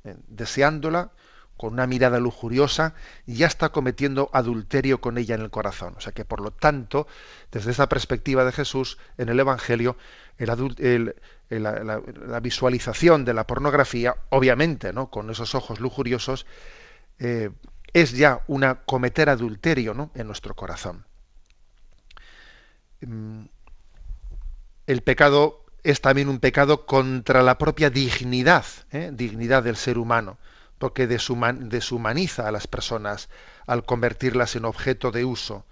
eh, 0.04 0.16
deseándola 0.28 1.12
con 1.58 1.74
una 1.74 1.86
mirada 1.86 2.20
lujuriosa, 2.20 2.96
ya 3.28 3.46
está 3.46 3.70
cometiendo 3.70 4.32
adulterio 4.34 5.00
con 5.00 5.20
ella 5.20 5.36
en 5.36 5.42
el 5.42 5.52
corazón. 5.52 5.94
O 5.96 6.02
sea 6.02 6.12
que, 6.12 6.26
por 6.26 6.42
lo 6.42 6.50
tanto, 6.50 7.06
desde 7.52 7.70
esa 7.70 7.88
perspectiva 7.88 8.44
de 8.44 8.52
Jesús 8.52 8.98
en 9.20 9.30
el 9.30 9.40
Evangelio, 9.40 9.96
la, 10.40 10.56
visualización 12.42 13.26
de 13.26 13.36
la 13.36 13.46
pornografía, 13.46 14.16
obviamente, 14.30 14.92
¿no? 14.92 15.12
con 15.12 15.30
esos 15.30 15.54
ojos 15.54 15.80
lujuriosos, 15.80 16.48
eh, 17.20 17.52
es 17.94 18.14
ya 18.14 18.42
una 18.48 18.82
cometer 18.82 19.30
adulterio 19.30 19.94
¿no? 19.94 20.10
en 20.16 20.26
nuestro 20.26 20.56
corazón. 20.56 21.06
El 24.88 25.02
pecado 25.02 25.64
es 25.84 26.02
también 26.02 26.30
un 26.30 26.40
pecado 26.40 26.86
contra 26.86 27.42
la 27.42 27.58
propia 27.58 27.90
dignidad, 27.90 28.66
¿eh? 28.92 29.12
dignidad 29.14 29.64
del 29.64 29.76
ser 29.76 29.98
humano, 29.98 30.38
porque 30.78 31.08
deshumaniza 31.08 32.48
a 32.48 32.52
las 32.52 32.68
personas 32.68 33.30
al 33.68 33.86
convertirlas 33.86 34.56
en 34.56 34.66
objeto 34.66 35.12
de 35.12 35.26
uso, 35.26 35.66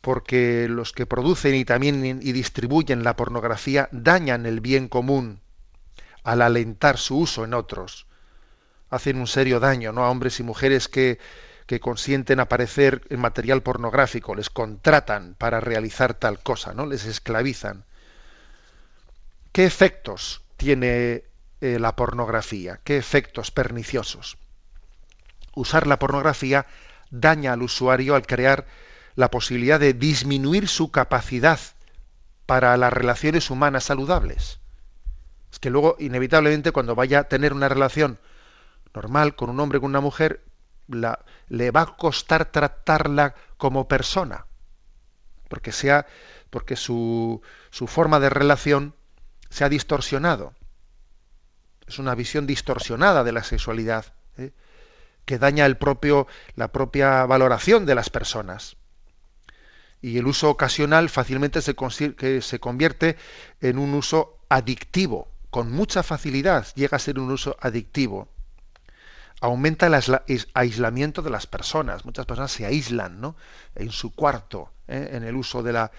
porque 0.00 0.66
los 0.68 0.92
que 0.92 1.06
producen 1.06 1.54
y 1.54 1.64
también 1.64 2.20
y 2.22 2.32
distribuyen 2.32 3.04
la 3.04 3.16
pornografía 3.16 3.88
dañan 3.92 4.46
el 4.46 4.60
bien 4.60 4.88
común 4.88 5.40
al 6.24 6.42
alentar 6.42 6.98
su 6.98 7.18
uso 7.18 7.44
en 7.44 7.54
otros. 7.54 8.06
Hacen 8.90 9.18
un 9.18 9.26
serio 9.26 9.60
daño 9.60 9.92
¿no? 9.92 10.04
a 10.04 10.10
hombres 10.10 10.40
y 10.40 10.42
mujeres 10.42 10.88
que, 10.88 11.18
que 11.66 11.80
consienten 11.80 12.40
aparecer 12.40 13.02
en 13.10 13.20
material 13.20 13.62
pornográfico, 13.62 14.34
les 14.34 14.48
contratan 14.48 15.34
para 15.36 15.60
realizar 15.60 16.14
tal 16.14 16.42
cosa, 16.42 16.72
¿no? 16.72 16.86
les 16.86 17.04
esclavizan. 17.04 17.84
¿Qué 19.58 19.64
efectos 19.64 20.42
tiene 20.56 21.24
eh, 21.60 21.78
la 21.80 21.96
pornografía? 21.96 22.78
¿Qué 22.84 22.96
efectos 22.96 23.50
perniciosos? 23.50 24.38
Usar 25.52 25.88
la 25.88 25.98
pornografía 25.98 26.66
daña 27.10 27.54
al 27.54 27.62
usuario 27.62 28.14
al 28.14 28.24
crear 28.24 28.66
la 29.16 29.32
posibilidad 29.32 29.80
de 29.80 29.94
disminuir 29.94 30.68
su 30.68 30.92
capacidad 30.92 31.58
para 32.46 32.76
las 32.76 32.92
relaciones 32.92 33.50
humanas 33.50 33.82
saludables. 33.82 34.60
Es 35.50 35.58
que 35.58 35.70
luego, 35.70 35.96
inevitablemente, 35.98 36.70
cuando 36.70 36.94
vaya 36.94 37.18
a 37.18 37.24
tener 37.24 37.52
una 37.52 37.68
relación 37.68 38.20
normal 38.94 39.34
con 39.34 39.50
un 39.50 39.58
hombre, 39.58 39.80
con 39.80 39.90
una 39.90 40.00
mujer, 40.00 40.44
la, 40.86 41.18
le 41.48 41.72
va 41.72 41.80
a 41.80 41.96
costar 41.96 42.44
tratarla 42.52 43.34
como 43.56 43.88
persona, 43.88 44.46
porque 45.48 45.72
sea, 45.72 46.06
porque 46.48 46.76
su, 46.76 47.42
su 47.70 47.88
forma 47.88 48.20
de 48.20 48.30
relación 48.30 48.94
se 49.50 49.64
ha 49.64 49.68
distorsionado. 49.68 50.54
Es 51.86 51.98
una 51.98 52.14
visión 52.14 52.46
distorsionada 52.46 53.24
de 53.24 53.32
la 53.32 53.42
sexualidad 53.42 54.06
¿eh? 54.36 54.52
que 55.24 55.38
daña 55.38 55.66
el 55.66 55.76
propio, 55.76 56.26
la 56.54 56.68
propia 56.68 57.24
valoración 57.26 57.86
de 57.86 57.94
las 57.94 58.10
personas. 58.10 58.76
Y 60.00 60.18
el 60.18 60.26
uso 60.26 60.50
ocasional 60.50 61.08
fácilmente 61.08 61.60
se, 61.60 61.74
que 61.74 62.40
se 62.42 62.60
convierte 62.60 63.16
en 63.60 63.78
un 63.78 63.94
uso 63.94 64.38
adictivo, 64.48 65.28
con 65.50 65.72
mucha 65.72 66.02
facilidad 66.02 66.66
llega 66.74 66.96
a 66.96 67.00
ser 67.00 67.18
un 67.18 67.30
uso 67.30 67.56
adictivo. 67.60 68.28
Aumenta 69.40 69.86
el 69.86 69.94
aislamiento 70.54 71.22
de 71.22 71.30
las 71.30 71.46
personas. 71.46 72.04
Muchas 72.04 72.26
personas 72.26 72.50
se 72.52 72.66
aíslan 72.66 73.20
¿no? 73.20 73.36
en 73.74 73.90
su 73.90 74.14
cuarto, 74.14 74.72
¿eh? 74.88 75.10
en 75.12 75.22
el 75.22 75.36
uso 75.36 75.62
de 75.62 75.72
la, 75.72 75.92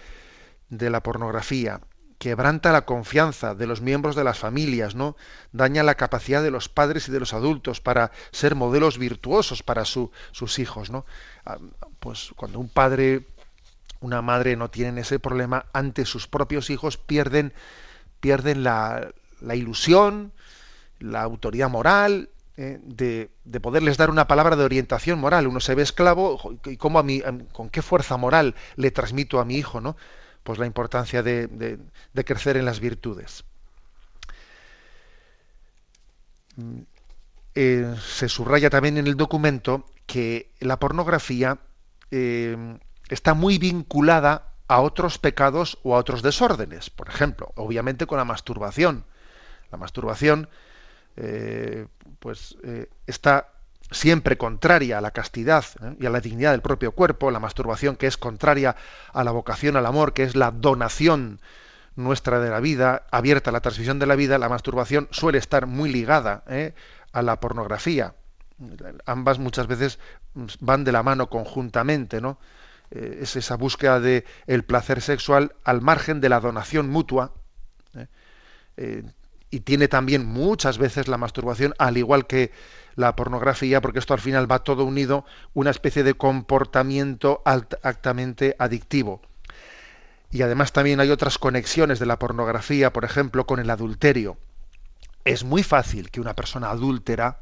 de 0.68 0.90
la 0.90 1.02
pornografía 1.02 1.80
quebranta 2.20 2.70
la 2.70 2.84
confianza 2.84 3.54
de 3.54 3.66
los 3.66 3.80
miembros 3.80 4.14
de 4.14 4.24
las 4.24 4.38
familias, 4.38 4.94
¿no? 4.94 5.16
Daña 5.52 5.82
la 5.82 5.94
capacidad 5.94 6.42
de 6.42 6.50
los 6.50 6.68
padres 6.68 7.08
y 7.08 7.12
de 7.12 7.18
los 7.18 7.32
adultos 7.32 7.80
para 7.80 8.12
ser 8.30 8.54
modelos 8.54 8.98
virtuosos 8.98 9.62
para 9.62 9.86
sus 9.86 10.58
hijos, 10.58 10.90
¿no? 10.90 11.06
Ah, 11.46 11.56
pues 11.98 12.32
cuando 12.36 12.60
un 12.60 12.68
padre 12.68 13.26
una 14.00 14.20
madre 14.20 14.54
no 14.54 14.68
tiene 14.68 15.00
ese 15.00 15.18
problema 15.18 15.64
ante 15.72 16.04
sus 16.04 16.28
propios 16.28 16.68
hijos, 16.68 16.98
pierden, 16.98 17.54
pierden 18.20 18.64
la, 18.64 19.12
la 19.40 19.54
ilusión, 19.54 20.32
la 20.98 21.22
autoridad 21.22 21.70
moral, 21.70 22.28
eh, 22.58 22.80
de, 22.82 23.30
de, 23.44 23.60
poderles 23.60 23.96
dar 23.96 24.10
una 24.10 24.26
palabra 24.26 24.56
de 24.56 24.64
orientación 24.64 25.18
moral. 25.18 25.46
Uno 25.46 25.60
se 25.60 25.74
ve 25.74 25.82
esclavo 25.82 26.38
y 26.66 26.76
cómo 26.76 26.98
a 26.98 27.02
mí, 27.02 27.22
con 27.52 27.70
qué 27.70 27.80
fuerza 27.80 28.18
moral 28.18 28.54
le 28.76 28.90
transmito 28.90 29.40
a 29.40 29.46
mi 29.46 29.56
hijo, 29.56 29.80
¿no? 29.80 29.96
Pues 30.42 30.58
la 30.58 30.66
importancia 30.66 31.22
de, 31.22 31.78
crecer 32.24 32.56
en 32.56 32.64
las 32.64 32.80
virtudes. 32.80 33.44
Mm, 36.56 36.80
eh, 37.54 37.94
se 38.00 38.28
subraya 38.28 38.70
también 38.70 38.96
en 38.96 39.06
el 39.06 39.16
documento 39.16 39.84
que 40.06 40.50
la 40.60 40.78
pornografía 40.78 41.58
eh, 42.10 42.56
está 43.08 43.34
muy 43.34 43.58
vinculada 43.58 44.54
a 44.68 44.80
otros 44.80 45.18
pecados 45.18 45.78
o 45.82 45.96
a 45.96 45.98
otros 45.98 46.22
desórdenes. 46.22 46.90
Por 46.90 47.08
ejemplo, 47.08 47.52
obviamente 47.56 48.06
con 48.06 48.18
la 48.18 48.24
masturbación. 48.24 49.04
La 49.70 49.78
masturbación 49.78 50.48
eh, 51.16 51.86
pues 52.18 52.56
está 53.06 53.59
siempre 53.90 54.36
contraria 54.36 54.98
a 54.98 55.00
la 55.00 55.10
castidad 55.10 55.64
y 55.98 56.06
a 56.06 56.10
la 56.10 56.20
dignidad 56.20 56.52
del 56.52 56.62
propio 56.62 56.92
cuerpo, 56.92 57.30
la 57.30 57.40
masturbación 57.40 57.96
que 57.96 58.06
es 58.06 58.16
contraria 58.16 58.76
a 59.12 59.24
la 59.24 59.30
vocación 59.32 59.76
al 59.76 59.86
amor, 59.86 60.12
que 60.12 60.22
es 60.22 60.36
la 60.36 60.50
donación 60.50 61.40
nuestra 61.96 62.40
de 62.40 62.50
la 62.50 62.60
vida, 62.60 63.04
abierta 63.10 63.50
a 63.50 63.52
la 63.52 63.60
transmisión 63.60 63.98
de 63.98 64.06
la 64.06 64.16
vida, 64.16 64.38
la 64.38 64.48
masturbación 64.48 65.08
suele 65.10 65.38
estar 65.38 65.66
muy 65.66 65.90
ligada 65.90 66.44
a 67.12 67.22
la 67.22 67.40
pornografía. 67.40 68.14
Ambas 69.06 69.38
muchas 69.38 69.66
veces 69.66 69.98
van 70.60 70.84
de 70.84 70.92
la 70.92 71.02
mano 71.02 71.28
conjuntamente, 71.28 72.20
¿no? 72.20 72.38
Eh, 72.90 73.20
es 73.22 73.36
esa 73.36 73.56
búsqueda 73.56 74.00
de 74.00 74.24
el 74.46 74.64
placer 74.64 75.00
sexual 75.00 75.54
al 75.64 75.80
margen 75.80 76.20
de 76.20 76.28
la 76.28 76.40
donación 76.40 76.90
mutua. 76.90 77.32
¿eh? 78.76 79.04
Y 79.50 79.60
tiene 79.60 79.88
también 79.88 80.26
muchas 80.26 80.78
veces 80.78 81.08
la 81.08 81.18
masturbación, 81.18 81.74
al 81.78 81.96
igual 81.96 82.26
que 82.26 82.52
la 82.94 83.16
pornografía, 83.16 83.80
porque 83.80 83.98
esto 83.98 84.14
al 84.14 84.20
final 84.20 84.50
va 84.50 84.64
todo 84.64 84.84
unido, 84.84 85.24
una 85.54 85.70
especie 85.70 86.02
de 86.02 86.14
comportamiento 86.14 87.42
altamente 87.44 88.54
adictivo. 88.58 89.22
Y 90.30 90.42
además 90.42 90.72
también 90.72 91.00
hay 91.00 91.10
otras 91.10 91.38
conexiones 91.38 91.98
de 91.98 92.06
la 92.06 92.18
pornografía, 92.18 92.92
por 92.92 93.04
ejemplo, 93.04 93.46
con 93.46 93.58
el 93.58 93.70
adulterio 93.70 94.36
es 95.24 95.44
muy 95.44 95.62
fácil 95.62 96.10
que 96.10 96.20
una 96.20 96.34
persona 96.34 96.70
adúltera 96.70 97.40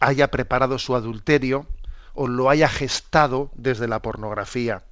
haya 0.00 0.30
preparado 0.30 0.78
su 0.78 0.94
adulterio 0.94 1.66
o 2.14 2.26
lo 2.26 2.50
haya 2.50 2.68
gestado 2.68 3.50
desde 3.54 3.88
la 3.88 4.00
pornografía. 4.00 4.84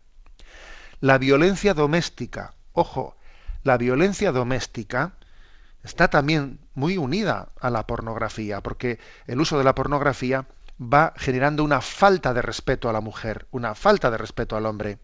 La 1.01 1.19
violencia 1.19 1.75
doméstica, 1.75 2.55
ojo, 2.73 3.17
la 3.63 3.77
violencia 3.77 4.33
doméstica 4.33 5.15
está 5.87 6.09
también 6.09 6.59
muy 6.75 6.99
unida 6.99 7.49
a 7.61 7.71
la 7.71 7.87
pornografía, 7.87 8.61
porque 8.61 8.99
el 9.29 9.41
uso 9.41 9.57
de 9.57 9.63
la 9.63 9.77
pornografía 9.77 10.47
va 10.81 11.15
generando 11.17 11.63
una 11.63 11.81
falta 11.81 12.35
de 12.35 12.43
respeto 12.43 12.91
a 12.91 12.93
la 12.93 13.01
mujer, 13.01 13.47
una 13.53 13.75
falta 13.77 14.11
de 14.11 14.19
respeto 14.19 14.57
al 14.57 14.67
hombre. 14.67 14.99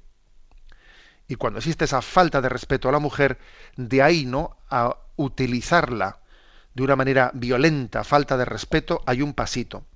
Y 1.28 1.36
cuando 1.36 1.60
existe 1.60 1.84
esa 1.84 2.02
falta 2.02 2.40
de 2.40 2.48
respeto 2.48 2.88
a 2.88 2.92
la 2.92 2.98
mujer, 2.98 3.38
de 3.76 4.02
ahí 4.02 4.26
no 4.26 4.56
a 4.68 4.96
utilizarla 5.14 6.18
de 6.74 6.82
una 6.82 6.96
manera 6.96 7.30
violenta, 7.32 8.02
falta 8.02 8.36
de 8.36 8.44
respeto, 8.44 9.02
hay 9.06 9.22
un 9.22 9.34
pasito. 9.34 9.86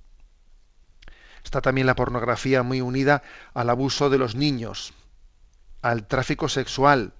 Está 1.43 1.61
también 1.61 1.89
la 1.89 1.97
pornografía 1.97 2.63
muy 2.63 2.81
unida 2.81 3.23
al 3.55 3.71
abuso 3.71 4.09
de 4.09 4.19
los 4.19 4.37
niños, 4.37 4.95
al 5.83 6.07
tráfico 6.07 6.49
sexual, 6.49 7.13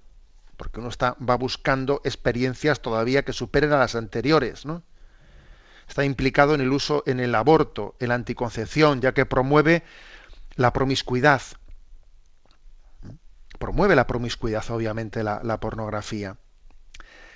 porque 0.57 0.79
uno 0.79 0.89
está, 0.89 1.15
va 1.17 1.35
buscando 1.35 2.01
experiencias 2.03 2.81
todavía 2.81 3.23
que 3.23 3.31
superen 3.31 3.71
a 3.71 3.77
las 3.77 3.95
anteriores, 3.95 4.65
¿no? 4.65 4.83
Está 5.87 6.03
implicado 6.03 6.53
en 6.53 6.61
el 6.61 6.73
uso, 6.73 7.03
en 7.05 7.19
el 7.19 7.33
aborto, 7.33 7.95
en 7.99 8.09
la 8.09 8.15
anticoncepción, 8.15 8.99
ya 8.99 9.13
que 9.13 9.25
promueve 9.25 9.83
la 10.55 10.73
promiscuidad. 10.73 11.41
Promueve 13.57 13.95
la 13.95 14.05
promiscuidad, 14.05 14.69
obviamente, 14.69 15.23
la, 15.23 15.59
pornografía. 15.61 16.35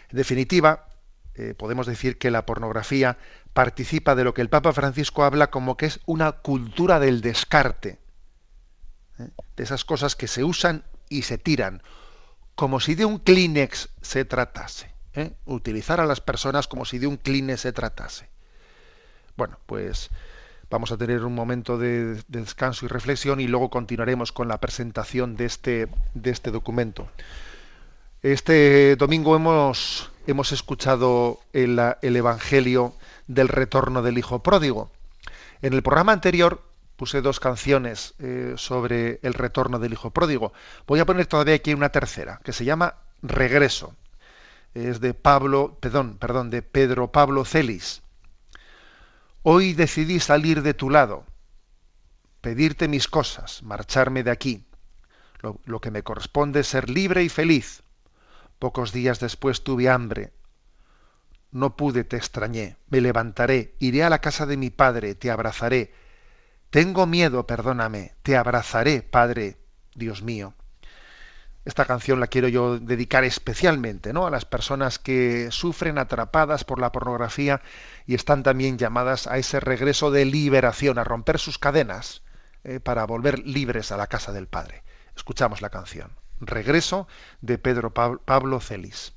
En 0.10 0.18
definitiva, 0.18 0.88
eh, 1.36 1.54
podemos 1.58 1.88
decir 1.88 2.18
que 2.18 2.30
la 2.30 2.46
pornografía 2.46 3.18
participa 3.54 4.16
de 4.16 4.26
lo 4.26 4.34
que 4.34 4.42
el 4.42 4.50
Papa 4.50 4.74
Francisco 4.74 5.24
habla 5.24 5.50
como 5.50 5.78
que 5.78 5.86
es 5.86 6.02
una 6.06 6.34
cultura 6.34 7.00
del 7.00 7.22
descarte, 7.22 8.00
¿eh? 9.18 9.30
de 9.56 9.64
esas 9.64 9.86
cosas 9.86 10.18
que 10.18 10.28
se 10.28 10.44
usan 10.44 10.84
y 11.08 11.22
se 11.22 11.38
tiran, 11.38 11.82
como 12.62 12.80
si 12.80 12.94
de 12.94 13.06
un 13.06 13.18
Kleenex 13.18 13.90
se 14.04 14.24
tratase, 14.24 14.92
¿eh? 15.16 15.32
utilizar 15.48 16.00
a 16.00 16.06
las 16.06 16.22
personas 16.22 16.68
como 16.68 16.86
si 16.86 17.00
de 17.00 17.08
un 17.08 17.18
Kleenex 17.18 17.62
se 17.62 17.74
tratase. 17.74 18.30
Bueno, 19.36 19.58
pues 19.66 20.12
vamos 20.70 20.92
a 20.92 20.98
tener 20.98 21.26
un 21.26 21.34
momento 21.34 21.80
de, 21.80 22.14
de 22.14 22.22
descanso 22.28 22.86
y 22.86 22.88
reflexión 22.88 23.40
y 23.40 23.48
luego 23.48 23.72
continuaremos 23.72 24.32
con 24.32 24.48
la 24.48 24.60
presentación 24.60 25.36
de 25.38 25.46
este, 25.46 25.88
de 26.14 26.30
este 26.30 26.52
documento. 26.52 27.10
Este 28.22 28.96
domingo 28.96 29.36
hemos, 29.36 30.12
hemos 30.28 30.52
escuchado 30.52 31.40
el, 31.54 31.80
Evangelio 32.04 32.94
del 33.26 33.48
retorno 33.48 34.04
del 34.04 34.20
Hijo 34.20 34.44
Pródigo. 34.44 34.92
En 35.64 35.74
el 35.74 35.82
programa 35.82 36.12
anterior 36.12 36.62
puse 37.02 37.24
dos 37.24 37.40
canciones 37.40 38.14
eh, 38.20 38.54
sobre 38.58 39.20
el 39.24 39.34
retorno 39.34 39.80
del 39.80 39.94
Hijo 39.94 40.12
Pródigo. 40.12 40.54
Voy 40.86 41.00
a 41.00 41.06
poner 41.08 41.26
todavía 41.26 41.56
aquí 41.56 41.74
una 41.74 41.90
tercera, 41.90 42.40
que 42.44 42.54
se 42.54 42.64
llama 42.64 42.94
Regreso. 43.24 43.96
Es 44.76 45.00
de 45.00 45.16
Pablo, 45.16 45.80
perdón, 45.82 46.20
perdón, 46.20 46.52
de 46.52 46.62
Pedro 46.62 47.12
Pablo 47.12 47.44
Celis. 47.44 48.04
Hoy 49.42 49.74
decidí 49.74 50.20
salir 50.20 50.62
de 50.62 50.76
tu 50.76 50.92
lado, 50.92 51.26
pedirte 52.40 52.88
mis 52.88 53.08
cosas, 53.08 53.64
marcharme 53.64 54.22
de 54.22 54.30
aquí. 54.30 54.64
Lo, 55.40 55.60
lo 55.66 55.82
que 55.82 55.90
me 55.90 56.04
corresponde 56.04 56.60
es 56.60 56.68
ser 56.68 56.88
libre 56.88 57.24
y 57.24 57.30
feliz 57.30 57.82
Pocos 58.60 58.94
días 58.94 59.20
después 59.20 59.64
tuve 59.64 59.90
hambre. 59.90 60.34
No 61.50 61.76
pude, 61.76 62.04
te 62.04 62.18
extrañé. 62.18 62.78
Me 62.90 63.02
levantaré, 63.02 63.74
iré 63.80 64.04
a 64.04 64.12
la 64.12 64.22
casa 64.22 64.46
de 64.46 64.56
mi 64.56 64.70
padre, 64.70 65.16
te 65.16 65.32
abrazaré. 65.32 65.92
Tengo 66.72 67.06
miedo, 67.06 67.46
perdóname. 67.46 68.16
Te 68.24 68.38
abrazaré, 68.38 69.02
Padre, 69.02 69.58
Dios 69.94 70.24
mío. 70.24 70.54
Esta 71.66 71.86
canción 71.86 72.22
la 72.22 72.28
quiero 72.28 72.48
yo 72.48 72.80
dedicar 72.80 73.26
especialmente 73.26 74.14
¿no? 74.14 74.26
a 74.26 74.32
las 74.32 74.46
personas 74.46 74.98
que 74.98 75.52
sufren 75.52 75.98
atrapadas 75.98 76.64
por 76.64 76.80
la 76.80 76.94
pornografía 76.94 77.62
y 78.08 78.16
están 78.16 78.42
también 78.42 78.78
llamadas 78.78 79.28
a 79.28 79.38
ese 79.38 79.60
regreso 79.60 80.12
de 80.12 80.24
liberación, 80.24 80.98
a 80.98 81.04
romper 81.04 81.40
sus 81.40 81.60
cadenas 81.60 82.24
eh, 82.64 82.80
para 82.80 83.06
volver 83.06 83.40
libres 83.40 83.92
a 83.92 83.98
la 83.98 84.08
casa 84.08 84.32
del 84.32 84.48
Padre. 84.48 84.82
Escuchamos 85.16 85.62
la 85.62 85.70
canción. 85.70 86.12
Regreso 86.40 87.06
de 87.42 87.58
Pedro 87.58 87.94
Pablo 87.94 88.62
Celis. 88.62 89.14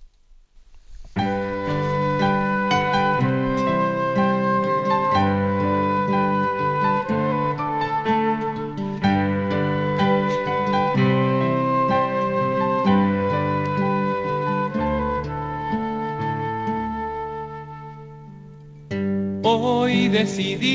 Hoy 20.05 20.11
decidí 20.11 20.75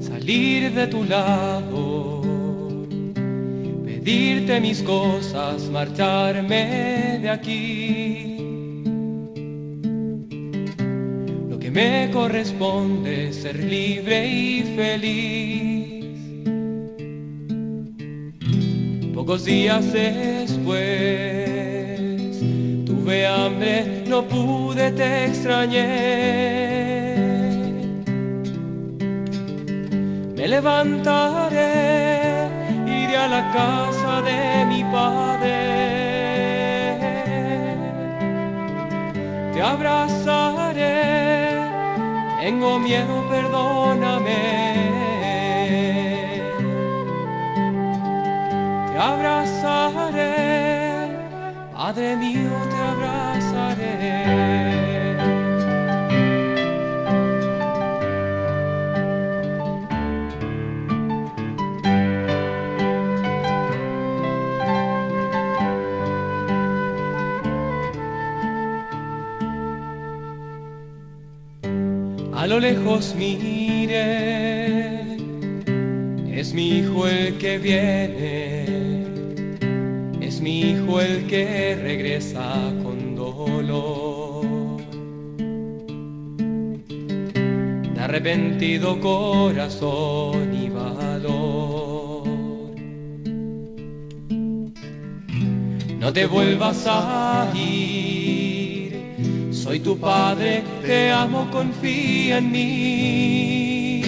salir 0.00 0.72
de 0.72 0.88
tu 0.88 1.04
lado 1.04 2.20
pedirte 3.84 4.60
mis 4.60 4.82
cosas, 4.82 5.70
marcharme 5.70 7.20
de 7.22 7.30
aquí. 7.30 8.38
Lo 11.48 11.60
que 11.60 11.70
me 11.70 12.10
corresponde 12.12 13.28
es 13.28 13.36
ser 13.36 13.62
libre 13.62 14.26
y 14.26 14.62
feliz. 14.74 15.94
Pocos 19.14 19.44
días 19.44 19.92
después 19.92 21.47
tuve 23.08 23.26
hambre, 23.26 24.04
no 24.06 24.22
pude, 24.22 24.90
te 24.92 25.24
extrañé. 25.24 25.86
Me 30.36 30.46
levantaré 30.46 31.78
a 33.16 33.28
la 33.28 33.50
casa 33.50 34.20
de 34.28 34.66
mi 34.66 34.84
padre. 34.92 35.56
Te 39.54 39.62
abrazaré, 39.62 41.08
tengo 42.42 42.78
miedo, 42.78 43.26
perdóname. 43.30 44.68
Padre 51.88 52.16
mío, 52.16 52.50
te 52.68 52.76
abrazaré. 52.76 53.86
A 72.34 72.46
lo 72.46 72.60
lejos 72.60 73.14
mire, 73.16 74.04
es 76.38 76.52
mi 76.52 76.80
hijo 76.80 77.08
el 77.08 77.38
que 77.38 77.56
viene, 77.56 78.57
mi 80.48 80.60
hijo 80.60 80.98
el 81.02 81.26
que 81.26 81.76
regresa 81.76 82.72
con 82.82 83.14
dolor. 83.14 84.46
De 87.94 88.00
arrepentido 88.00 88.98
corazón 88.98 90.46
y 90.64 90.70
valor. 90.70 92.28
No 96.00 96.12
te 96.14 96.24
vuelvas 96.26 96.86
a 96.86 97.52
ir, 97.54 99.50
soy 99.50 99.80
tu 99.80 99.98
padre, 99.98 100.62
te 100.80 101.10
amo, 101.10 101.50
confía 101.50 102.38
en 102.38 102.50
mí. 102.50 104.02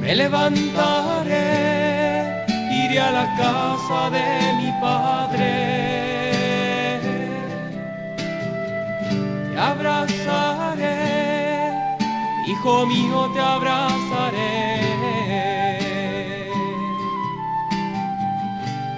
Me 0.00 0.16
levantaré, 0.16 1.71
iré 2.92 3.00
a 3.00 3.10
la 3.10 3.26
casa 3.36 4.10
de 4.10 4.52
mi 4.58 4.70
padre. 4.80 5.52
Te 9.50 9.58
abrazaré, 9.58 10.98
hijo 12.46 12.86
mío, 12.86 13.30
te 13.34 13.40
abrazaré. 13.40 14.62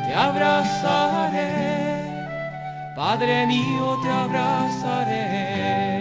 Te 0.07 0.15
abrazaré, 0.15 1.51
Padre 2.95 3.47
mío, 3.47 3.99
te 4.03 4.11
abrazaré. 4.11 5.94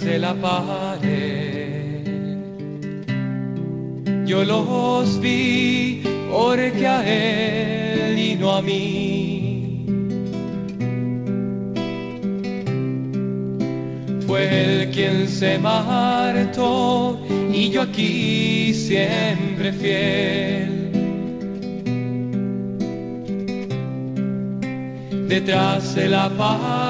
Detrás 0.00 0.12
de 0.12 0.18
la 0.18 0.34
pared, 0.34 2.06
yo 4.24 4.44
los 4.44 5.20
vi 5.20 6.02
porque 6.30 6.86
a 6.86 7.02
él 7.04 8.18
y 8.18 8.34
no 8.36 8.52
a 8.52 8.62
mí. 8.62 9.84
Fue 14.26 14.42
él 14.64 14.90
quien 14.90 15.28
se 15.28 15.58
marchó 15.58 17.20
y 17.52 17.68
yo 17.68 17.82
aquí 17.82 18.72
siempre 18.72 19.72
fiel. 19.72 20.92
Detrás 25.28 25.94
de 25.94 26.08
la 26.08 26.30
pared. 26.30 26.89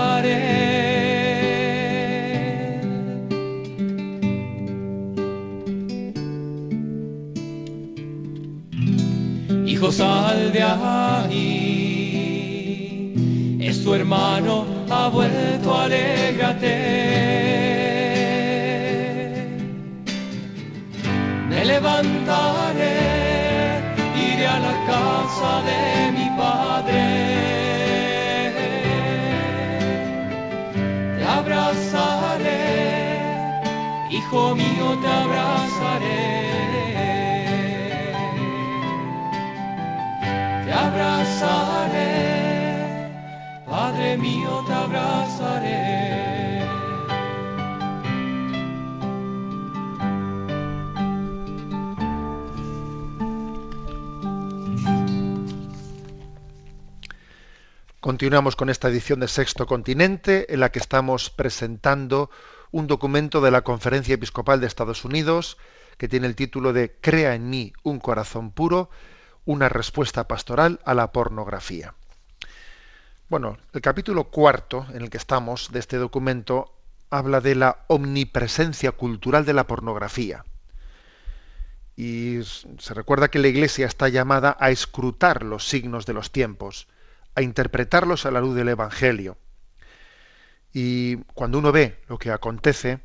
Sal 9.93 10.53
de 10.53 10.63
ahí. 10.63 11.49
Es 13.61 13.83
tu 13.83 13.93
hermano, 13.93 14.65
ha 14.89 15.09
vuelto, 15.09 15.75
alégrate. 15.75 16.77
Me 21.49 21.65
levantaré, 21.65 22.99
iré 24.15 24.47
a 24.47 24.61
la 24.61 24.75
casa 24.87 25.63
de 25.69 26.13
mi 26.13 26.29
padre. 26.39 27.03
Te 31.19 31.25
abrazaré, 31.25 32.63
hijo 34.11 34.55
mío, 34.55 34.97
te 35.03 35.09
abrazaré. 35.09 35.80
Abrazaré, 41.43 43.11
Padre 43.67 44.17
mío, 44.19 44.65
te 44.67 44.73
abrazaré. 44.73 46.01
Continuamos 58.01 58.57
con 58.57 58.71
esta 58.71 58.89
edición 58.89 59.21
de 59.21 59.29
Sexto 59.29 59.67
Continente 59.67 60.53
en 60.53 60.61
la 60.61 60.73
que 60.73 60.79
estamos 60.79 61.31
presentando 61.31 62.31
un 62.73 62.87
documento 62.87 63.41
de 63.41 63.51
la 63.51 63.63
Conferencia 63.63 64.15
Episcopal 64.15 64.61
de 64.61 64.67
Estados 64.67 65.05
Unidos 65.05 65.59
que 65.97 66.09
tiene 66.09 66.27
el 66.27 66.35
título 66.35 66.73
de 66.73 66.97
Crea 67.01 67.35
en 67.35 67.51
mí 67.51 67.73
un 67.83 68.01
corazón 68.01 68.53
puro, 68.53 68.89
una 69.45 69.69
respuesta 69.69 70.29
pastoral 70.29 70.81
a 70.85 70.95
la 70.95 71.13
pornografía. 71.13 71.95
Bueno, 73.29 73.59
el 73.73 73.81
capítulo 73.81 74.25
cuarto 74.25 74.87
en 74.93 75.03
el 75.03 75.11
que 75.11 75.17
estamos 75.17 75.71
de 75.71 75.79
este 75.79 75.97
documento 75.99 76.75
habla 77.11 77.41
de 77.41 77.55
la 77.55 77.85
omnipresencia 77.89 78.93
cultural 78.93 79.45
de 79.45 79.53
la 79.53 79.67
pornografía. 79.67 80.45
Y 81.97 82.41
se 82.43 82.95
recuerda 82.95 83.29
que 83.29 83.39
la 83.39 83.49
Iglesia 83.49 83.87
está 83.87 84.09
llamada 84.09 84.57
a 84.59 84.71
escrutar 84.71 85.43
los 85.43 85.69
signos 85.69 86.07
de 86.07 86.15
los 86.15 86.33
tiempos, 86.33 86.89
a 87.35 87.43
interpretarlos 87.43 88.27
a 88.27 88.31
la 88.31 88.41
luz 88.41 88.55
del 88.57 88.69
Evangelio. 88.69 89.37
Y 90.73 91.17
cuando 91.35 91.59
uno 91.59 91.73
ve 91.73 92.01
lo 92.09 92.19
que 92.19 92.31
acontece 92.31 93.01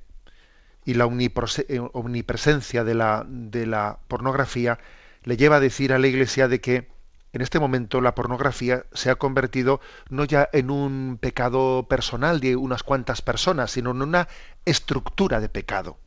y 0.85 0.93
la 0.93 1.07
omnipresencia 1.07 2.83
de 2.83 2.93
la, 2.93 3.25
de 3.27 3.65
la 3.65 3.99
pornografía, 4.07 4.79
le 5.25 5.37
lleva 5.37 5.57
a 5.57 5.59
decir 5.59 5.91
a 5.91 5.99
la 5.99 6.07
Iglesia 6.07 6.47
de 6.47 6.61
que 6.61 6.87
en 7.33 7.41
este 7.41 7.59
momento 7.59 7.99
la 7.99 8.15
pornografía 8.15 8.85
se 8.93 9.09
ha 9.09 9.15
convertido 9.15 9.81
no 10.09 10.23
ya 10.23 10.47
en 10.53 10.69
un 10.69 11.17
pecado 11.19 11.87
personal 11.89 12.39
de 12.39 12.55
unas 12.55 12.83
cuantas 12.83 13.21
personas, 13.21 13.71
sino 13.71 13.91
en 13.91 14.01
una 14.03 14.29
estructura 14.63 15.41
de 15.41 15.49
pecado. 15.49 15.97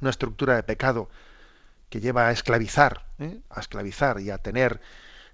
Una 0.00 0.10
estructura 0.10 0.56
de 0.56 0.64
pecado 0.64 1.10
que 1.90 2.00
lleva 2.00 2.26
a 2.26 2.32
esclavizar, 2.32 3.06
¿eh? 3.18 3.38
a 3.50 3.60
esclavizar 3.60 4.18
y 4.18 4.30
a 4.30 4.38
tener 4.38 4.80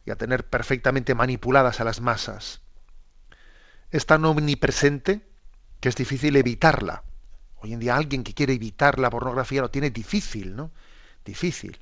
y 0.05 0.11
a 0.11 0.17
tener 0.17 0.47
perfectamente 0.47 1.15
manipuladas 1.15 1.81
a 1.81 1.85
las 1.85 2.01
masas. 2.01 2.61
Es 3.91 4.07
tan 4.07 4.25
omnipresente 4.25 5.23
que 5.81 5.89
es 5.89 5.97
difícil 5.97 6.37
evitarla. 6.37 7.05
Hoy 7.61 7.73
en 7.73 7.79
día 7.79 7.97
alguien 7.97 8.25
que 8.25 8.35
quiere 8.35 8.55
evitar 8.55 8.99
la 8.99 9.11
pornografía 9.11 9.63
lo 9.63 9.71
tiene 9.71 9.91
difícil, 9.91 10.57
¿no? 10.57 10.71
Difícil 11.25 11.79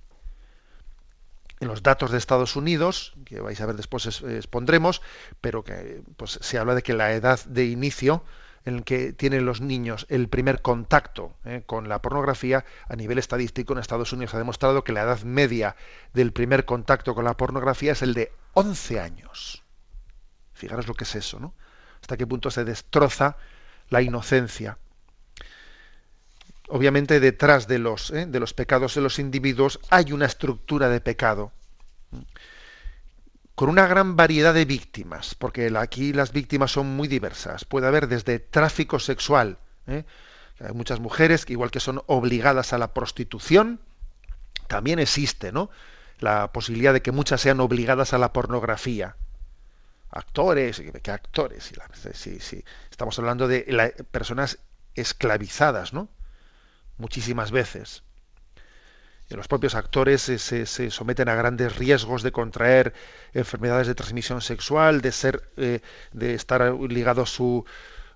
en 1.61 1.69
los 1.69 1.83
datos 1.83 2.11
de 2.11 2.19
Estados 2.19 2.57
Unidos, 2.57 3.15
que 3.25 3.41
vais 3.41 3.61
a 3.61 3.67
ver 3.67 3.77
después 3.77 4.07
expondremos, 4.07 5.03
pero 5.41 5.65
que 5.65 6.03
pues, 6.17 6.39
se 6.43 6.59
habla 6.59 6.75
de 6.75 6.83
que 6.83 6.95
la 6.95 7.13
edad 7.13 7.43
de 7.45 7.67
inicio 7.67 8.23
en 8.67 8.75
el 8.75 8.85
que 8.85 9.13
tienen 9.13 9.47
los 9.47 9.61
niños 9.61 10.07
el 10.11 10.29
primer 10.29 10.61
contacto 10.61 11.37
eh, 11.45 11.63
con 11.65 11.89
la 11.89 12.03
pornografía, 12.03 12.65
a 12.89 12.97
nivel 12.97 13.19
estadístico 13.19 13.73
en 13.73 13.79
Estados 13.79 14.13
Unidos 14.13 14.35
ha 14.35 14.39
demostrado 14.39 14.85
que 14.85 14.93
la 14.93 15.03
edad 15.03 15.23
media 15.23 15.77
del 16.13 16.33
primer 16.33 16.65
contacto 16.65 17.15
con 17.15 17.25
la 17.25 17.37
pornografía 17.37 17.93
es 17.93 18.03
el 18.03 18.13
de 18.13 18.33
11 18.55 19.01
años. 19.01 19.63
Fijaros 20.53 20.89
lo 20.89 20.95
que 20.95 21.05
es 21.05 21.15
eso, 21.15 21.39
¿no? 21.39 21.55
Hasta 22.01 22.17
qué 22.17 22.27
punto 22.27 22.51
se 22.51 22.65
destroza 22.65 23.37
la 23.89 24.03
inocencia. 24.03 24.79
Obviamente 26.69 27.21
detrás 27.21 27.69
de 27.69 27.79
los, 27.79 28.11
¿eh? 28.11 28.27
de 28.27 28.41
los 28.41 28.53
pecados 28.53 28.95
de 28.95 29.01
los 29.01 29.19
individuos 29.19 29.79
hay 29.91 30.13
una 30.13 30.27
estructura 30.27 30.89
de 30.89 31.01
pecado 31.01 31.53
con 33.55 33.71
una 33.71 33.87
gran 33.87 34.17
variedad 34.17 34.53
de 34.53 34.67
víctimas, 34.67 35.35
porque 35.35 35.73
aquí 35.79 36.13
las 36.13 36.33
víctimas 36.33 36.73
son 36.73 36.95
muy 36.95 37.09
diversas. 37.09 37.65
Puede 37.65 37.87
haber 37.87 38.07
desde 38.07 38.39
tráfico 38.39 38.99
sexual, 38.99 39.59
¿eh? 39.87 40.05
hay 40.61 40.73
muchas 40.73 41.01
mujeres 41.01 41.47
que 41.47 41.55
igual 41.55 41.71
que 41.71 41.81
son 41.81 42.03
obligadas 42.07 42.73
a 42.73 42.79
la 42.79 42.93
prostitución, 42.93 43.81
también 44.67 44.99
existe, 44.99 45.53
¿no? 45.53 45.71
la 46.19 46.53
posibilidad 46.53 46.93
de 46.93 47.03
que 47.03 47.13
muchas 47.13 47.41
sean 47.41 47.61
obligadas 47.61 48.13
a 48.13 48.19
la 48.19 48.33
pornografía. 48.33 49.17
Actores, 50.11 50.83
¿qué 51.03 51.11
actores? 51.11 51.73
Sí, 52.15 52.41
sí. 52.41 52.65
Estamos 52.91 53.19
hablando 53.19 53.49
de 53.49 53.95
personas 54.11 54.59
esclavizadas, 54.95 55.93
¿no? 55.93 56.09
Muchísimas 56.99 57.51
veces. 57.51 58.03
Y 59.29 59.35
los 59.35 59.49
propios 59.49 59.75
actores 59.75 60.23
se, 60.23 60.91
someten 60.91 61.29
a 61.29 61.35
grandes 61.35 61.77
riesgos 61.77 62.23
de 62.23 62.31
contraer 62.31 62.95
enfermedades 63.35 63.89
de 63.89 63.97
transmisión 63.97 64.41
sexual, 64.41 65.01
de 65.01 65.11
ser, 65.11 65.51
eh, 65.57 65.81
de 66.13 66.35
estar 66.35 66.73
ligados 66.89 67.31
su, 67.31 67.65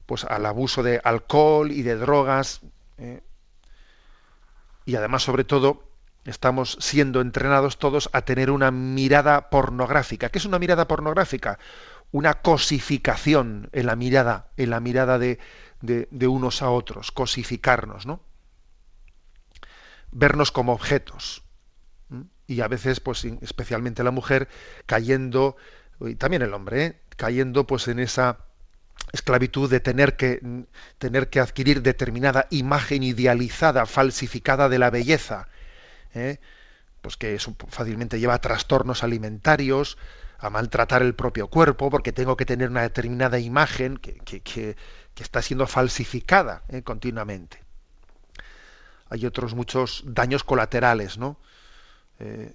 pues, 0.06 0.24
al 0.24 0.46
abuso 0.46 0.84
de 0.84 1.00
alcohol 1.02 1.72
y 1.72 1.82
de 1.82 1.96
drogas. 1.96 2.60
Eh. 2.98 3.22
Y 4.86 4.94
además, 4.94 5.24
sobre 5.24 5.42
todo, 5.42 5.82
estamos 6.24 6.76
siendo 6.80 7.20
entrenados 7.20 7.78
todos 7.78 8.08
a 8.12 8.22
tener 8.22 8.52
una 8.52 8.70
mirada 8.70 9.50
pornográfica. 9.50 10.28
¿Qué 10.28 10.38
es 10.38 10.44
una 10.44 10.60
mirada 10.60 10.86
pornográfica? 10.86 11.58
Una 12.12 12.34
cosificación 12.34 13.68
en 13.72 13.86
la 13.86 13.96
mirada, 13.96 14.50
en 14.56 14.70
la 14.70 14.78
mirada 14.78 15.18
de, 15.18 15.40
de 15.80 16.26
unos 16.28 16.62
a 16.62 16.70
otros, 16.70 17.10
cosificarnos, 17.10 18.06
¿no? 18.06 18.20
Vernos 20.12 20.50
como 20.52 20.72
objetos. 20.72 21.42
Y 22.46 22.62
a 22.62 22.68
veces, 22.68 22.98
pues 22.98 23.24
especialmente 23.24 24.02
la 24.02 24.10
mujer, 24.10 24.48
cayendo, 24.86 25.56
y 26.00 26.16
también 26.16 26.42
el 26.42 26.52
hombre, 26.52 26.84
¿eh? 26.84 27.00
cayendo 27.16 27.66
pues 27.66 27.86
en 27.86 28.00
esa 28.00 28.38
esclavitud 29.12 29.70
de 29.70 29.78
tener 29.78 30.16
que, 30.16 30.40
tener 30.98 31.30
que 31.30 31.40
adquirir 31.40 31.82
determinada 31.82 32.48
imagen 32.50 33.04
idealizada, 33.04 33.86
falsificada 33.86 34.68
de 34.68 34.78
la 34.80 34.90
belleza, 34.90 35.48
¿eh? 36.14 36.38
pues 37.02 37.16
que 37.16 37.34
eso 37.34 37.54
fácilmente 37.68 38.18
lleva 38.18 38.34
a 38.34 38.40
trastornos 38.40 39.04
alimentarios, 39.04 39.96
a 40.38 40.50
maltratar 40.50 41.02
el 41.02 41.14
propio 41.14 41.48
cuerpo, 41.48 41.88
porque 41.90 42.12
tengo 42.12 42.36
que 42.36 42.46
tener 42.46 42.68
una 42.68 42.82
determinada 42.82 43.38
imagen 43.38 43.96
que, 43.96 44.14
que, 44.14 44.40
que, 44.40 44.76
está 45.20 45.42
siendo 45.42 45.66
falsificada 45.66 46.62
¿eh? 46.68 46.82
continuamente 46.82 47.69
hay 49.10 49.26
otros 49.26 49.54
muchos 49.54 50.02
daños 50.06 50.44
colaterales, 50.44 51.18
¿no? 51.18 51.36
Eh, 52.20 52.54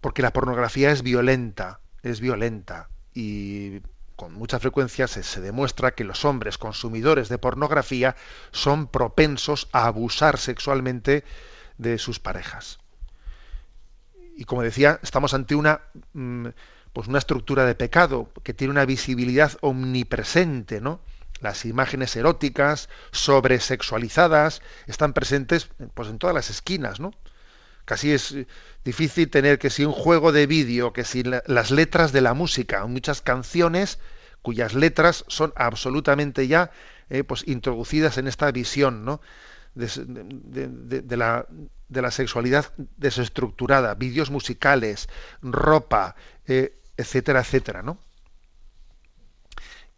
porque 0.00 0.22
la 0.22 0.32
pornografía 0.32 0.90
es 0.90 1.02
violenta, 1.02 1.80
es 2.02 2.20
violenta 2.20 2.88
y 3.14 3.80
con 4.14 4.32
mucha 4.34 4.58
frecuencia 4.58 5.06
se, 5.08 5.40
demuestra 5.40 5.94
que 5.94 6.04
los 6.04 6.24
hombres 6.24 6.58
consumidores 6.58 7.28
de 7.28 7.38
pornografía 7.38 8.16
son 8.50 8.86
propensos 8.86 9.68
a 9.72 9.86
abusar 9.86 10.38
sexualmente 10.38 11.24
de 11.78 11.98
sus 11.98 12.20
parejas. 12.20 12.78
Y 14.36 14.44
como 14.44 14.62
decía, 14.62 15.00
estamos 15.02 15.34
ante 15.34 15.54
una, 15.54 15.80
mm, 16.12 16.48
pues 16.92 17.08
una 17.08 17.18
estructura 17.18 17.64
de 17.64 17.74
pecado 17.74 18.30
que 18.42 18.54
tiene 18.54 18.70
una 18.70 18.84
visibilidad 18.84 19.52
omnipresente, 19.60 20.80
¿no? 20.80 21.00
Las 21.40 21.64
imágenes 21.64 22.16
eróticas, 22.16 22.88
sobresexualizadas, 23.12 24.62
están 24.86 25.12
presentes 25.12 25.68
pues, 25.94 26.08
en 26.08 26.18
todas 26.18 26.34
las 26.34 26.50
esquinas, 26.50 27.00
¿no? 27.00 27.12
Casi 27.84 28.12
es 28.12 28.34
difícil 28.84 29.30
tener 29.30 29.60
que 29.60 29.70
si 29.70 29.84
un 29.84 29.92
juego 29.92 30.32
de 30.32 30.46
vídeo, 30.46 30.92
que 30.92 31.04
si 31.04 31.22
las 31.22 31.70
letras 31.70 32.10
de 32.12 32.20
la 32.20 32.34
música, 32.34 32.84
muchas 32.86 33.22
canciones 33.22 34.00
cuyas 34.42 34.74
letras 34.74 35.24
son 35.28 35.52
absolutamente 35.56 36.48
ya 36.48 36.70
eh, 37.08 37.22
pues 37.22 37.46
introducidas 37.46 38.18
en 38.18 38.26
esta 38.26 38.50
visión, 38.50 39.04
¿no? 39.04 39.20
De, 39.74 41.16
la, 41.16 41.46
de 41.88 42.02
la 42.02 42.10
sexualidad 42.10 42.72
desestructurada, 42.96 43.94
vídeos 43.94 44.30
musicales, 44.30 45.08
ropa, 45.42 46.16
eh, 46.46 46.80
etcétera, 46.96 47.40
etcétera, 47.40 47.82
¿no? 47.82 47.98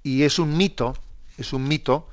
Y 0.03 0.24
es 0.24 0.39
un 0.39 0.57
mito 0.57 0.95
es 1.39 1.53
un 1.53 1.66
mito, 1.66 2.09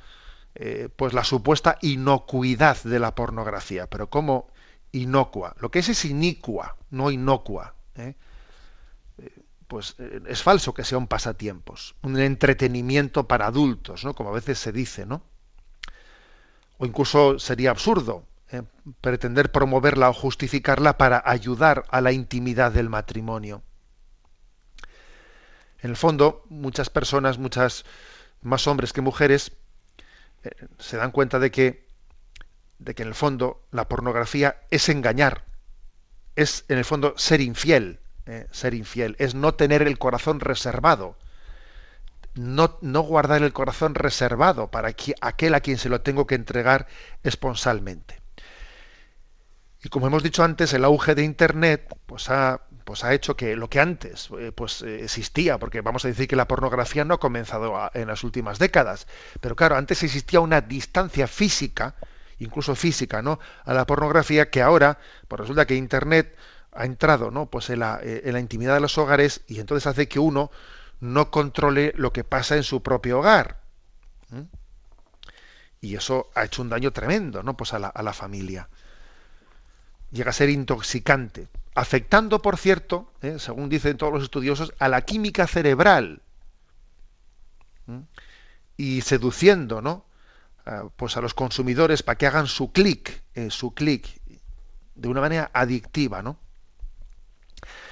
eh, 0.53 0.87
pues 0.95 1.13
la 1.13 1.23
supuesta 1.23 1.77
inocuidad 1.81 2.81
de 2.83 2.99
la 2.99 3.13
pornografía. 3.15 3.87
Pero 3.87 4.09
¿cómo 4.09 4.47
inocua? 4.91 5.55
Lo 5.59 5.69
que 5.71 5.79
es 5.79 5.89
es 5.89 6.05
inicua, 6.05 6.77
no 6.91 7.11
inocua. 7.11 7.75
¿eh? 7.95 8.15
Eh, 9.17 9.43
pues 9.67 9.95
es 9.99 10.43
falso 10.43 10.73
que 10.73 10.83
sea 10.83 10.97
un 10.97 11.07
pasatiempos, 11.07 11.95
un 12.03 12.17
entretenimiento 12.19 13.27
para 13.27 13.47
adultos, 13.47 14.05
¿no? 14.05 14.13
Como 14.13 14.29
a 14.29 14.33
veces 14.33 14.59
se 14.59 14.71
dice, 14.71 15.05
¿no? 15.05 15.23
O 16.77 16.85
incluso 16.85 17.39
sería 17.39 17.71
absurdo 17.71 18.25
pretender 19.01 19.51
promoverla 19.51 20.09
o 20.09 20.13
justificarla 20.13 20.97
para 20.97 21.21
ayudar 21.25 21.83
a 21.89 21.99
la 21.99 22.11
intimidad 22.11 22.71
del 22.71 22.89
matrimonio. 22.89 23.63
En 25.79 25.89
el 25.89 25.97
fondo, 25.97 26.45
muchas 26.49 26.89
personas, 26.89 27.37
muchas 27.37 27.85
más 28.45 28.67
hombres 28.67 28.93
que 28.93 29.01
mujeres, 29.01 29.51
eh, 30.43 30.51
se 30.79 30.97
dan 30.97 31.11
cuenta 31.11 31.39
de 31.39 31.51
que, 31.51 31.87
de 32.79 32.95
que 32.95 33.03
en 33.03 33.09
el 33.09 33.15
fondo 33.15 33.65
la 33.71 33.87
pornografía 33.87 34.61
es 34.71 34.89
engañar, 34.89 35.43
es 36.35 36.65
en 36.67 36.77
el 36.77 36.85
fondo 36.85 37.13
ser 37.17 37.41
infiel, 37.41 37.99
eh, 38.25 38.47
ser 38.51 38.73
infiel, 38.73 39.15
es 39.19 39.35
no 39.35 39.55
tener 39.55 39.81
el 39.81 39.97
corazón 39.97 40.39
reservado, 40.39 41.17
no, 42.35 42.77
no 42.81 43.01
guardar 43.01 43.43
el 43.43 43.53
corazón 43.53 43.95
reservado 43.95 44.69
para 44.69 44.89
aquel 45.21 45.55
a 45.55 45.61
quien 45.61 45.77
se 45.77 45.89
lo 45.89 46.01
tengo 46.01 46.27
que 46.27 46.35
entregar 46.35 46.87
esponsalmente. 47.23 48.21
Y 49.83 49.89
como 49.89 50.07
hemos 50.07 50.23
dicho 50.23 50.43
antes, 50.43 50.73
el 50.73 50.83
auge 50.83 51.15
de 51.15 51.23
Internet 51.23 51.95
pues 52.07 52.29
ha 52.29 52.61
pues 52.85 53.03
ha 53.03 53.13
hecho 53.13 53.35
que 53.35 53.55
lo 53.55 53.67
que 53.67 53.79
antes 53.79 54.29
eh, 54.39 54.51
pues 54.55 54.83
eh, 54.83 55.03
existía, 55.03 55.57
porque 55.57 55.81
vamos 55.81 56.05
a 56.05 56.07
decir 56.07 56.27
que 56.27 56.35
la 56.35 56.47
pornografía 56.47 57.03
no 57.03 57.15
ha 57.15 57.19
comenzado 57.19 57.89
en 57.95 58.07
las 58.07 58.23
últimas 58.23 58.59
décadas, 58.59 59.07
pero 59.41 59.55
claro, 59.55 59.75
antes 59.75 60.03
existía 60.03 60.39
una 60.39 60.61
distancia 60.61 61.27
física, 61.27 61.95
incluso 62.37 62.75
física, 62.75 63.23
¿no? 63.23 63.39
a 63.65 63.73
la 63.73 63.87
pornografía 63.87 64.51
que 64.51 64.61
ahora, 64.61 64.99
pues 65.27 65.39
resulta 65.39 65.65
que 65.65 65.75
internet 65.75 66.37
ha 66.71 66.85
entrado, 66.85 67.31
¿no? 67.31 67.47
pues 67.47 67.71
en 67.71 67.79
la, 67.79 67.99
eh, 68.03 68.21
en 68.25 68.33
la 68.33 68.39
intimidad 68.39 68.75
de 68.75 68.81
los 68.81 68.97
hogares 68.99 69.41
y 69.47 69.59
entonces 69.59 69.87
hace 69.87 70.07
que 70.07 70.19
uno 70.19 70.51
no 70.99 71.31
controle 71.31 71.91
lo 71.97 72.13
que 72.13 72.23
pasa 72.23 72.55
en 72.55 72.63
su 72.63 72.83
propio 72.83 73.19
hogar. 73.19 73.61
Y 75.81 75.95
eso 75.95 76.29
ha 76.35 76.45
hecho 76.45 76.61
un 76.61 76.69
daño 76.69 76.91
tremendo, 76.91 77.43
¿no? 77.43 77.55
Pues 77.55 77.73
a 77.73 77.79
la, 77.79 77.87
a 77.87 78.01
la 78.01 78.11
familia. 78.11 78.69
Llega 80.11 80.31
a 80.31 80.33
ser 80.33 80.49
intoxicante 80.49 81.47
afectando, 81.75 82.41
por 82.41 82.57
cierto, 82.57 83.11
¿eh? 83.21 83.37
según 83.37 83.69
dicen 83.69 83.97
todos 83.97 84.13
los 84.13 84.23
estudiosos, 84.23 84.73
a 84.79 84.87
la 84.87 85.01
química 85.01 85.45
cerebral 85.45 86.21
y 88.77 89.01
seduciendo, 89.01 89.81
¿no? 89.81 90.05
pues 90.95 91.15
a 91.15 91.21
los 91.21 91.35
consumidores 91.35 92.01
para 92.01 92.17
que 92.17 92.25
hagan 92.25 92.47
su 92.47 92.71
clic, 92.71 93.21
eh, 93.35 93.51
su 93.51 93.75
clic, 93.75 94.19
de 94.95 95.07
una 95.07 95.21
manera 95.21 95.51
adictiva, 95.53 96.23
¿no? 96.23 96.39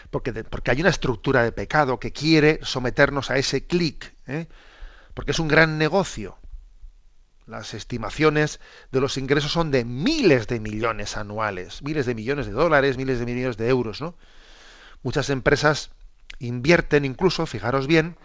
Porque, 0.10 0.32
porque 0.44 0.72
hay 0.72 0.82
una 0.82 0.90
estructura 0.90 1.44
de 1.44 1.52
pecado 1.52 2.00
que 2.00 2.12
quiere 2.12 2.60
someternos 2.64 3.30
a 3.30 3.38
ese 3.38 3.68
clic, 3.68 4.14
¿eh? 4.28 4.48
porque 5.14 5.32
es 5.32 5.40
un 5.40 5.48
gran 5.48 5.78
negocio. 5.78 6.38
Las 7.46 7.74
estimaciones 7.74 8.60
de 8.92 9.02
los 9.02 9.18
ingresos 9.18 9.52
son 9.52 9.70
de 9.70 9.84
miles 9.84 10.48
de 10.48 10.60
millones 10.60 11.18
anuales, 11.18 11.82
miles 11.82 12.06
de 12.06 12.16
millones 12.16 12.46
de 12.46 12.54
dólares, 12.54 12.98
miles 12.98 13.20
de 13.20 13.26
millones 13.26 13.58
de 13.58 13.68
euros, 13.68 14.02
¿no? 14.02 14.16
Muchas 15.02 15.30
empresas 15.30 15.92
invierten 16.40 17.04
incluso, 17.04 17.46
fijaros 17.46 17.88
bien, 17.88 18.16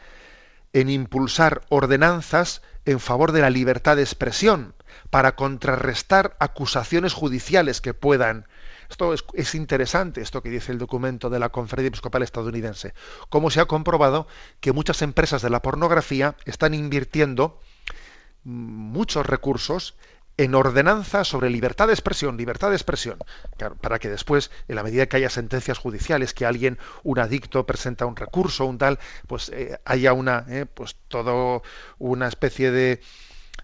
en 0.73 0.89
impulsar 0.89 1.63
ordenanzas 1.69 2.63
en 2.85 3.01
favor 3.01 3.33
de 3.33 3.41
la 3.41 3.51
libertad 3.51 3.97
de 3.97 4.03
expresión 4.03 4.75
para 5.11 5.35
contrarrestar 5.35 6.37
acusaciones 6.39 7.13
judiciales 7.13 7.81
que 7.81 7.95
puedan. 7.95 8.47
Esto 8.89 9.13
es, 9.13 9.25
es, 9.35 9.55
interesante, 9.55 10.21
esto 10.21 10.43
que 10.43 10.51
dice 10.51 10.73
el 10.73 10.79
documento 10.79 11.29
de 11.29 11.39
la 11.39 11.49
Conferencia 11.49 11.89
Episcopal 11.89 12.23
estadounidense. 12.23 12.95
Cómo 13.29 13.51
se 13.51 13.61
ha 13.61 13.67
comprobado 13.67 14.27
que 14.61 14.73
muchas 14.73 15.03
empresas 15.03 15.43
de 15.43 15.51
la 15.51 15.61
pornografía 15.61 16.37
están 16.45 16.75
invirtiendo 16.75 17.61
muchos 18.45 19.27
recursos 19.27 19.95
en 20.39 20.55
ordenanza 20.55 21.25
sobre 21.25 21.51
libertad 21.51 21.89
de 21.89 21.93
expresión, 21.93 22.37
libertad 22.37 22.71
de 22.71 22.77
expresión, 22.77 23.19
para 23.81 23.99
que 23.99 24.09
después, 24.09 24.53
en 24.69 24.77
la 24.77 24.85
medida 24.85 25.07
que 25.07 25.17
haya 25.17 25.31
sentencias 25.31 25.79
judiciales, 25.79 26.33
que 26.33 26.47
alguien, 26.47 26.79
un 27.03 27.19
adicto, 27.19 27.67
presenta 27.67 28.07
un 28.07 28.15
recurso, 28.15 28.65
un 28.65 28.79
tal, 28.79 29.01
pues 29.27 29.49
eh, 29.49 29.81
haya 29.85 30.13
una, 30.13 30.47
eh, 30.49 30.65
pues 30.73 30.97
todo 31.09 31.63
una 31.99 32.29
especie 32.29 32.71
de, 32.71 33.01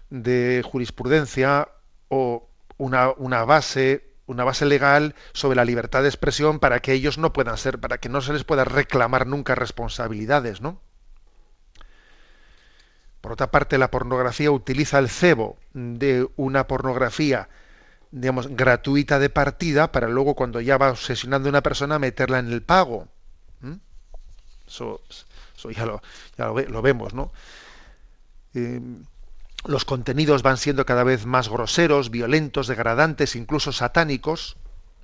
de 0.09 0.63
jurisprudencia 0.69 1.69
o 2.09 2.49
una, 2.77 3.11
una 3.11 3.45
base 3.45 4.13
una 4.27 4.43
base 4.43 4.65
legal 4.65 5.13
sobre 5.33 5.55
la 5.55 5.65
libertad 5.65 6.01
de 6.01 6.07
expresión 6.07 6.59
para 6.59 6.79
que 6.79 6.93
ellos 6.93 7.19
no 7.19 7.31
puedan 7.31 7.57
ser, 7.57 7.79
para 7.79 7.99
que 7.99 8.09
no 8.09 8.21
se 8.21 8.33
les 8.33 8.43
pueda 8.43 8.65
reclamar 8.65 9.27
nunca 9.27 9.53
responsabilidades, 9.53 10.61
¿no? 10.61 10.81
Por 13.25 13.31
otra 13.31 13.49
parte, 13.49 13.79
la 13.79 13.89
pornografía 13.89 14.51
utiliza 14.51 14.99
el 14.99 15.09
cebo 15.09 15.57
de 15.73 16.29
una 16.35 16.67
pornografía 16.67 17.49
digamos, 18.11 18.49
gratuita 18.49 19.17
de 19.17 19.31
partida 19.31 19.91
para 19.91 20.07
luego 20.07 20.35
cuando 20.35 20.61
ya 20.61 20.77
va 20.77 20.91
obsesionando 20.91 21.47
a 21.47 21.49
una 21.49 21.63
persona 21.63 21.97
meterla 21.97 22.37
en 22.37 22.53
el 22.53 22.61
pago. 22.61 23.07
Eso, 24.67 25.01
ya, 25.75 25.87
lo, 25.87 26.01
lo, 26.37 26.81
vemos, 26.83 27.15
¿no? 27.15 27.31
Eh, 28.53 28.79
los 29.65 29.85
contenidos 29.85 30.43
van 30.43 30.57
siendo 30.57 30.85
cada 30.85 31.03
vez 31.03 31.25
más 31.25 31.49
groseros, 31.49 32.11
violentos, 32.11 32.67
degradantes, 32.67 33.35
incluso 33.35 33.71
satánicos, 33.71 34.55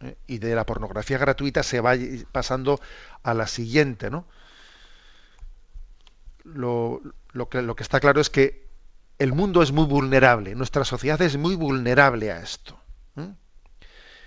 ¿eh? 0.03 0.15
y 0.27 0.37
de 0.37 0.53
la 0.53 0.67
pornografía 0.67 1.17
gratuita 1.17 1.63
se 1.63 1.81
va 1.81 1.95
pasando 2.31 2.79
a 3.23 3.33
la 3.33 3.47
siguiente, 3.47 4.11
¿no? 4.11 4.27
Lo, 6.53 7.01
que, 7.49 7.61
lo 7.61 7.75
que 7.75 7.83
está 7.83 7.99
claro 7.99 8.21
es 8.21 8.29
que 8.29 8.69
el 9.19 9.33
mundo 9.33 9.61
es 9.61 9.71
muy 9.71 9.85
vulnerable, 9.85 10.55
nuestra 10.55 10.83
sociedad 10.83 11.21
es 11.21 11.37
muy 11.37 11.55
vulnerable 11.55 12.31
a 12.31 12.39
esto. 12.39 12.79
¿eh? 13.17 13.33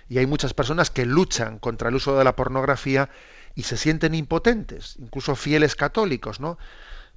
Y 0.07 0.17
hay 0.19 0.25
muchas 0.25 0.53
personas 0.53 0.89
que 0.89 1.05
luchan 1.05 1.59
contra 1.59 1.89
el 1.89 1.95
uso 1.95 2.17
de 2.17 2.23
la 2.23 2.35
pornografía 2.35 3.09
y 3.55 3.63
se 3.63 3.77
sienten 3.77 4.13
impotentes, 4.15 4.95
incluso 4.99 5.35
fieles 5.35 5.75
católicos, 5.75 6.39
¿no? 6.39 6.57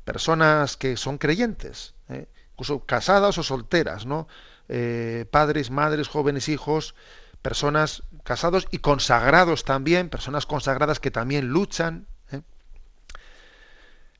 Personas 0.05 0.77
que 0.77 0.97
son 0.97 1.19
creyentes, 1.19 1.95
¿eh? 2.09 2.29
incluso 2.53 2.81
casadas 2.85 3.39
o 3.39 3.43
solteras, 3.43 4.07
¿no? 4.07 4.29
Eh, 4.69 5.27
padres, 5.31 5.71
madres, 5.71 6.09
jóvenes, 6.09 6.49
hijos, 6.49 6.95
personas 7.43 8.03
casados 8.25 8.67
y 8.71 8.79
consagrados 8.79 9.65
también, 9.65 10.09
personas 10.09 10.47
consagradas 10.47 11.01
que 11.01 11.11
también 11.11 11.49
luchan. 11.49 12.07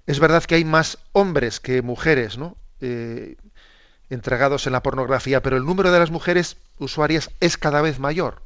¿Eh? 0.09 0.13
Es 0.13 0.21
verdad 0.21 0.45
que 0.45 0.57
hay 0.57 0.65
más 0.65 0.99
hombres 1.13 1.61
que 1.61 1.83
mujeres, 1.83 2.39
¿no? 2.39 2.57
entregados 4.11 4.67
en 4.67 4.73
la 4.73 4.83
pornografía, 4.83 5.43
pero 5.43 5.57
el 5.57 5.65
número 5.65 5.93
de 5.93 5.99
las 5.99 6.11
mujeres 6.11 6.57
usuarias 6.79 7.31
es 7.41 7.59
cada 7.59 7.83
vez 7.83 7.99
mayor, 7.99 8.41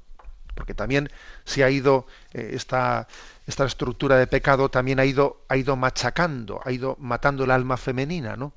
porque 0.55 0.75
también 0.75 1.11
se 1.45 1.63
ha 1.63 1.71
ido 1.71 2.07
esta 2.33 3.07
esta 3.47 3.65
estructura 3.65 4.17
de 4.17 4.27
pecado 4.27 4.71
también 4.71 5.01
ha 5.01 5.05
ido, 5.05 5.45
ha 5.49 5.57
ido 5.57 5.77
machacando, 5.77 6.61
ha 6.65 6.73
ido 6.73 6.97
matando 7.01 7.45
el 7.45 7.51
alma 7.51 7.77
femenina, 7.77 8.37
¿no? 8.37 8.53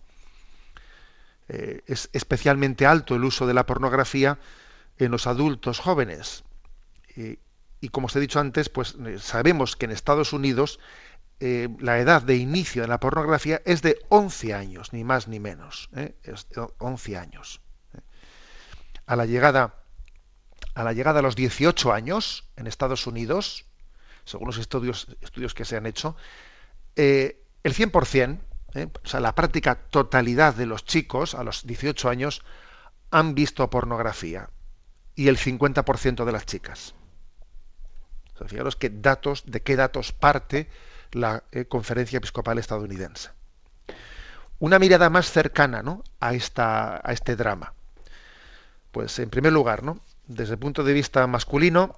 Eh, 1.47 1.81
es 1.87 2.09
especialmente 2.13 2.85
alto 2.85 3.15
el 3.15 3.23
uso 3.23 3.47
de 3.47 3.53
la 3.53 3.65
pornografía 3.65 4.37
en 4.97 5.11
los 5.11 5.27
adultos 5.27 5.79
jóvenes. 5.79 6.43
y 7.81 7.89
como 7.89 8.07
os 8.07 8.15
he 8.15 8.19
dicho 8.19 8.39
antes, 8.39 8.69
pues 8.69 8.95
eh, 9.05 9.19
sabemos 9.19 9.75
que 9.75 9.85
en 9.85 9.91
Estados 9.91 10.33
Unidos 10.33 10.79
eh, 11.39 11.69
la 11.79 11.99
edad 11.99 12.21
de 12.21 12.36
inicio 12.36 12.81
de 12.81 12.88
la 12.88 12.99
pornografía 12.99 13.61
es 13.65 13.81
de 13.81 13.99
11 14.09 14.53
años, 14.53 14.93
ni 14.93 15.03
más 15.03 15.27
ni 15.27 15.39
menos. 15.39 15.89
Es 16.23 16.47
11 16.77 17.17
años. 17.17 17.61
A 19.05 19.15
la 19.15 19.25
llegada 19.25 19.75
a 20.75 20.83
la 20.83 20.93
llegada 20.93 21.19
a 21.19 21.23
los 21.23 21.36
18 21.36 21.93
años 21.93 22.43
en 22.57 22.67
Estados 22.67 23.07
Unidos, 23.07 23.65
según 24.25 24.47
los 24.47 24.57
estudios, 24.57 25.07
estudios 25.21 25.53
que 25.53 25.65
se 25.65 25.77
han 25.77 25.86
hecho, 25.86 26.17
eh, 26.97 27.41
el 27.63 27.73
100%, 27.73 28.39
eh, 28.73 28.88
o 29.03 29.07
sea, 29.07 29.21
la 29.21 29.33
práctica 29.33 29.75
totalidad 29.75 30.53
de 30.53 30.65
los 30.65 30.83
chicos 30.83 31.33
a 31.33 31.43
los 31.43 31.65
18 31.65 32.09
años 32.09 32.43
han 33.09 33.36
visto 33.36 33.69
pornografía 33.69 34.49
y 35.15 35.29
el 35.29 35.38
50% 35.38 36.25
de 36.25 36.31
las 36.31 36.45
chicas. 36.45 36.93
O 38.38 38.45
fijaros 38.45 38.75
qué 38.75 38.89
datos, 38.89 39.43
de 39.45 39.61
qué 39.61 39.77
datos 39.77 40.11
parte 40.11 40.69
la 41.16 41.43
eh, 41.51 41.66
conferencia 41.66 42.18
episcopal 42.18 42.57
estadounidense. 42.57 43.30
Una 44.59 44.80
mirada 44.80 45.09
más 45.09 45.32
cercana 45.32 45.82
¿no? 45.82 46.03
a, 46.20 46.34
esta, 46.34 47.01
a 47.03 47.13
este 47.13 47.36
drama. 47.36 47.74
Pues 48.91 49.18
en 49.20 49.30
primer 49.30 49.53
lugar, 49.53 49.84
¿no? 49.84 49.99
desde 50.28 50.53
el 50.53 50.59
punto 50.59 50.84
de 50.84 50.93
vista 50.93 51.26
masculino, 51.28 51.95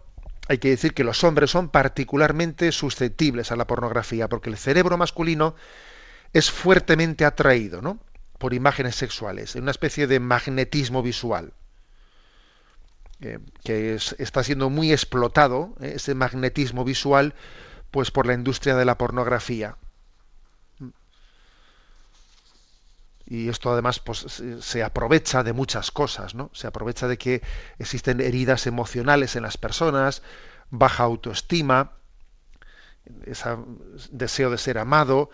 hay 0.48 0.60
que 0.60 0.70
decir 0.70 0.94
que 0.94 1.04
los 1.04 1.24
hombres 1.24 1.52
son 1.52 1.70
particularmente 1.70 2.72
susceptibles 2.72 3.52
a 3.52 3.56
la 3.56 3.68
pornografía, 3.68 4.30
porque 4.30 4.50
el 4.50 4.58
cerebro 4.58 4.98
masculino 4.98 5.56
es 6.34 6.52
fuertemente 6.52 7.26
atraído 7.26 7.82
¿no? 7.82 8.00
por 8.38 8.54
imágenes 8.54 8.96
sexuales, 8.96 9.56
en 9.56 9.64
una 9.64 9.72
especie 9.72 10.06
de 10.06 10.20
magnetismo 10.20 11.02
visual, 11.02 11.54
eh, 13.22 13.40
que 13.64 13.96
está 13.96 14.44
siendo 14.44 14.70
muy 14.70 14.92
explotado, 14.92 15.74
eh, 15.82 15.94
ese 15.96 16.14
magnetismo 16.14 16.84
visual, 16.84 17.34
pues 17.92 18.12
por 18.12 18.26
la 18.26 18.34
industria 18.34 18.76
de 18.76 18.86
la 18.86 18.98
pornografía. 18.98 19.78
y 23.30 23.50
esto 23.50 23.72
además 23.72 24.00
pues, 24.00 24.42
se 24.62 24.84
aprovecha 24.84 25.44
de 25.44 25.54
muchas 25.54 25.92
cosas, 25.92 26.34
¿no? 26.34 26.50
Se 26.54 26.66
aprovecha 26.66 27.08
de 27.08 27.18
que 27.18 27.42
existen 27.78 28.22
heridas 28.22 28.68
emocionales 28.68 29.36
en 29.36 29.44
las 29.44 29.58
personas, 29.58 30.24
baja 30.70 31.04
autoestima, 31.04 31.92
ese 33.26 33.50
deseo 34.12 34.50
de 34.50 34.58
ser 34.58 34.78
amado, 34.78 35.30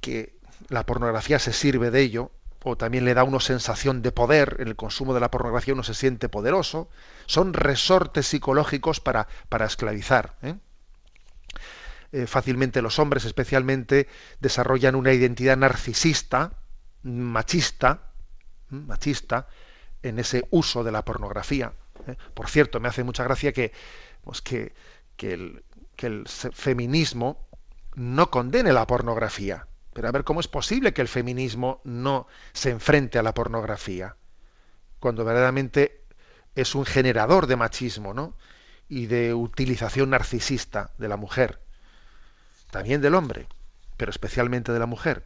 que 0.00 0.34
la 0.68 0.86
pornografía 0.86 1.38
se 1.38 1.52
sirve 1.52 1.90
de 1.90 2.00
ello, 2.00 2.30
o 2.62 2.76
también 2.76 3.04
le 3.04 3.14
da 3.14 3.24
una 3.24 3.40
sensación 3.40 4.02
de 4.02 4.12
poder, 4.12 4.56
en 4.60 4.68
el 4.68 4.76
consumo 4.76 5.12
de 5.12 5.20
la 5.20 5.30
pornografía 5.30 5.74
uno 5.74 5.82
se 5.82 5.94
siente 5.94 6.28
poderoso, 6.28 6.88
son 7.26 7.52
resortes 7.52 8.26
psicológicos 8.26 9.00
para, 9.00 9.28
para 9.48 9.66
esclavizar. 9.66 10.36
¿eh? 10.42 10.54
Eh, 12.12 12.26
fácilmente 12.26 12.82
los 12.82 12.98
hombres 12.98 13.24
especialmente 13.24 14.08
desarrollan 14.40 14.96
una 14.96 15.12
identidad 15.12 15.56
narcisista, 15.56 16.58
machista, 17.02 18.10
machista 18.68 19.46
en 20.02 20.18
ese 20.18 20.46
uso 20.50 20.82
de 20.82 20.90
la 20.90 21.04
pornografía. 21.04 21.72
¿eh? 22.08 22.16
Por 22.34 22.48
cierto, 22.48 22.80
me 22.80 22.88
hace 22.88 23.04
mucha 23.04 23.22
gracia 23.22 23.52
que, 23.52 23.72
pues 24.22 24.42
que, 24.42 24.72
el, 25.20 25.62
que 25.94 26.06
el 26.06 26.26
feminismo 26.26 27.46
no 27.94 28.30
condene 28.30 28.72
la 28.72 28.86
pornografía. 28.86 29.68
Pero 29.92 30.08
a 30.08 30.12
ver 30.12 30.24
cómo 30.24 30.40
es 30.40 30.48
posible 30.48 30.92
que 30.92 31.02
el 31.02 31.08
feminismo 31.08 31.80
no 31.84 32.26
se 32.52 32.70
enfrente 32.70 33.18
a 33.18 33.22
la 33.22 33.34
pornografía, 33.34 34.16
cuando 34.98 35.24
verdaderamente 35.24 36.04
es 36.54 36.74
un 36.74 36.84
generador 36.84 37.46
de 37.46 37.56
machismo, 37.56 38.14
¿no? 38.14 38.36
Y 38.88 39.06
de 39.06 39.34
utilización 39.34 40.10
narcisista 40.10 40.92
de 40.98 41.08
la 41.08 41.16
mujer, 41.16 41.60
también 42.70 43.00
del 43.00 43.14
hombre, 43.14 43.46
pero 43.96 44.10
especialmente 44.10 44.72
de 44.72 44.78
la 44.78 44.86
mujer. 44.86 45.24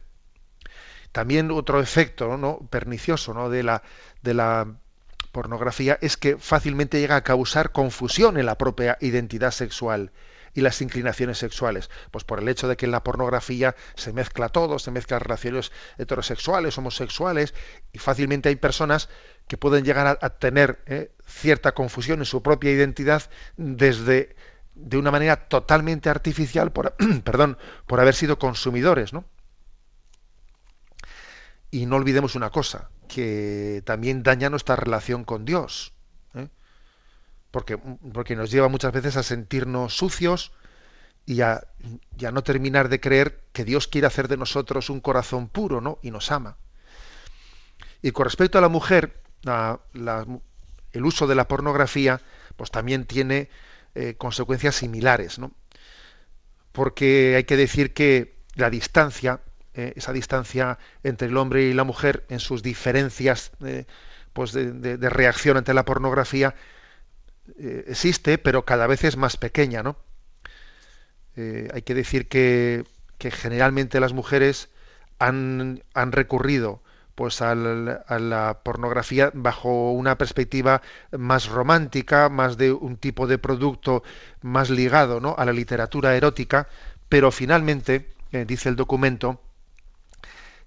También 1.11 1.51
otro 1.51 1.79
efecto 1.79 2.37
¿no? 2.37 2.59
pernicioso 2.69 3.33
¿no? 3.33 3.49
de, 3.49 3.63
la, 3.63 3.83
de 4.21 4.33
la 4.33 4.67
pornografía 5.31 5.97
es 6.01 6.17
que 6.17 6.37
fácilmente 6.37 6.99
llega 6.99 7.15
a 7.15 7.23
causar 7.23 7.71
confusión 7.71 8.37
en 8.37 8.45
la 8.45 8.57
propia 8.57 8.97
identidad 8.99 9.51
sexual 9.51 10.11
y 10.55 10.61
las 10.61 10.81
inclinaciones 10.81 11.37
sexuales. 11.37 11.89
Pues 12.11 12.23
por 12.23 12.39
el 12.39 12.47
hecho 12.47 12.67
de 12.67 12.77
que 12.77 12.85
en 12.85 12.91
la 12.91 13.03
pornografía 13.03 13.75
se 13.95 14.13
mezcla 14.13 14.49
todo, 14.49 14.79
se 14.79 14.89
mezclan 14.89 15.19
relaciones 15.19 15.71
heterosexuales, 15.97 16.77
homosexuales, 16.77 17.53
y 17.91 17.99
fácilmente 17.99 18.49
hay 18.49 18.55
personas 18.55 19.09
que 19.47 19.57
pueden 19.57 19.83
llegar 19.83 20.17
a, 20.19 20.29
tener 20.29 20.79
¿eh? 20.87 21.11
cierta 21.27 21.73
confusión 21.73 22.19
en 22.19 22.25
su 22.25 22.41
propia 22.41 22.71
identidad 22.71 23.23
desde 23.57 24.35
de 24.75 24.97
una 24.97 25.11
manera 25.11 25.47
totalmente 25.47 26.09
artificial 26.09 26.71
por, 26.71 26.95
perdón, 27.23 27.57
por 27.87 27.99
haber 27.99 28.13
sido 28.13 28.37
consumidores, 28.37 29.13
¿no? 29.13 29.25
Y 31.71 31.85
no 31.85 31.95
olvidemos 31.95 32.35
una 32.35 32.51
cosa, 32.51 32.89
que 33.07 33.81
también 33.85 34.23
daña 34.23 34.49
nuestra 34.49 34.75
relación 34.75 35.25
con 35.25 35.45
Dios. 35.45 35.93
¿eh? 36.33 36.47
Porque, 37.51 37.77
porque 37.77 38.35
nos 38.35 38.51
lleva 38.51 38.69
muchas 38.69 38.93
veces 38.93 39.17
a 39.17 39.23
sentirnos 39.23 39.95
sucios 39.95 40.51
y 41.25 41.41
a, 41.41 41.67
no 42.31 42.43
terminar 42.43 42.89
de 42.89 42.99
creer 42.99 43.43
que 43.51 43.65
Dios 43.65 43.87
quiere 43.87 44.07
hacer 44.07 44.27
de 44.27 44.37
nosotros 44.37 44.89
un 44.89 45.01
corazón 45.01 45.49
puro 45.49 45.81
¿no? 45.81 45.99
y 46.01 46.11
nos 46.11 46.31
ama. 46.31 46.57
Y 48.01 48.11
con 48.11 48.25
respecto 48.25 48.57
a 48.57 48.61
la 48.61 48.69
mujer, 48.69 49.21
el 50.93 51.05
uso 51.05 51.27
de 51.27 51.35
la 51.35 51.47
pornografía 51.47 52.21
pues 52.55 52.71
también 52.71 53.05
tiene 53.05 53.49
eh, 53.95 54.15
consecuencias 54.17 54.75
similares. 54.75 55.39
¿no? 55.39 55.51
Porque 56.71 57.35
hay 57.35 57.45
que 57.45 57.57
decir 57.57 57.93
que 57.93 58.35
la 58.55 58.69
distancia 58.69 59.41
eh, 59.73 59.93
esa 59.97 60.13
distancia 60.13 60.79
entre 61.03 61.27
el 61.27 61.35
hombre 61.35 61.63
y 61.63 61.73
la 61.73 61.83
mujer 61.83 62.25
en 62.29 62.39
sus 62.39 62.63
diferencias 62.63 63.51
eh, 63.65 63.85
pues 64.31 64.53
de, 64.53 64.97
reacción 65.09 65.57
ante 65.57 65.73
la 65.73 65.85
pornografía 65.85 66.55
existe, 67.57 68.37
pero 68.37 68.65
cada 68.65 68.87
vez 68.87 69.03
es 69.03 69.17
más 69.17 69.37
pequeña, 69.37 69.83
¿no? 69.83 69.97
hay 71.35 71.81
que 71.83 71.93
decir 71.93 72.27
que, 72.27 72.85
generalmente 73.19 73.99
las 73.99 74.13
mujeres 74.13 74.69
han, 75.19 75.83
han 75.93 76.11
recurrido 76.11 76.81
pues 77.15 77.41
a 77.41 77.55
la 77.55 78.59
pornografía 78.63 79.31
bajo 79.33 79.91
una 79.91 80.17
perspectiva 80.17 80.81
más 81.17 81.47
romántica, 81.47 82.29
más 82.29 82.57
de 82.57 82.73
un 82.73 82.97
tipo 82.97 83.25
de 83.25 83.37
producto 83.37 84.03
más 84.41 84.69
ligado 84.69 85.19
¿no? 85.21 85.33
a 85.37 85.45
la 85.45 85.53
literatura 85.53 86.15
erótica, 86.15 86.67
pero 87.09 87.31
finalmente, 87.31 88.13
dice 88.31 88.69
el 88.69 88.75
documento, 88.75 89.41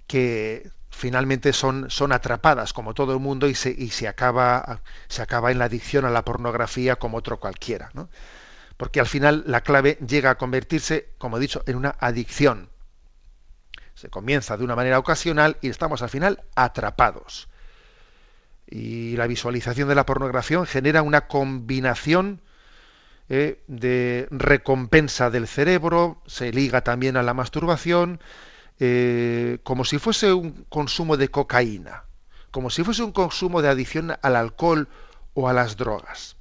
que 0.07 0.71
finalmente 0.91 1.53
son, 1.53 1.91
son 1.91 2.13
atrapadas 2.13 2.73
como 2.73 2.95
todo 2.95 3.13
el 3.13 3.21
mundo 3.21 3.47
y 3.49 3.55
se, 3.55 3.71
y 3.71 3.91
se 3.91 4.09
acaba 4.09 4.81
se 5.07 5.23
acaba 5.23 5.53
en 5.53 5.59
la 5.59 5.67
adicción 5.67 6.05
a 6.05 6.11
la 6.11 6.25
pornografía 6.25 6.97
como 6.97 7.19
otro 7.19 7.39
cualquiera, 7.39 7.91
¿no? 7.95 8.09
Porque 8.77 9.01
al 9.01 9.07
final 9.07 9.45
la 9.47 9.61
clave 9.61 9.99
llega 10.07 10.31
a 10.31 10.39
convertirse, 10.39 11.09
como 11.19 11.37
he 11.37 11.41
dicho, 11.41 11.63
en 11.67 11.77
una 11.77 11.97
adicción. 11.99 12.71
Se 13.99 14.11
comienza 14.11 14.57
de 14.57 14.63
una 14.63 14.77
manera 14.77 15.01
ocasional 15.01 15.57
y 15.61 15.71
estamos 15.71 16.03
al 16.03 16.09
final 16.09 16.45
atrapados. 16.55 17.49
Y 18.65 19.17
la 19.17 19.27
visualización 19.27 19.89
de 19.89 19.97
la 19.97 20.07
pornografía 20.07 20.65
genera 20.67 21.03
una 21.03 21.27
combinación 21.27 22.41
eh, 23.29 23.61
de 23.67 24.29
recompensa 24.31 25.31
del 25.31 25.49
cerebro, 25.49 26.23
se 26.29 26.53
liga 26.53 26.83
también 26.83 27.17
a 27.17 27.25
la 27.25 27.35
masturbación, 27.35 28.21
eh, 28.79 29.59
como 29.65 29.85
si 29.85 29.99
fuese 29.99 30.33
un 30.33 30.65
consumo 30.69 31.17
de 31.17 31.31
cocaína, 31.31 32.05
como 32.53 32.71
si 32.71 32.85
fuese 32.85 33.03
un 33.03 33.11
consumo 33.11 33.63
de 33.63 33.69
adicción 33.69 34.17
al 34.23 34.37
alcohol 34.37 34.89
o 35.35 35.49
a 35.49 35.53
las 35.53 35.77
drogas. 35.77 36.37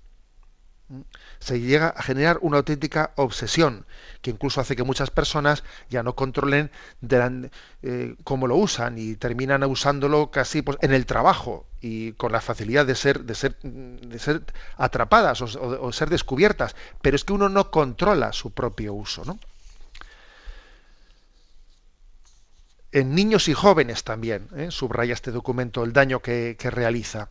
Se 1.40 1.60
llega 1.60 1.90
a 1.90 2.02
generar 2.02 2.40
una 2.42 2.58
auténtica 2.58 3.12
obsesión 3.16 3.86
que 4.22 4.32
incluso 4.32 4.62
hace 4.62 4.76
que 4.76 4.84
muchas 4.84 5.12
personas 5.12 5.64
ya 5.90 6.04
no 6.04 6.16
controlen 6.16 6.72
eh, 7.82 8.16
cómo 8.24 8.48
lo 8.48 8.56
usan 8.56 8.98
y 8.98 9.16
terminan 9.16 9.64
usándolo 9.64 10.32
casi 10.32 10.62
pues, 10.62 10.78
en 10.82 10.94
el 10.94 11.06
trabajo 11.06 11.66
y 11.82 12.14
con 12.14 12.32
la 12.32 12.42
facilidad 12.42 12.86
de 12.86 12.96
ser, 12.96 13.22
atrapadas 14.78 15.42
o, 15.42 15.92
ser 15.92 16.10
descubiertas. 16.10 16.76
Pero 17.02 17.16
es 17.16 17.24
que 17.24 17.34
uno 17.34 17.50
no 17.50 17.72
controla 17.72 18.34
su 18.34 18.52
propio 18.52 18.94
uso. 18.94 19.24
¿no? 19.26 19.40
En 22.92 23.14
niños 23.14 23.48
y 23.48 23.54
jóvenes 23.54 24.04
también, 24.04 24.48
¿eh? 24.56 24.72
subraya 24.72 25.14
este 25.14 25.32
documento 25.32 25.84
el 25.84 25.94
daño 25.94 26.22
que, 26.22 26.58
realiza, 26.72 27.30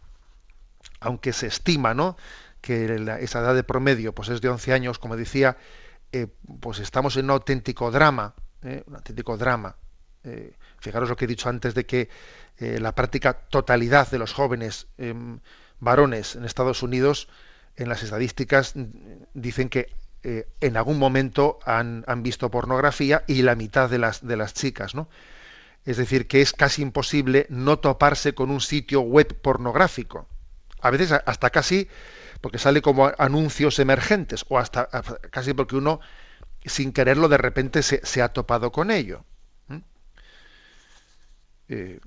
aunque 1.01 1.33
se 1.33 1.49
estima 1.49 1.95
¿no? 1.95 2.17
Que 2.61 2.97
esa 3.21 3.41
edad 3.41 3.55
de 3.55 3.65
promedio 3.65 4.15
pues 4.15 4.29
es 4.29 4.41
de 4.41 4.49
11 4.49 4.73
años, 4.73 4.99
como 4.99 5.17
decía, 5.17 5.57
eh, 6.13 6.27
pues 6.61 6.79
estamos 6.79 7.17
en 7.17 7.27
un 7.27 7.33
auténtico 7.33 7.91
drama, 7.91 8.35
¿eh? 8.63 8.83
un 8.87 8.97
auténtico 8.97 9.37
drama. 9.37 9.77
fijaros 10.79 11.09
lo 11.09 11.17
que 11.17 11.27
he 11.27 11.29
dicho 11.29 11.49
antes 11.49 11.75
de 11.75 11.87
que 11.87 12.09
la 12.59 12.95
práctica 12.95 13.35
totalidad 13.35 14.11
de 14.11 14.19
los 14.19 14.33
jóvenes 14.33 14.89
em, 14.99 15.39
varones 15.79 16.35
en 16.35 16.45
Estados 16.45 16.83
Unidos, 16.83 17.29
en 17.77 17.89
las 17.89 18.03
estadísticas, 18.03 18.75
dicen 19.35 19.69
que 19.69 19.93
en 20.25 20.77
algún 20.77 20.99
momento 20.99 21.61
han, 21.65 22.03
han, 22.09 22.25
visto 22.25 22.51
pornografía 22.51 23.23
y 23.29 23.43
la 23.43 23.55
mitad 23.55 23.89
de 23.89 23.99
las, 23.99 24.27
de 24.27 24.37
las 24.37 24.55
chicas, 24.55 24.97
¿no? 24.97 25.09
Es 25.87 25.97
decir, 25.97 26.27
que 26.27 26.43
es 26.43 26.53
casi 26.53 26.83
imposible 26.83 27.47
no 27.49 27.79
toparse 27.79 28.35
con 28.35 28.51
un 28.51 28.61
sitio 28.61 29.01
web 29.01 29.41
pornográfico. 29.41 30.27
A 30.81 30.91
veces 30.91 31.13
hasta 31.13 31.51
casi 31.51 31.89
porque 32.41 32.59
sale 32.59 32.82
como 32.82 33.11
anuncios 33.18 33.78
emergentes 33.78 34.45
o 34.49 34.59
hasta 34.59 34.89
casi 35.30 35.55
porque 35.55 35.76
uno 35.76 36.01
sin 36.64 36.93
quererlo 36.93 37.28
de 37.28 37.39
repente 37.39 37.82
se, 37.82 38.22
ha 38.22 38.32
topado 38.32 38.72
con 38.72 38.91
ello. 38.91 39.24
Eh, 41.68 42.01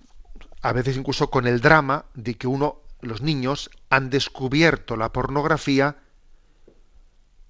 a 0.61 0.73
veces 0.73 0.95
incluso 0.97 1.30
con 1.30 1.47
el 1.47 1.59
drama 1.59 2.05
de 2.13 2.36
que 2.36 2.47
uno, 2.47 2.82
los 3.01 3.21
niños, 3.21 3.69
han 3.89 4.09
descubierto 4.09 4.95
la 4.95 5.11
pornografía 5.11 5.97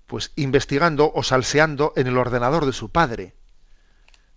pues 0.08 0.32
investigando 0.36 1.12
o 1.14 1.22
salseando 1.22 1.94
en 1.96 2.08
el 2.08 2.18
ordenador 2.18 2.66
de 2.66 2.74
su 2.74 2.90
padre 2.90 3.36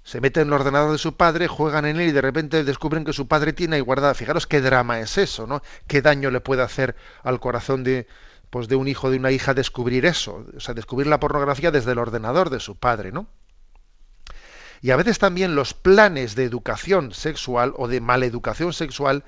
se 0.05 0.21
meten 0.21 0.43
en 0.43 0.49
el 0.49 0.55
ordenador 0.55 0.93
de 0.93 0.99
su 0.99 1.17
padre, 1.17 1.47
juegan 1.47 1.85
en 1.87 2.01
él 2.01 2.09
y 2.09 2.13
de 2.13 2.21
repente 2.21 2.65
descubren 2.65 3.05
que 3.05 3.13
su 3.13 3.29
padre 3.29 3.53
tiene 3.53 3.77
ahí 3.77 3.83
guardada. 3.83 4.15
Fijaros 4.15 4.47
qué 4.47 4.61
drama 4.61 5.01
es 5.01 5.17
eso, 5.17 5.47
¿no? 5.47 5.63
Qué 5.87 6.03
daño 6.03 6.31
le 6.31 6.41
puede 6.41 6.63
hacer 6.63 6.97
al 7.23 7.39
corazón 7.39 7.85
de, 7.85 8.09
pues 8.53 8.69
de 8.69 8.77
un 8.77 8.87
hijo 8.87 9.11
de 9.11 9.17
una 9.17 9.31
hija 9.31 9.55
descubrir 9.55 10.05
eso, 10.05 10.45
o 10.55 10.61
sea, 10.61 10.75
descubrir 10.75 11.07
la 11.07 11.19
pornografía 11.19 11.71
desde 11.71 11.93
el 11.93 11.99
ordenador 11.99 12.51
de 12.51 12.61
su 12.61 12.77
padre, 12.77 13.11
¿no? 13.11 13.27
Y 14.83 14.91
a 14.91 14.97
veces 14.97 15.19
también 15.19 15.55
los 15.55 15.73
planes 15.73 16.35
de 16.35 16.45
educación 16.45 17.15
sexual 17.15 17.73
o 17.79 17.89
de 17.89 18.03
maleducación 18.03 18.75
sexual 18.75 19.25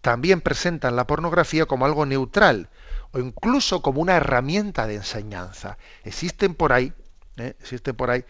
también 0.00 0.40
presentan 0.40 0.94
la 0.94 1.08
pornografía 1.08 1.66
como 1.66 1.86
algo 1.86 2.06
neutral 2.06 2.68
o 3.10 3.18
incluso 3.18 3.82
como 3.82 4.00
una 4.00 4.14
herramienta 4.14 4.86
de 4.86 4.94
enseñanza. 4.94 5.76
Existen 6.04 6.54
por 6.54 6.72
ahí, 6.72 6.92
¿eh? 7.36 7.56
existen 7.58 7.96
por 7.96 8.10
ahí 8.10 8.24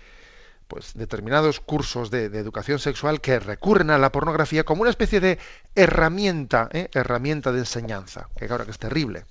pues 0.67 0.95
determinados 0.95 1.61
cursos 1.61 2.11
de, 2.11 2.25
educación 2.25 2.79
sexual 2.79 3.21
que 3.21 3.39
recurren 3.39 3.91
a 3.91 3.99
la 3.99 4.13
pornografía 4.13 4.65
como 4.65 4.81
una 4.81 4.91
especie 4.91 5.21
de 5.21 5.39
herramienta, 5.75 6.71
¿eh? 6.73 6.89
herramienta 6.95 7.53
de 7.53 7.59
enseñanza, 7.59 8.31
que 8.35 8.47
ahora 8.47 8.65
que 8.65 8.71
es 8.71 8.79
terrible. 8.79 9.27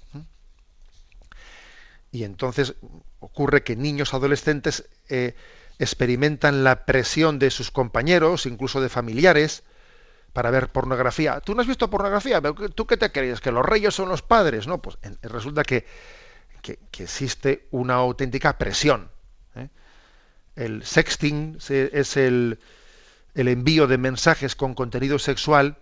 Y 2.11 2.23
entonces 2.23 2.75
ocurre 3.19 3.63
que 3.63 3.75
niños 3.75 4.13
adolescentes 4.13 4.87
eh, 5.09 5.35
experimentan 5.79 6.63
la 6.63 6.85
presión 6.85 7.39
de 7.39 7.51
sus 7.51 7.71
compañeros, 7.71 8.45
incluso 8.45 8.81
de 8.81 8.89
familiares, 8.89 9.63
para 10.33 10.51
ver 10.51 10.69
pornografía. 10.69 11.39
¿Tú 11.41 11.55
no 11.55 11.61
has 11.61 11.67
visto 11.67 11.89
pornografía? 11.89 12.41
¿Tú 12.75 12.85
qué 12.85 12.97
te 12.97 13.11
crees? 13.11 13.41
¿Que 13.41 13.51
los 13.51 13.65
reyes 13.65 13.93
son 13.93 14.09
los 14.09 14.21
padres? 14.21 14.67
No, 14.67 14.81
pues 14.81 14.97
resulta 15.23 15.63
que, 15.63 15.85
que, 16.61 17.03
existe 17.03 17.67
una 17.71 17.95
auténtica 17.95 18.57
presión. 18.57 19.09
¿eh? 19.55 19.69
El 20.55 20.83
sexting 20.83 21.57
es 21.69 22.17
el, 22.17 22.59
envío 23.33 23.87
de 23.87 23.97
mensajes 23.97 24.55
con 24.55 24.73
contenido 24.73 25.19
sexual 25.19 25.77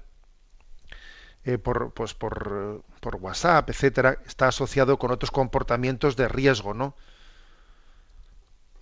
eh, 1.45 1.59
por, 1.59 1.93
pues 1.93 2.15
por, 2.15 2.83
por, 2.99 3.15
WhatsApp, 3.17 3.69
etcétera, 3.69 4.17
está 4.25 4.47
asociado 4.47 4.97
con 4.97 5.11
otros 5.11 5.29
comportamientos 5.29 6.15
de 6.15 6.27
riesgo, 6.27 6.73
¿no? 6.73 6.95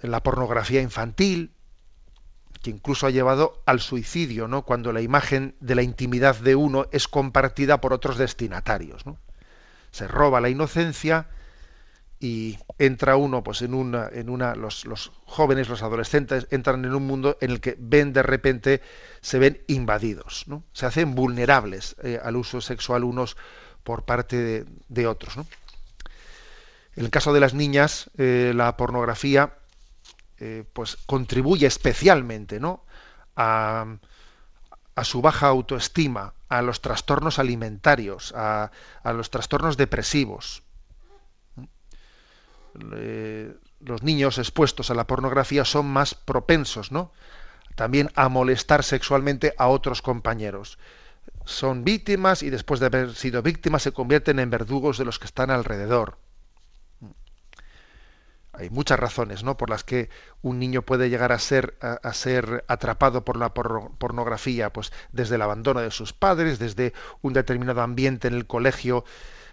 La 0.02 0.24
pornografía 0.24 0.82
infantil, 0.82 1.52
que 2.62 2.70
incluso 2.70 3.06
ha 3.06 3.10
llevado 3.10 3.62
al 3.66 3.82
suicidio, 3.82 4.48
¿no? 4.48 4.62
Cuando 4.62 4.94
la 4.94 5.02
imagen 5.02 5.56
de 5.60 5.76
la 5.76 5.84
intimidad 5.84 6.38
de 6.38 6.56
uno 6.56 6.88
es 6.92 7.10
compartida 7.10 7.82
por 7.82 7.92
otros 7.92 8.18
destinatarios, 8.18 9.06
¿no? 9.06 9.18
Se 9.92 10.08
roba 10.08 10.40
la 10.40 10.50
inocencia 10.50 11.28
y 12.24 12.58
entra 12.78 13.18
uno 13.18 13.44
pues 13.44 13.64
en 13.64 13.74
una 13.74 14.08
en 14.10 14.30
una 14.30 14.56
los, 14.56 14.86
los, 14.86 15.12
jóvenes 15.26 15.68
los 15.68 15.84
adolescentes 15.84 16.48
entran 16.52 16.86
en 16.86 16.96
un 16.96 17.06
mundo 17.06 17.38
en 17.42 17.52
el 17.52 17.60
que 17.60 17.76
ven 17.78 18.14
de 18.14 18.24
repente 18.24 18.82
se 19.20 19.40
ven 19.40 19.62
invadidos 19.68 20.46
¿no? 20.48 20.64
se 20.72 20.86
hacen 20.86 21.16
vulnerables 21.16 21.98
eh, 22.02 22.22
al 22.24 22.38
uso 22.38 22.62
sexual 22.62 23.04
unos 23.04 23.36
por 23.84 24.06
parte 24.06 24.64
de, 24.88 25.06
otros 25.08 25.36
¿no? 25.36 25.46
en 26.96 27.04
el 27.04 27.12
caso 27.12 27.34
de 27.34 27.42
las 27.42 27.54
niñas 27.54 28.10
eh, 28.18 28.54
la 28.56 28.78
pornografía 28.78 29.56
eh, 30.40 30.64
pues 30.72 30.96
contribuye 31.06 31.68
especialmente 31.68 32.58
¿no? 32.62 32.86
a, 33.36 33.98
a 34.96 35.04
su 35.04 35.22
baja 35.22 35.48
autoestima 35.48 36.36
a 36.48 36.62
los 36.62 36.80
trastornos 36.80 37.38
alimentarios 37.38 38.34
a, 38.34 38.72
a 39.04 39.12
los 39.12 39.30
trastornos 39.30 39.76
depresivos 39.76 40.63
los 42.74 44.04
niños 44.04 44.38
expuestos 44.38 44.90
a 44.90 44.96
la 44.96 45.08
pornografía 45.08 45.66
son 45.66 45.88
más 45.88 46.16
propensos, 46.16 46.92
¿no? 46.92 47.12
También 47.76 48.12
a 48.16 48.30
molestar 48.30 48.84
sexualmente 48.84 49.54
a 49.58 49.68
otros 49.68 50.02
compañeros. 50.02 50.78
Son 51.46 51.84
víctimas 51.84 52.44
y 52.44 52.50
después 52.50 52.80
de 52.80 52.88
haber 52.88 53.16
sido 53.16 53.42
víctimas 53.42 53.84
se 53.84 53.92
convierten 53.92 54.40
en 54.40 54.50
verdugos 54.50 54.98
de 54.98 55.06
los 55.06 55.20
que 55.20 55.26
están 55.26 55.52
alrededor. 55.52 56.18
Hay 58.54 58.70
muchas 58.70 59.00
razones, 59.00 59.44
¿no? 59.44 59.58
Por 59.58 59.72
las 59.72 59.84
que 59.84 60.10
un 60.44 60.60
niño 60.60 60.84
puede 60.84 61.10
llegar 61.10 61.32
a 61.32 61.40
ser, 61.40 61.76
a, 61.82 62.14
ser 62.14 62.64
atrapado 62.68 63.26
por 63.26 63.36
la 63.36 63.52
pornografía, 63.52 64.72
pues 64.72 64.94
desde 65.12 65.36
el 65.36 65.42
abandono 65.42 65.82
de 65.82 65.90
sus 65.90 66.14
padres, 66.14 66.60
desde 66.60 66.94
un 67.24 67.34
determinado 67.34 67.82
ambiente 67.82 68.28
en 68.28 68.36
el 68.36 68.46
colegio 68.46 69.06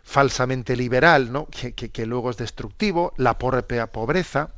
falsamente 0.02 0.76
liberal, 0.76 1.32
¿no? 1.32 1.46
que, 1.46 2.06
luego 2.06 2.30
es 2.30 2.36
destructivo, 2.36 3.12
la 3.16 3.38
pobreza. 3.38 4.50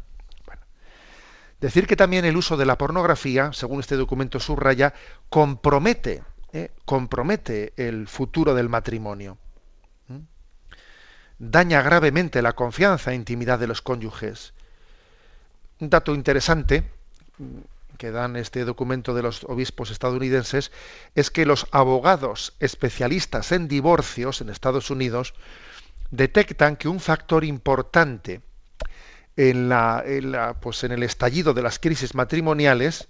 Decir 1.61 1.87
que 1.87 1.97
también 1.97 2.25
el 2.25 2.37
uso 2.37 2.57
de 2.57 2.67
la 2.67 2.77
pornografía, 2.77 3.53
según 3.53 3.81
este 3.81 3.97
documento 3.97 4.41
subraya, 4.41 4.95
compromete, 5.29 6.23
¿eh? 6.53 6.73
compromete 6.85 7.73
el 7.77 8.09
futuro 8.09 8.55
del 8.55 8.69
matrimonio. 8.69 9.39
Daña 11.39 11.83
gravemente 11.83 12.41
la 12.43 12.53
confianza 12.53 13.11
e 13.11 13.17
intimidad 13.17 13.59
de 13.59 13.67
los 13.67 13.83
cónyuges. 13.83 14.55
Un 15.81 15.91
dato 15.91 16.15
interesante 16.15 16.85
que 17.99 18.11
dan 18.11 18.37
este 18.37 18.65
documento 18.65 19.15
de 19.15 19.23
los 19.23 19.45
obispos 19.45 19.91
estadounidenses 19.91 20.73
es 21.15 21.31
que 21.31 21.47
los 21.47 21.67
abogados 21.71 22.55
especialistas 22.61 23.53
en 23.53 23.69
divorcios 23.69 24.41
en 24.41 24.49
Estados 24.49 24.91
Unidos 24.91 25.35
detectan 26.11 26.77
que 26.77 26.89
un 26.89 27.01
factor 27.01 27.45
importante 27.45 28.43
en, 29.37 29.69
la, 29.69 30.57
pues 30.61 30.85
en 30.85 30.93
el 30.93 31.03
estallido 31.03 31.55
de 31.55 31.63
las 31.63 31.79
crisis 31.79 32.15
matrimoniales 32.15 33.09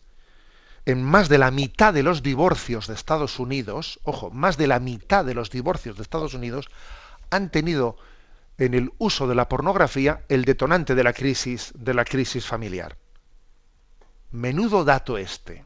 en 0.84 1.02
más 1.02 1.28
de 1.28 1.38
la 1.38 1.50
mitad 1.50 1.94
de 1.94 2.02
los 2.02 2.22
divorcios 2.22 2.88
de 2.88 2.94
Estados 2.94 3.38
Unidos, 3.38 4.00
ojo, 4.04 4.30
más 4.30 4.56
de 4.56 4.66
la 4.66 4.80
mitad 4.80 5.24
de 5.24 5.34
los 5.34 5.50
divorcios 5.50 5.96
de 5.96 6.02
Estados 6.02 6.34
Unidos 6.34 6.68
han 7.30 7.50
tenido 7.50 7.96
en 8.58 8.74
el 8.74 8.92
uso 8.98 9.26
de 9.26 9.34
la 9.34 9.48
pornografía 9.48 10.22
el 10.28 10.44
detonante 10.44 10.94
de 10.94 11.04
la 11.04 11.12
crisis 11.12 11.72
de 11.74 11.94
la 11.94 12.04
crisis 12.04 12.46
familiar. 12.46 12.96
Menudo 14.32 14.84
dato 14.84 15.18
este, 15.18 15.64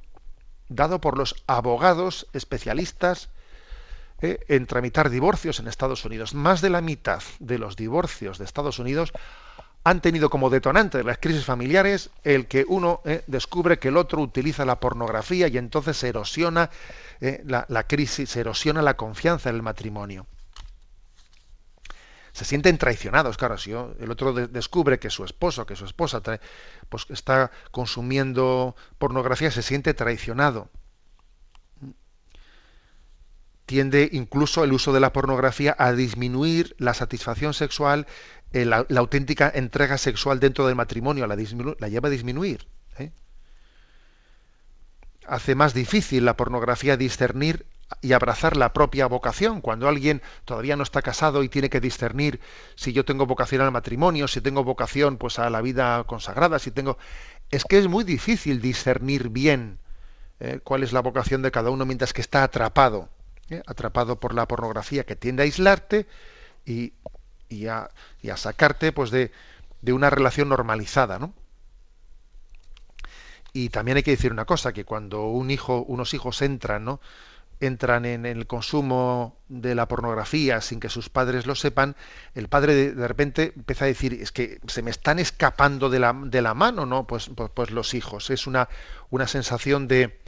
dado 0.69 1.01
por 1.01 1.17
los 1.17 1.43
abogados 1.47 2.27
especialistas 2.33 3.31
eh, 4.21 4.41
en 4.49 4.67
tramitar 4.67 5.09
divorcios 5.11 5.61
en 5.61 5.69
Estados 5.69 6.05
Unidos. 6.05 6.35
Más 6.35 6.61
de 6.61 6.71
la 6.71 6.81
mitad 6.81 7.23
de 7.39 7.59
los 7.59 7.77
divorcios 7.77 8.39
de 8.39 8.45
Estados 8.45 8.79
Unidos 8.79 9.13
han 9.85 10.01
tenido 10.01 10.31
como 10.31 10.51
detonante 10.51 10.99
de 10.99 11.05
las 11.05 11.19
crisis 11.19 11.45
familiares 11.45 12.11
el 12.25 12.49
que 12.49 12.65
uno 12.67 13.03
eh, 13.05 13.23
descubre 13.29 13.79
que 13.79 13.89
el 13.89 13.97
otro 13.97 14.21
utiliza 14.21 14.65
la 14.65 14.81
pornografía 14.81 15.47
y 15.47 15.59
entonces 15.59 15.97
se 15.97 16.09
erosiona 16.09 16.71
eh, 17.21 17.45
la, 17.47 17.85
crisis, 17.85 18.31
se 18.31 18.41
erosiona 18.41 18.83
la 18.83 18.97
confianza 18.97 19.49
en 19.49 19.55
el 19.55 19.63
matrimonio. 19.63 20.27
Se 22.37 22.45
sienten 22.45 22.77
traicionados, 22.77 23.39
claro, 23.39 23.57
si 23.57 23.71
el 23.71 24.11
otro 24.11 24.35
descubre 24.35 24.99
que 24.99 25.09
su 25.09 25.25
esposo, 25.25 25.65
que 25.65 25.75
su 25.75 25.87
esposa 25.87 26.21
pues, 26.91 27.07
está 27.09 27.51
consumiendo 27.71 28.77
pornografía, 28.99 29.51
se 29.51 29.63
siente 29.63 29.95
traicionado 29.95 30.69
tiende 33.65 34.11
incluso 34.13 34.65
el 34.65 34.75
uso 34.75 34.93
de 34.93 35.01
la 35.01 35.15
pornografía 35.15 35.75
a 35.79 35.95
disminuir 35.95 36.77
la 36.79 36.93
satisfacción 36.93 37.55
sexual, 37.55 38.07
eh, 38.53 38.67
la, 38.67 38.87
auténtica 38.97 39.51
entrega 39.55 39.97
sexual 39.97 40.39
dentro 40.39 40.67
del 40.67 40.77
matrimonio, 40.77 41.27
la, 41.27 41.37
lleva 41.89 42.09
a 42.09 42.11
disminuir. 42.11 42.69
¿eh? 42.99 43.13
Hace 45.27 45.55
más 45.55 45.73
difícil 45.73 46.27
la 46.27 46.37
pornografía 46.37 46.99
discernir 46.99 47.65
y 48.03 48.13
abrazar 48.13 48.57
la 48.57 48.73
propia 48.73 49.07
vocación. 49.07 49.61
Cuando 49.61 49.89
alguien 49.89 50.23
todavía 50.45 50.77
no 50.77 50.83
está 50.83 51.03
casado 51.03 51.43
y 51.43 51.49
tiene 51.49 51.71
que 51.71 51.81
discernir 51.81 52.41
si 52.75 52.93
yo 52.93 53.05
tengo 53.05 53.27
vocación 53.27 53.63
al 53.63 53.73
matrimonio, 53.73 54.29
si 54.29 54.41
tengo 54.41 54.65
vocación 54.65 55.17
pues 55.17 55.39
a 55.39 55.51
la 55.51 55.61
vida 55.61 56.05
consagrada, 56.05 56.59
si 56.59 56.71
tengo 56.71 56.99
es 57.51 57.65
que 57.65 57.79
es 57.79 57.87
muy 57.87 58.05
difícil 58.05 58.61
discernir 58.61 59.29
bien 59.29 59.79
¿eh? 60.41 60.61
cuál 60.65 60.83
es 60.83 60.93
la 60.93 61.01
vocación 61.01 61.43
de 61.43 61.53
cada 61.53 61.71
uno 61.71 61.87
mientras 61.87 62.13
que 62.13 62.21
está 62.21 62.43
atrapado 62.43 63.09
¿eh? 63.51 63.63
atrapado 63.67 64.19
por 64.19 64.35
la 64.35 64.47
pornografía 64.47 65.05
que 65.05 65.17
tiende 65.17 65.43
a 65.43 65.45
aislarte 65.45 66.07
y, 66.65 66.93
a, 67.69 67.91
sacarte 68.37 68.93
pues 68.93 69.11
de, 69.11 69.31
una 69.87 70.11
relación 70.11 70.49
normalizada, 70.49 71.19
¿no? 71.19 71.33
Y 73.53 73.71
también 73.71 73.97
hay 73.97 74.03
que 74.03 74.11
decir 74.11 74.33
una 74.33 74.45
cosa, 74.45 74.73
que 74.73 74.85
cuando 74.85 75.29
un 75.29 75.51
hijo, 75.51 75.83
unos 75.87 76.13
hijos 76.13 76.43
entran, 76.43 76.85
¿no? 76.85 77.01
Entran 77.61 78.05
en 78.05 78.27
el 78.27 78.47
consumo 78.47 79.39
de 79.49 79.75
la 79.75 79.89
pornografía 79.89 80.61
sin 80.61 80.81
que 80.81 80.89
sus 80.89 81.09
padres 81.09 81.47
lo 81.47 81.55
sepan, 81.55 81.97
el 82.35 82.49
padre 82.49 82.93
de, 82.93 83.09
repente 83.09 83.53
empieza 83.57 83.85
a 83.85 83.89
decir, 83.89 84.15
es 84.15 84.33
que 84.33 84.61
se 84.67 84.83
me 84.83 84.91
están 84.91 85.19
escapando 85.19 85.89
de 85.89 85.99
la, 85.99 86.13
de 86.13 86.43
la 86.43 86.55
mano, 86.55 86.87
¿no? 86.87 87.07
Pues, 87.07 87.31
pues, 87.35 87.51
pues 87.55 87.71
los 87.71 87.95
hijos. 87.95 88.31
Es 88.31 88.47
una, 88.47 88.69
una 89.11 89.27
sensación 89.27 89.89
de, 89.89 90.19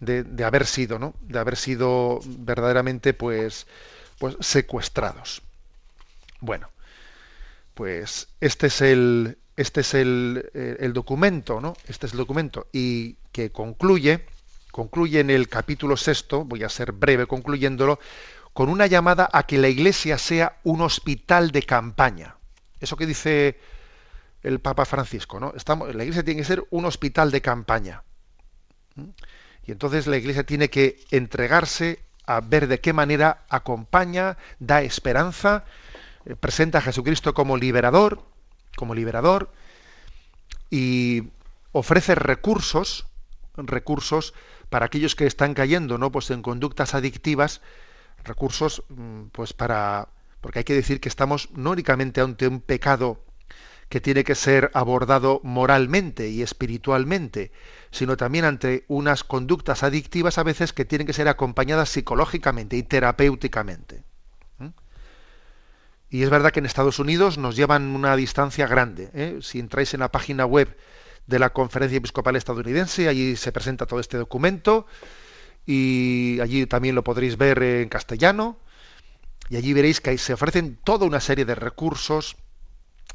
de, 0.00 0.44
haber 0.44 0.66
sido, 0.66 0.98
¿no? 0.98 1.14
De 1.20 1.38
haber 1.38 1.56
sido 1.56 2.20
verdaderamente, 2.24 3.14
pues, 3.14 3.66
pues 4.18 4.36
secuestrados. 4.40 5.42
Bueno, 6.40 6.70
pues 7.74 8.28
este 8.40 8.68
es 8.68 8.80
el, 8.80 9.38
este 9.56 9.82
es 9.82 9.94
el, 9.94 10.50
eh, 10.54 10.76
el, 10.80 10.92
documento, 10.92 11.60
¿no? 11.60 11.74
Este 11.86 12.06
es 12.06 12.12
el 12.12 12.18
documento 12.18 12.66
y 12.72 13.16
que 13.32 13.52
concluye, 13.52 14.24
concluye 14.72 15.20
en 15.20 15.30
el 15.30 15.48
capítulo 15.48 15.96
sexto, 15.96 16.44
voy 16.44 16.64
a 16.64 16.68
ser 16.68 16.92
breve 16.92 17.26
concluyéndolo, 17.26 17.98
con 18.52 18.68
una 18.68 18.86
llamada 18.86 19.28
a 19.32 19.44
que 19.44 19.58
la 19.58 19.68
Iglesia 19.68 20.18
sea 20.18 20.58
un 20.64 20.80
hospital 20.80 21.50
de 21.50 21.62
campaña. 21.62 22.36
Eso 22.80 22.96
que 22.96 23.06
dice 23.06 23.60
el 24.42 24.60
Papa 24.60 24.84
Francisco, 24.84 25.38
¿no? 25.38 25.52
Estamos, 25.54 25.94
la 25.94 26.02
Iglesia 26.02 26.24
tiene 26.24 26.40
que 26.40 26.46
ser 26.46 26.64
un 26.70 26.84
hospital 26.84 27.30
de 27.30 27.42
campaña. 27.42 28.02
Y 29.64 29.72
entonces 29.72 30.06
la 30.06 30.16
Iglesia 30.16 30.44
tiene 30.44 30.70
que 30.70 30.98
entregarse 31.10 32.00
a 32.26 32.40
ver 32.40 32.68
de 32.68 32.80
qué 32.80 32.92
manera 32.92 33.44
acompaña, 33.48 34.36
da 34.58 34.82
esperanza, 34.82 35.64
eh, 36.24 36.36
presenta 36.36 36.78
a 36.78 36.82
Jesucristo 36.82 37.34
como 37.34 37.56
liberador, 37.56 38.22
como 38.76 38.94
liberador, 38.94 39.52
y 40.70 41.30
ofrece 41.72 42.14
recursos, 42.14 43.06
recursos 43.56 44.34
para 44.70 44.86
aquellos 44.86 45.14
que 45.14 45.26
están 45.26 45.52
cayendo, 45.52 45.98
¿no? 45.98 46.10
Pues 46.10 46.30
en 46.30 46.42
conductas 46.42 46.94
adictivas, 46.94 47.60
recursos, 48.24 48.84
mm, 48.88 49.24
pues 49.32 49.52
para, 49.52 50.08
porque 50.40 50.60
hay 50.60 50.64
que 50.64 50.74
decir 50.74 51.00
que 51.00 51.08
estamos 51.08 51.50
no 51.52 51.72
únicamente 51.72 52.20
ante 52.20 52.48
un 52.48 52.60
pecado 52.60 53.22
que 53.90 54.00
tiene 54.00 54.22
que 54.22 54.36
ser 54.36 54.70
abordado 54.72 55.40
moralmente 55.42 56.28
y 56.28 56.42
espiritualmente, 56.42 57.50
sino 57.90 58.16
también 58.16 58.44
ante 58.44 58.84
unas 58.86 59.24
conductas 59.24 59.82
adictivas 59.82 60.38
a 60.38 60.44
veces 60.44 60.72
que 60.72 60.84
tienen 60.84 61.08
que 61.08 61.12
ser 61.12 61.26
acompañadas 61.26 61.88
psicológicamente 61.88 62.76
y 62.76 62.84
terapéuticamente. 62.84 64.04
Y 66.12 66.24
es 66.24 66.30
verdad 66.30 66.50
que 66.50 66.58
en 66.58 66.66
Estados 66.66 66.98
Unidos 66.98 67.38
nos 67.38 67.54
llevan 67.54 67.94
una 67.94 68.16
distancia 68.16 68.66
grande. 68.66 69.10
¿eh? 69.14 69.38
Si 69.42 69.60
entráis 69.60 69.94
en 69.94 70.00
la 70.00 70.10
página 70.10 70.44
web 70.44 70.76
de 71.26 71.38
la 71.38 71.50
Conferencia 71.50 71.98
Episcopal 71.98 72.36
Estadounidense, 72.36 73.08
allí 73.08 73.36
se 73.36 73.52
presenta 73.52 73.86
todo 73.86 74.00
este 74.00 74.18
documento 74.18 74.86
y 75.66 76.38
allí 76.40 76.66
también 76.66 76.94
lo 76.94 77.04
podréis 77.04 77.36
ver 77.36 77.62
en 77.62 77.88
castellano. 77.88 78.58
Y 79.48 79.56
allí 79.56 79.72
veréis 79.72 80.00
que 80.00 80.16
se 80.18 80.32
ofrecen 80.32 80.78
toda 80.84 81.06
una 81.06 81.20
serie 81.20 81.44
de 81.44 81.54
recursos, 81.54 82.36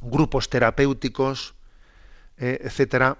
grupos 0.02 0.50
terapéuticos, 0.50 1.56
eh, 2.38 2.60
etcétera, 2.64 3.18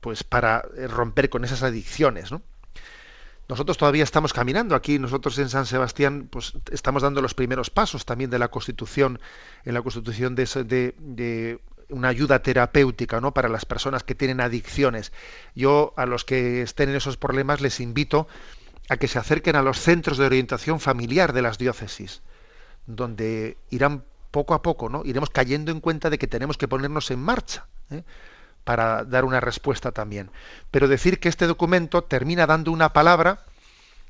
pues 0.00 0.24
para 0.24 0.64
eh, 0.76 0.88
romper 0.88 1.30
con 1.30 1.44
esas 1.44 1.62
adicciones, 1.62 2.32
¿no? 2.32 2.42
Nosotros 3.50 3.78
todavía 3.78 4.04
estamos 4.04 4.32
caminando 4.32 4.76
aquí, 4.76 5.00
nosotros 5.00 5.36
en 5.40 5.48
San 5.48 5.66
Sebastián, 5.66 6.28
pues 6.30 6.52
estamos 6.70 7.02
dando 7.02 7.20
los 7.20 7.34
primeros 7.34 7.68
pasos 7.68 8.04
también 8.04 8.30
de 8.30 8.38
la 8.38 8.46
Constitución, 8.46 9.18
en 9.64 9.74
la 9.74 9.82
Constitución 9.82 10.36
de, 10.36 11.60
una 11.90 12.08
ayuda 12.08 12.42
terapéutica, 12.42 13.20
¿no? 13.20 13.32
Para 13.32 13.48
las 13.48 13.64
personas 13.64 14.02
que 14.02 14.14
tienen 14.14 14.40
adicciones. 14.40 15.12
Yo 15.54 15.92
a 15.96 16.06
los 16.06 16.24
que 16.24 16.62
estén 16.62 16.90
en 16.90 16.96
esos 16.96 17.16
problemas 17.16 17.60
les 17.60 17.80
invito 17.80 18.28
a 18.88 18.96
que 18.96 19.08
se 19.08 19.18
acerquen 19.18 19.56
a 19.56 19.62
los 19.62 19.78
centros 19.78 20.18
de 20.18 20.26
orientación 20.26 20.80
familiar 20.80 21.32
de 21.32 21.42
las 21.42 21.58
diócesis, 21.58 22.22
donde 22.86 23.56
irán 23.70 24.04
poco 24.30 24.54
a 24.54 24.62
poco, 24.62 24.88
¿no? 24.88 25.02
Iremos 25.04 25.30
cayendo 25.30 25.72
en 25.72 25.80
cuenta 25.80 26.10
de 26.10 26.18
que 26.18 26.26
tenemos 26.26 26.58
que 26.58 26.68
ponernos 26.68 27.10
en 27.10 27.20
marcha. 27.20 27.66
¿eh? 27.90 28.02
para 28.64 29.04
dar 29.04 29.24
una 29.24 29.40
respuesta 29.40 29.92
también. 29.92 30.30
Pero 30.70 30.88
decir 30.88 31.18
que 31.18 31.28
este 31.28 31.46
documento 31.46 32.04
termina 32.04 32.46
dando 32.46 32.72
una 32.72 32.92
palabra, 32.92 33.40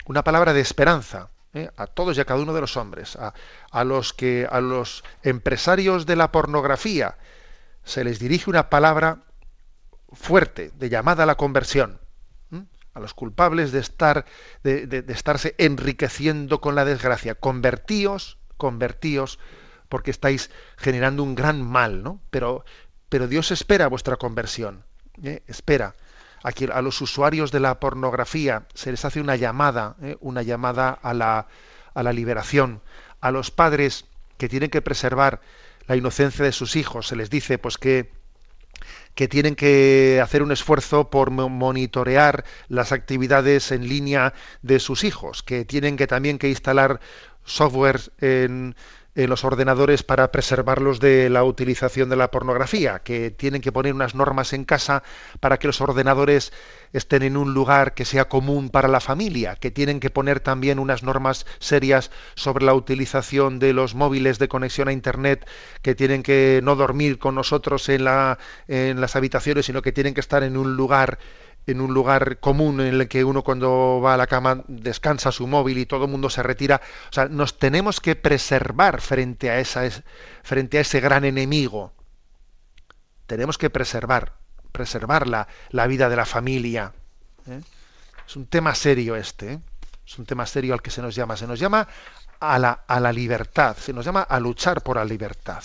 una 0.07 0.25
palabra 0.25 0.53
de 0.53 0.61
esperanza 0.61 1.29
¿eh? 1.55 1.71
a 1.77 1.87
todos 1.87 2.17
y 2.17 2.21
a 2.21 2.25
cada 2.25 2.41
uno 2.41 2.53
de 2.53 2.61
los 2.61 2.77
hombres, 2.77 3.17
a, 3.17 3.85
los 3.85 4.13
que 4.13 4.47
a 4.51 4.61
los 4.61 5.05
empresarios 5.23 6.07
de 6.07 6.17
la 6.17 6.33
pornografía 6.33 7.17
se 7.85 8.05
les 8.05 8.19
dirige 8.19 8.51
una 8.51 8.71
palabra 8.71 9.25
fuerte 10.13 10.73
de 10.77 10.89
llamada 10.89 11.25
a 11.25 11.27
la 11.27 11.37
conversión. 11.37 12.01
A 12.93 12.99
los 12.99 13.15
culpables 13.15 13.71
de 13.71 13.79
estar 13.79 14.25
de, 14.65 14.89
de 14.89 15.13
estarse 15.13 15.55
enriqueciendo 15.59 16.61
con 16.61 16.75
la 16.75 16.85
desgracia, 16.85 17.37
convertíos, 17.37 18.39
convertíos, 18.57 19.39
porque 19.89 20.11
estáis 20.11 20.51
generando 20.77 21.23
un 21.23 21.37
gran 21.37 21.63
mal, 21.63 22.03
¿no? 22.03 22.21
Pero 22.31 22.65
pero 23.11 23.27
Dios 23.27 23.51
espera 23.51 23.89
vuestra 23.89 24.17
conversión. 24.17 24.85
¿eh? 25.23 25.43
Espera. 25.49 25.95
Aquí 26.43 26.67
a 26.73 26.81
los 26.81 27.03
usuarios 27.03 27.53
de 27.53 27.61
la 27.61 27.81
pornografía 27.81 28.67
se 28.73 28.93
les 28.93 29.05
hace 29.05 29.21
una 29.21 29.37
llamada, 29.37 29.97
¿eh? 30.01 30.17
una 30.21 30.43
llamada 30.43 30.91
a 30.91 31.13
la, 31.13 31.49
a 31.93 32.03
la 32.03 32.13
liberación. 32.15 32.81
A 33.21 33.33
los 33.33 33.51
padres 33.51 34.07
que 34.39 34.49
tienen 34.49 34.71
que 34.71 34.81
preservar 34.81 35.41
la 35.91 35.97
inocencia 35.97 36.45
de 36.45 36.53
sus 36.53 36.77
hijos. 36.77 37.09
Se 37.09 37.17
les 37.17 37.31
dice 37.31 37.59
pues 37.59 37.77
que 37.77 38.13
que 39.17 39.27
tienen 39.27 39.57
que 39.57 40.21
hacer 40.23 40.41
un 40.43 40.53
esfuerzo 40.53 41.11
por 41.11 41.33
monitorear 41.33 42.45
las 42.69 42.93
actividades 42.93 43.73
en 43.73 43.89
línea 43.89 44.33
de 44.63 44.79
sus 44.79 45.03
hijos, 45.03 45.43
que 45.43 45.65
tienen 45.65 45.97
que 45.97 46.07
también 46.07 46.39
que 46.39 46.49
instalar 46.49 47.01
software 47.45 48.01
en, 48.21 48.77
en 49.25 49.31
los 49.31 49.45
ordenadores 49.45 50.03
para 50.03 50.33
preservarlos 50.33 50.99
de 50.99 51.29
la 51.29 51.45
utilización 51.45 52.09
de 52.09 52.17
la 52.17 52.31
pornografía, 52.31 53.01
que 53.01 53.31
tienen 53.31 53.61
que 53.61 53.73
poner 53.73 53.95
unas 53.95 54.15
normas 54.15 54.53
en 54.53 54.65
casa 54.65 55.03
para 55.41 55.59
que 55.59 55.67
los 55.67 55.81
ordenadores 55.81 56.53
estén 56.93 57.23
en 57.23 57.37
un 57.37 57.55
lugar 57.55 57.95
que 57.95 58.05
sea 58.05 58.29
común 58.29 58.71
para 58.71 58.89
la 58.89 59.01
familia, 59.01 59.57
que 59.57 59.71
tienen 59.71 60.01
que 60.01 60.11
poner 60.11 60.41
también 60.41 60.79
unas 60.79 61.03
normas 61.03 61.47
serias 61.59 62.11
sobre 62.35 62.65
la 62.65 62.75
utilización 62.75 63.59
de 63.59 63.73
los 63.73 63.95
móviles 63.95 64.39
de 64.39 64.49
conexión 64.49 64.89
a 64.89 64.93
internet, 64.93 65.47
que 65.83 65.95
tienen 65.95 66.23
que 66.23 66.61
no 66.63 66.75
dormir 66.75 67.19
con 67.19 67.35
nosotros 67.35 67.89
en, 67.89 68.05
la, 68.05 68.39
en 68.69 69.01
las 69.01 69.17
habitaciones, 69.17 69.67
sino 69.67 69.83
que 69.83 69.93
tienen 69.93 70.15
que 70.15 70.21
estar 70.21 70.43
en 70.43 70.57
un 70.57 70.77
lugar 70.77 71.19
en 71.67 71.81
un 71.81 71.95
lugar 71.95 72.41
común 72.41 72.81
en 72.81 72.95
el 72.95 73.09
que 73.09 73.25
uno 73.25 73.43
cuando 73.43 74.01
va 74.03 74.15
a 74.15 74.17
la 74.17 74.27
cama 74.27 74.65
descansa 74.69 75.33
su 75.33 75.47
móvil 75.47 75.79
y 75.79 75.87
todo 75.87 76.05
el 76.05 76.11
mundo 76.11 76.31
se 76.31 76.43
retira. 76.43 76.81
O 77.11 77.13
sea, 77.13 77.29
nos 77.29 77.59
tenemos 77.59 78.01
que 78.01 78.17
preservar 78.17 79.01
frente 79.01 79.51
a, 79.51 79.61
esa, 79.61 79.83
frente 80.43 80.79
a 80.79 80.81
ese 80.81 81.01
gran 81.01 81.25
enemigo. 81.25 81.93
Tenemos 83.27 83.59
que 83.59 83.71
preservar, 83.71 84.35
preservar 84.73 85.27
la, 85.27 85.47
la 85.71 85.87
vida 85.87 86.09
de 86.09 86.17
la 86.17 86.27
familia. 86.27 86.93
¿eh? 87.49 87.61
Es 88.27 88.37
un 88.37 88.47
tema 88.47 88.75
serio 88.75 89.17
este. 89.17 89.53
¿eh? 89.55 89.61
Es 90.07 90.19
un 90.19 90.27
tema 90.27 90.47
serio 90.47 90.75
al 90.75 90.83
que 90.83 90.91
se 90.91 91.03
nos 91.03 91.15
llama. 91.15 91.37
Se 91.37 91.47
nos 91.47 91.61
llama 91.61 91.87
a 92.41 92.59
la, 92.59 92.85
a 92.89 92.99
la 93.01 93.13
libertad, 93.13 93.77
se 93.77 93.93
nos 93.93 94.05
llama 94.05 94.23
a 94.23 94.41
luchar 94.41 94.83
por 94.83 94.97
la 94.97 95.05
libertad. 95.05 95.63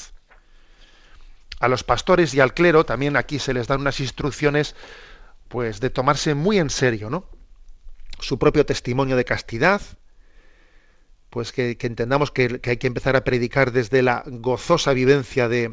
A 1.60 1.68
los 1.70 1.84
pastores 1.84 2.34
y 2.34 2.42
al 2.42 2.54
clero 2.54 2.86
también 2.86 3.16
aquí 3.16 3.40
se 3.40 3.54
les 3.54 3.68
dan 3.68 3.80
unas 3.82 4.00
instrucciones 4.02 4.76
pues 5.56 5.80
de 5.80 5.90
tomarse 5.90 6.36
muy 6.36 6.58
en 6.58 6.70
serio, 6.70 7.10
¿no? 7.10 7.30
Su 8.20 8.38
propio 8.38 8.66
testimonio 8.66 9.16
de 9.16 9.24
castidad, 9.24 9.82
pues 11.30 11.54
que, 11.54 11.78
entendamos 11.80 12.30
que, 12.30 12.60
hay 12.62 12.76
que 12.76 12.88
empezar 12.88 13.16
a 13.16 13.24
predicar 13.24 13.72
desde 13.72 14.02
la 14.02 14.26
gozosa 14.28 14.92
vivencia 14.92 15.48
de, 15.48 15.72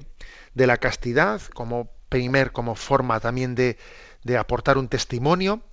de 0.55 0.67
la 0.69 0.77
castidad, 0.77 1.43
como 1.53 1.91
primer, 2.09 2.53
como 2.53 2.77
forma 2.77 3.19
también 3.19 3.57
de, 3.57 3.77
de 4.23 4.37
aportar 4.39 4.79
un 4.79 4.87
testimonio, 4.87 5.65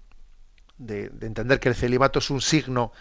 de, 0.80 1.10
de, 1.10 1.28
entender 1.28 1.60
que 1.60 1.70
el 1.70 1.76
celibato 1.76 2.18
es 2.18 2.32
un 2.32 2.42
signo 2.42 2.92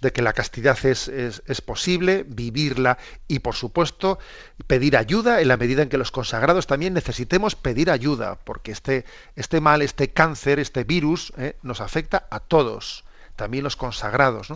de 0.00 0.12
que 0.12 0.22
la 0.22 0.32
castidad 0.32 0.78
es, 0.84 1.08
es, 1.08 1.60
posible, 1.62 2.24
vivirla 2.26 2.98
y, 3.28 3.38
por 3.38 3.54
supuesto, 3.54 4.18
pedir 4.66 4.96
ayuda 4.96 5.40
en 5.40 5.48
la 5.48 5.56
medida 5.56 5.82
en 5.82 5.88
que 5.88 5.96
los 5.96 6.10
consagrados 6.10 6.66
también 6.66 6.92
necesitemos 6.94 7.54
pedir 7.54 7.90
ayuda, 7.90 8.38
porque 8.44 8.72
este, 8.72 9.04
este 9.36 9.60
mal, 9.60 9.80
este 9.80 10.12
cáncer, 10.12 10.58
este 10.58 10.84
virus, 10.84 11.32
eh, 11.38 11.56
nos 11.62 11.80
afecta 11.80 12.26
a 12.30 12.40
todos, 12.40 13.04
también 13.36 13.64
los 13.64 13.76
consagrados. 13.76 14.48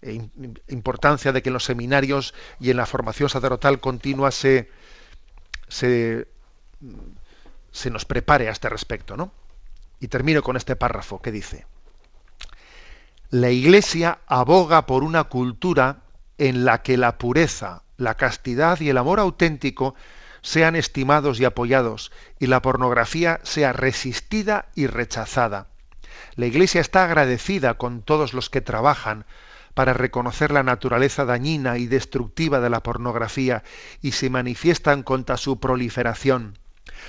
E 0.00 0.30
importancia 0.68 1.32
de 1.32 1.42
que 1.42 1.48
en 1.48 1.54
los 1.54 1.64
seminarios 1.64 2.32
y 2.60 2.70
en 2.70 2.76
la 2.76 2.86
formación 2.86 3.28
sacerdotal 3.28 3.80
continua 3.80 4.30
se, 4.30 4.70
se, 5.66 6.28
se 7.72 7.90
nos 7.90 8.04
prepare 8.04 8.48
a 8.48 8.52
este 8.52 8.68
respecto. 8.68 9.16
¿no? 9.16 9.32
Y 9.98 10.06
termino 10.06 10.42
con 10.42 10.56
este 10.56 10.76
párrafo 10.76 11.20
que 11.20 11.32
dice 11.32 11.66
la 13.30 13.50
Iglesia 13.50 14.20
aboga 14.26 14.86
por 14.86 15.04
una 15.04 15.24
cultura 15.24 15.98
en 16.38 16.64
la 16.64 16.80
que 16.80 16.96
la 16.96 17.18
pureza, 17.18 17.82
la 17.98 18.14
castidad 18.14 18.80
y 18.80 18.88
el 18.88 18.96
amor 18.96 19.20
auténtico 19.20 19.94
sean 20.40 20.76
estimados 20.76 21.38
y 21.38 21.44
apoyados 21.44 22.10
y 22.38 22.46
la 22.46 22.62
pornografía 22.62 23.38
sea 23.42 23.74
resistida 23.74 24.68
y 24.74 24.86
rechazada. 24.86 25.66
La 26.36 26.46
Iglesia 26.46 26.80
está 26.80 27.04
agradecida 27.04 27.74
con 27.74 28.00
todos 28.00 28.32
los 28.32 28.48
que 28.48 28.62
trabajan 28.62 29.26
para 29.74 29.92
reconocer 29.92 30.50
la 30.50 30.62
naturaleza 30.62 31.26
dañina 31.26 31.76
y 31.76 31.86
destructiva 31.86 32.60
de 32.60 32.70
la 32.70 32.82
pornografía 32.82 33.62
y 34.00 34.12
se 34.12 34.30
manifiestan 34.30 35.02
contra 35.02 35.36
su 35.36 35.60
proliferación. 35.60 36.58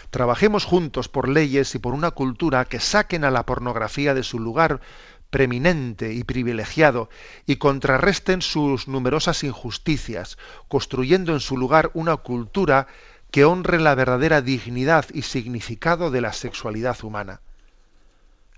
Trabajemos 0.09 0.65
juntos 0.65 1.07
por 1.07 1.29
leyes 1.29 1.73
y 1.75 1.79
por 1.79 1.93
una 1.93 2.11
cultura 2.11 2.65
que 2.65 2.79
saquen 2.79 3.23
a 3.23 3.31
la 3.31 3.45
pornografía 3.45 4.13
de 4.13 4.23
su 4.23 4.39
lugar 4.39 4.81
preeminente 5.29 6.13
y 6.13 6.23
privilegiado 6.23 7.09
y 7.45 7.57
contrarresten 7.57 8.41
sus 8.41 8.87
numerosas 8.87 9.43
injusticias, 9.43 10.37
construyendo 10.67 11.33
en 11.33 11.39
su 11.39 11.57
lugar 11.57 11.91
una 11.93 12.17
cultura 12.17 12.87
que 13.31 13.45
honre 13.45 13.79
la 13.79 13.95
verdadera 13.95 14.41
dignidad 14.41 15.05
y 15.13 15.21
significado 15.21 16.09
de 16.11 16.21
la 16.21 16.33
sexualidad 16.33 16.97
humana. 17.03 17.41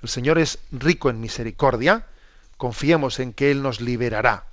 El 0.02 0.10
Señor 0.10 0.40
es 0.40 0.60
rico 0.72 1.10
en 1.10 1.20
misericordia, 1.20 2.08
confiemos 2.58 3.20
en 3.20 3.34
que 3.34 3.52
Él 3.52 3.62
nos 3.62 3.82
liberará. 3.82 4.51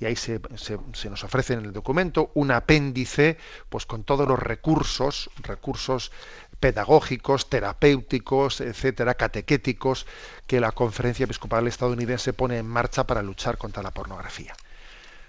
Y 0.00 0.06
ahí 0.06 0.16
se, 0.16 0.40
se, 0.56 1.10
nos 1.10 1.24
ofrece 1.24 1.52
en 1.52 1.64
el 1.66 1.72
documento 1.72 2.30
un 2.34 2.50
apéndice, 2.50 3.36
pues 3.68 3.84
con 3.84 4.02
todos 4.02 4.26
los 4.26 4.38
recursos, 4.38 5.30
recursos 5.42 6.10
pedagógicos, 6.58 7.50
terapéuticos, 7.50 8.62
etcétera, 8.62 9.14
catequéticos, 9.14 10.06
que 10.46 10.60
la 10.60 10.72
Conferencia 10.72 11.24
Episcopal 11.24 11.68
Estadounidense 11.68 12.32
pone 12.32 12.58
en 12.58 12.66
marcha 12.66 13.06
para 13.06 13.22
luchar 13.22 13.58
contra 13.58 13.82
la 13.82 13.90
pornografía. 13.90 14.54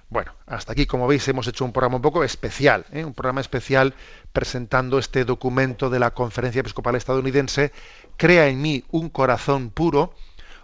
Bueno, 0.09 0.33
hasta 0.45 0.73
aquí, 0.73 0.85
como 0.85 1.07
veis, 1.07 1.25
hemos 1.29 1.47
hecho 1.47 1.63
un 1.63 1.71
programa 1.71 1.95
un 1.97 2.01
poco 2.01 2.23
especial, 2.25 2.85
¿eh? 2.91 3.05
un 3.05 3.13
programa 3.13 3.39
especial 3.39 3.93
presentando 4.33 4.99
este 4.99 5.23
documento 5.23 5.89
de 5.89 5.99
la 5.99 6.11
Conferencia 6.11 6.59
Episcopal 6.59 6.95
Estadounidense, 6.95 7.71
Crea 8.17 8.47
en 8.47 8.61
mí 8.61 8.83
un 8.91 9.09
corazón 9.09 9.69
puro, 9.69 10.13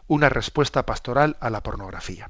una 0.07 0.29
respuesta 0.29 0.85
pastoral 0.85 1.37
a 1.39 1.49
la 1.49 1.63
pornografía. 1.63 2.29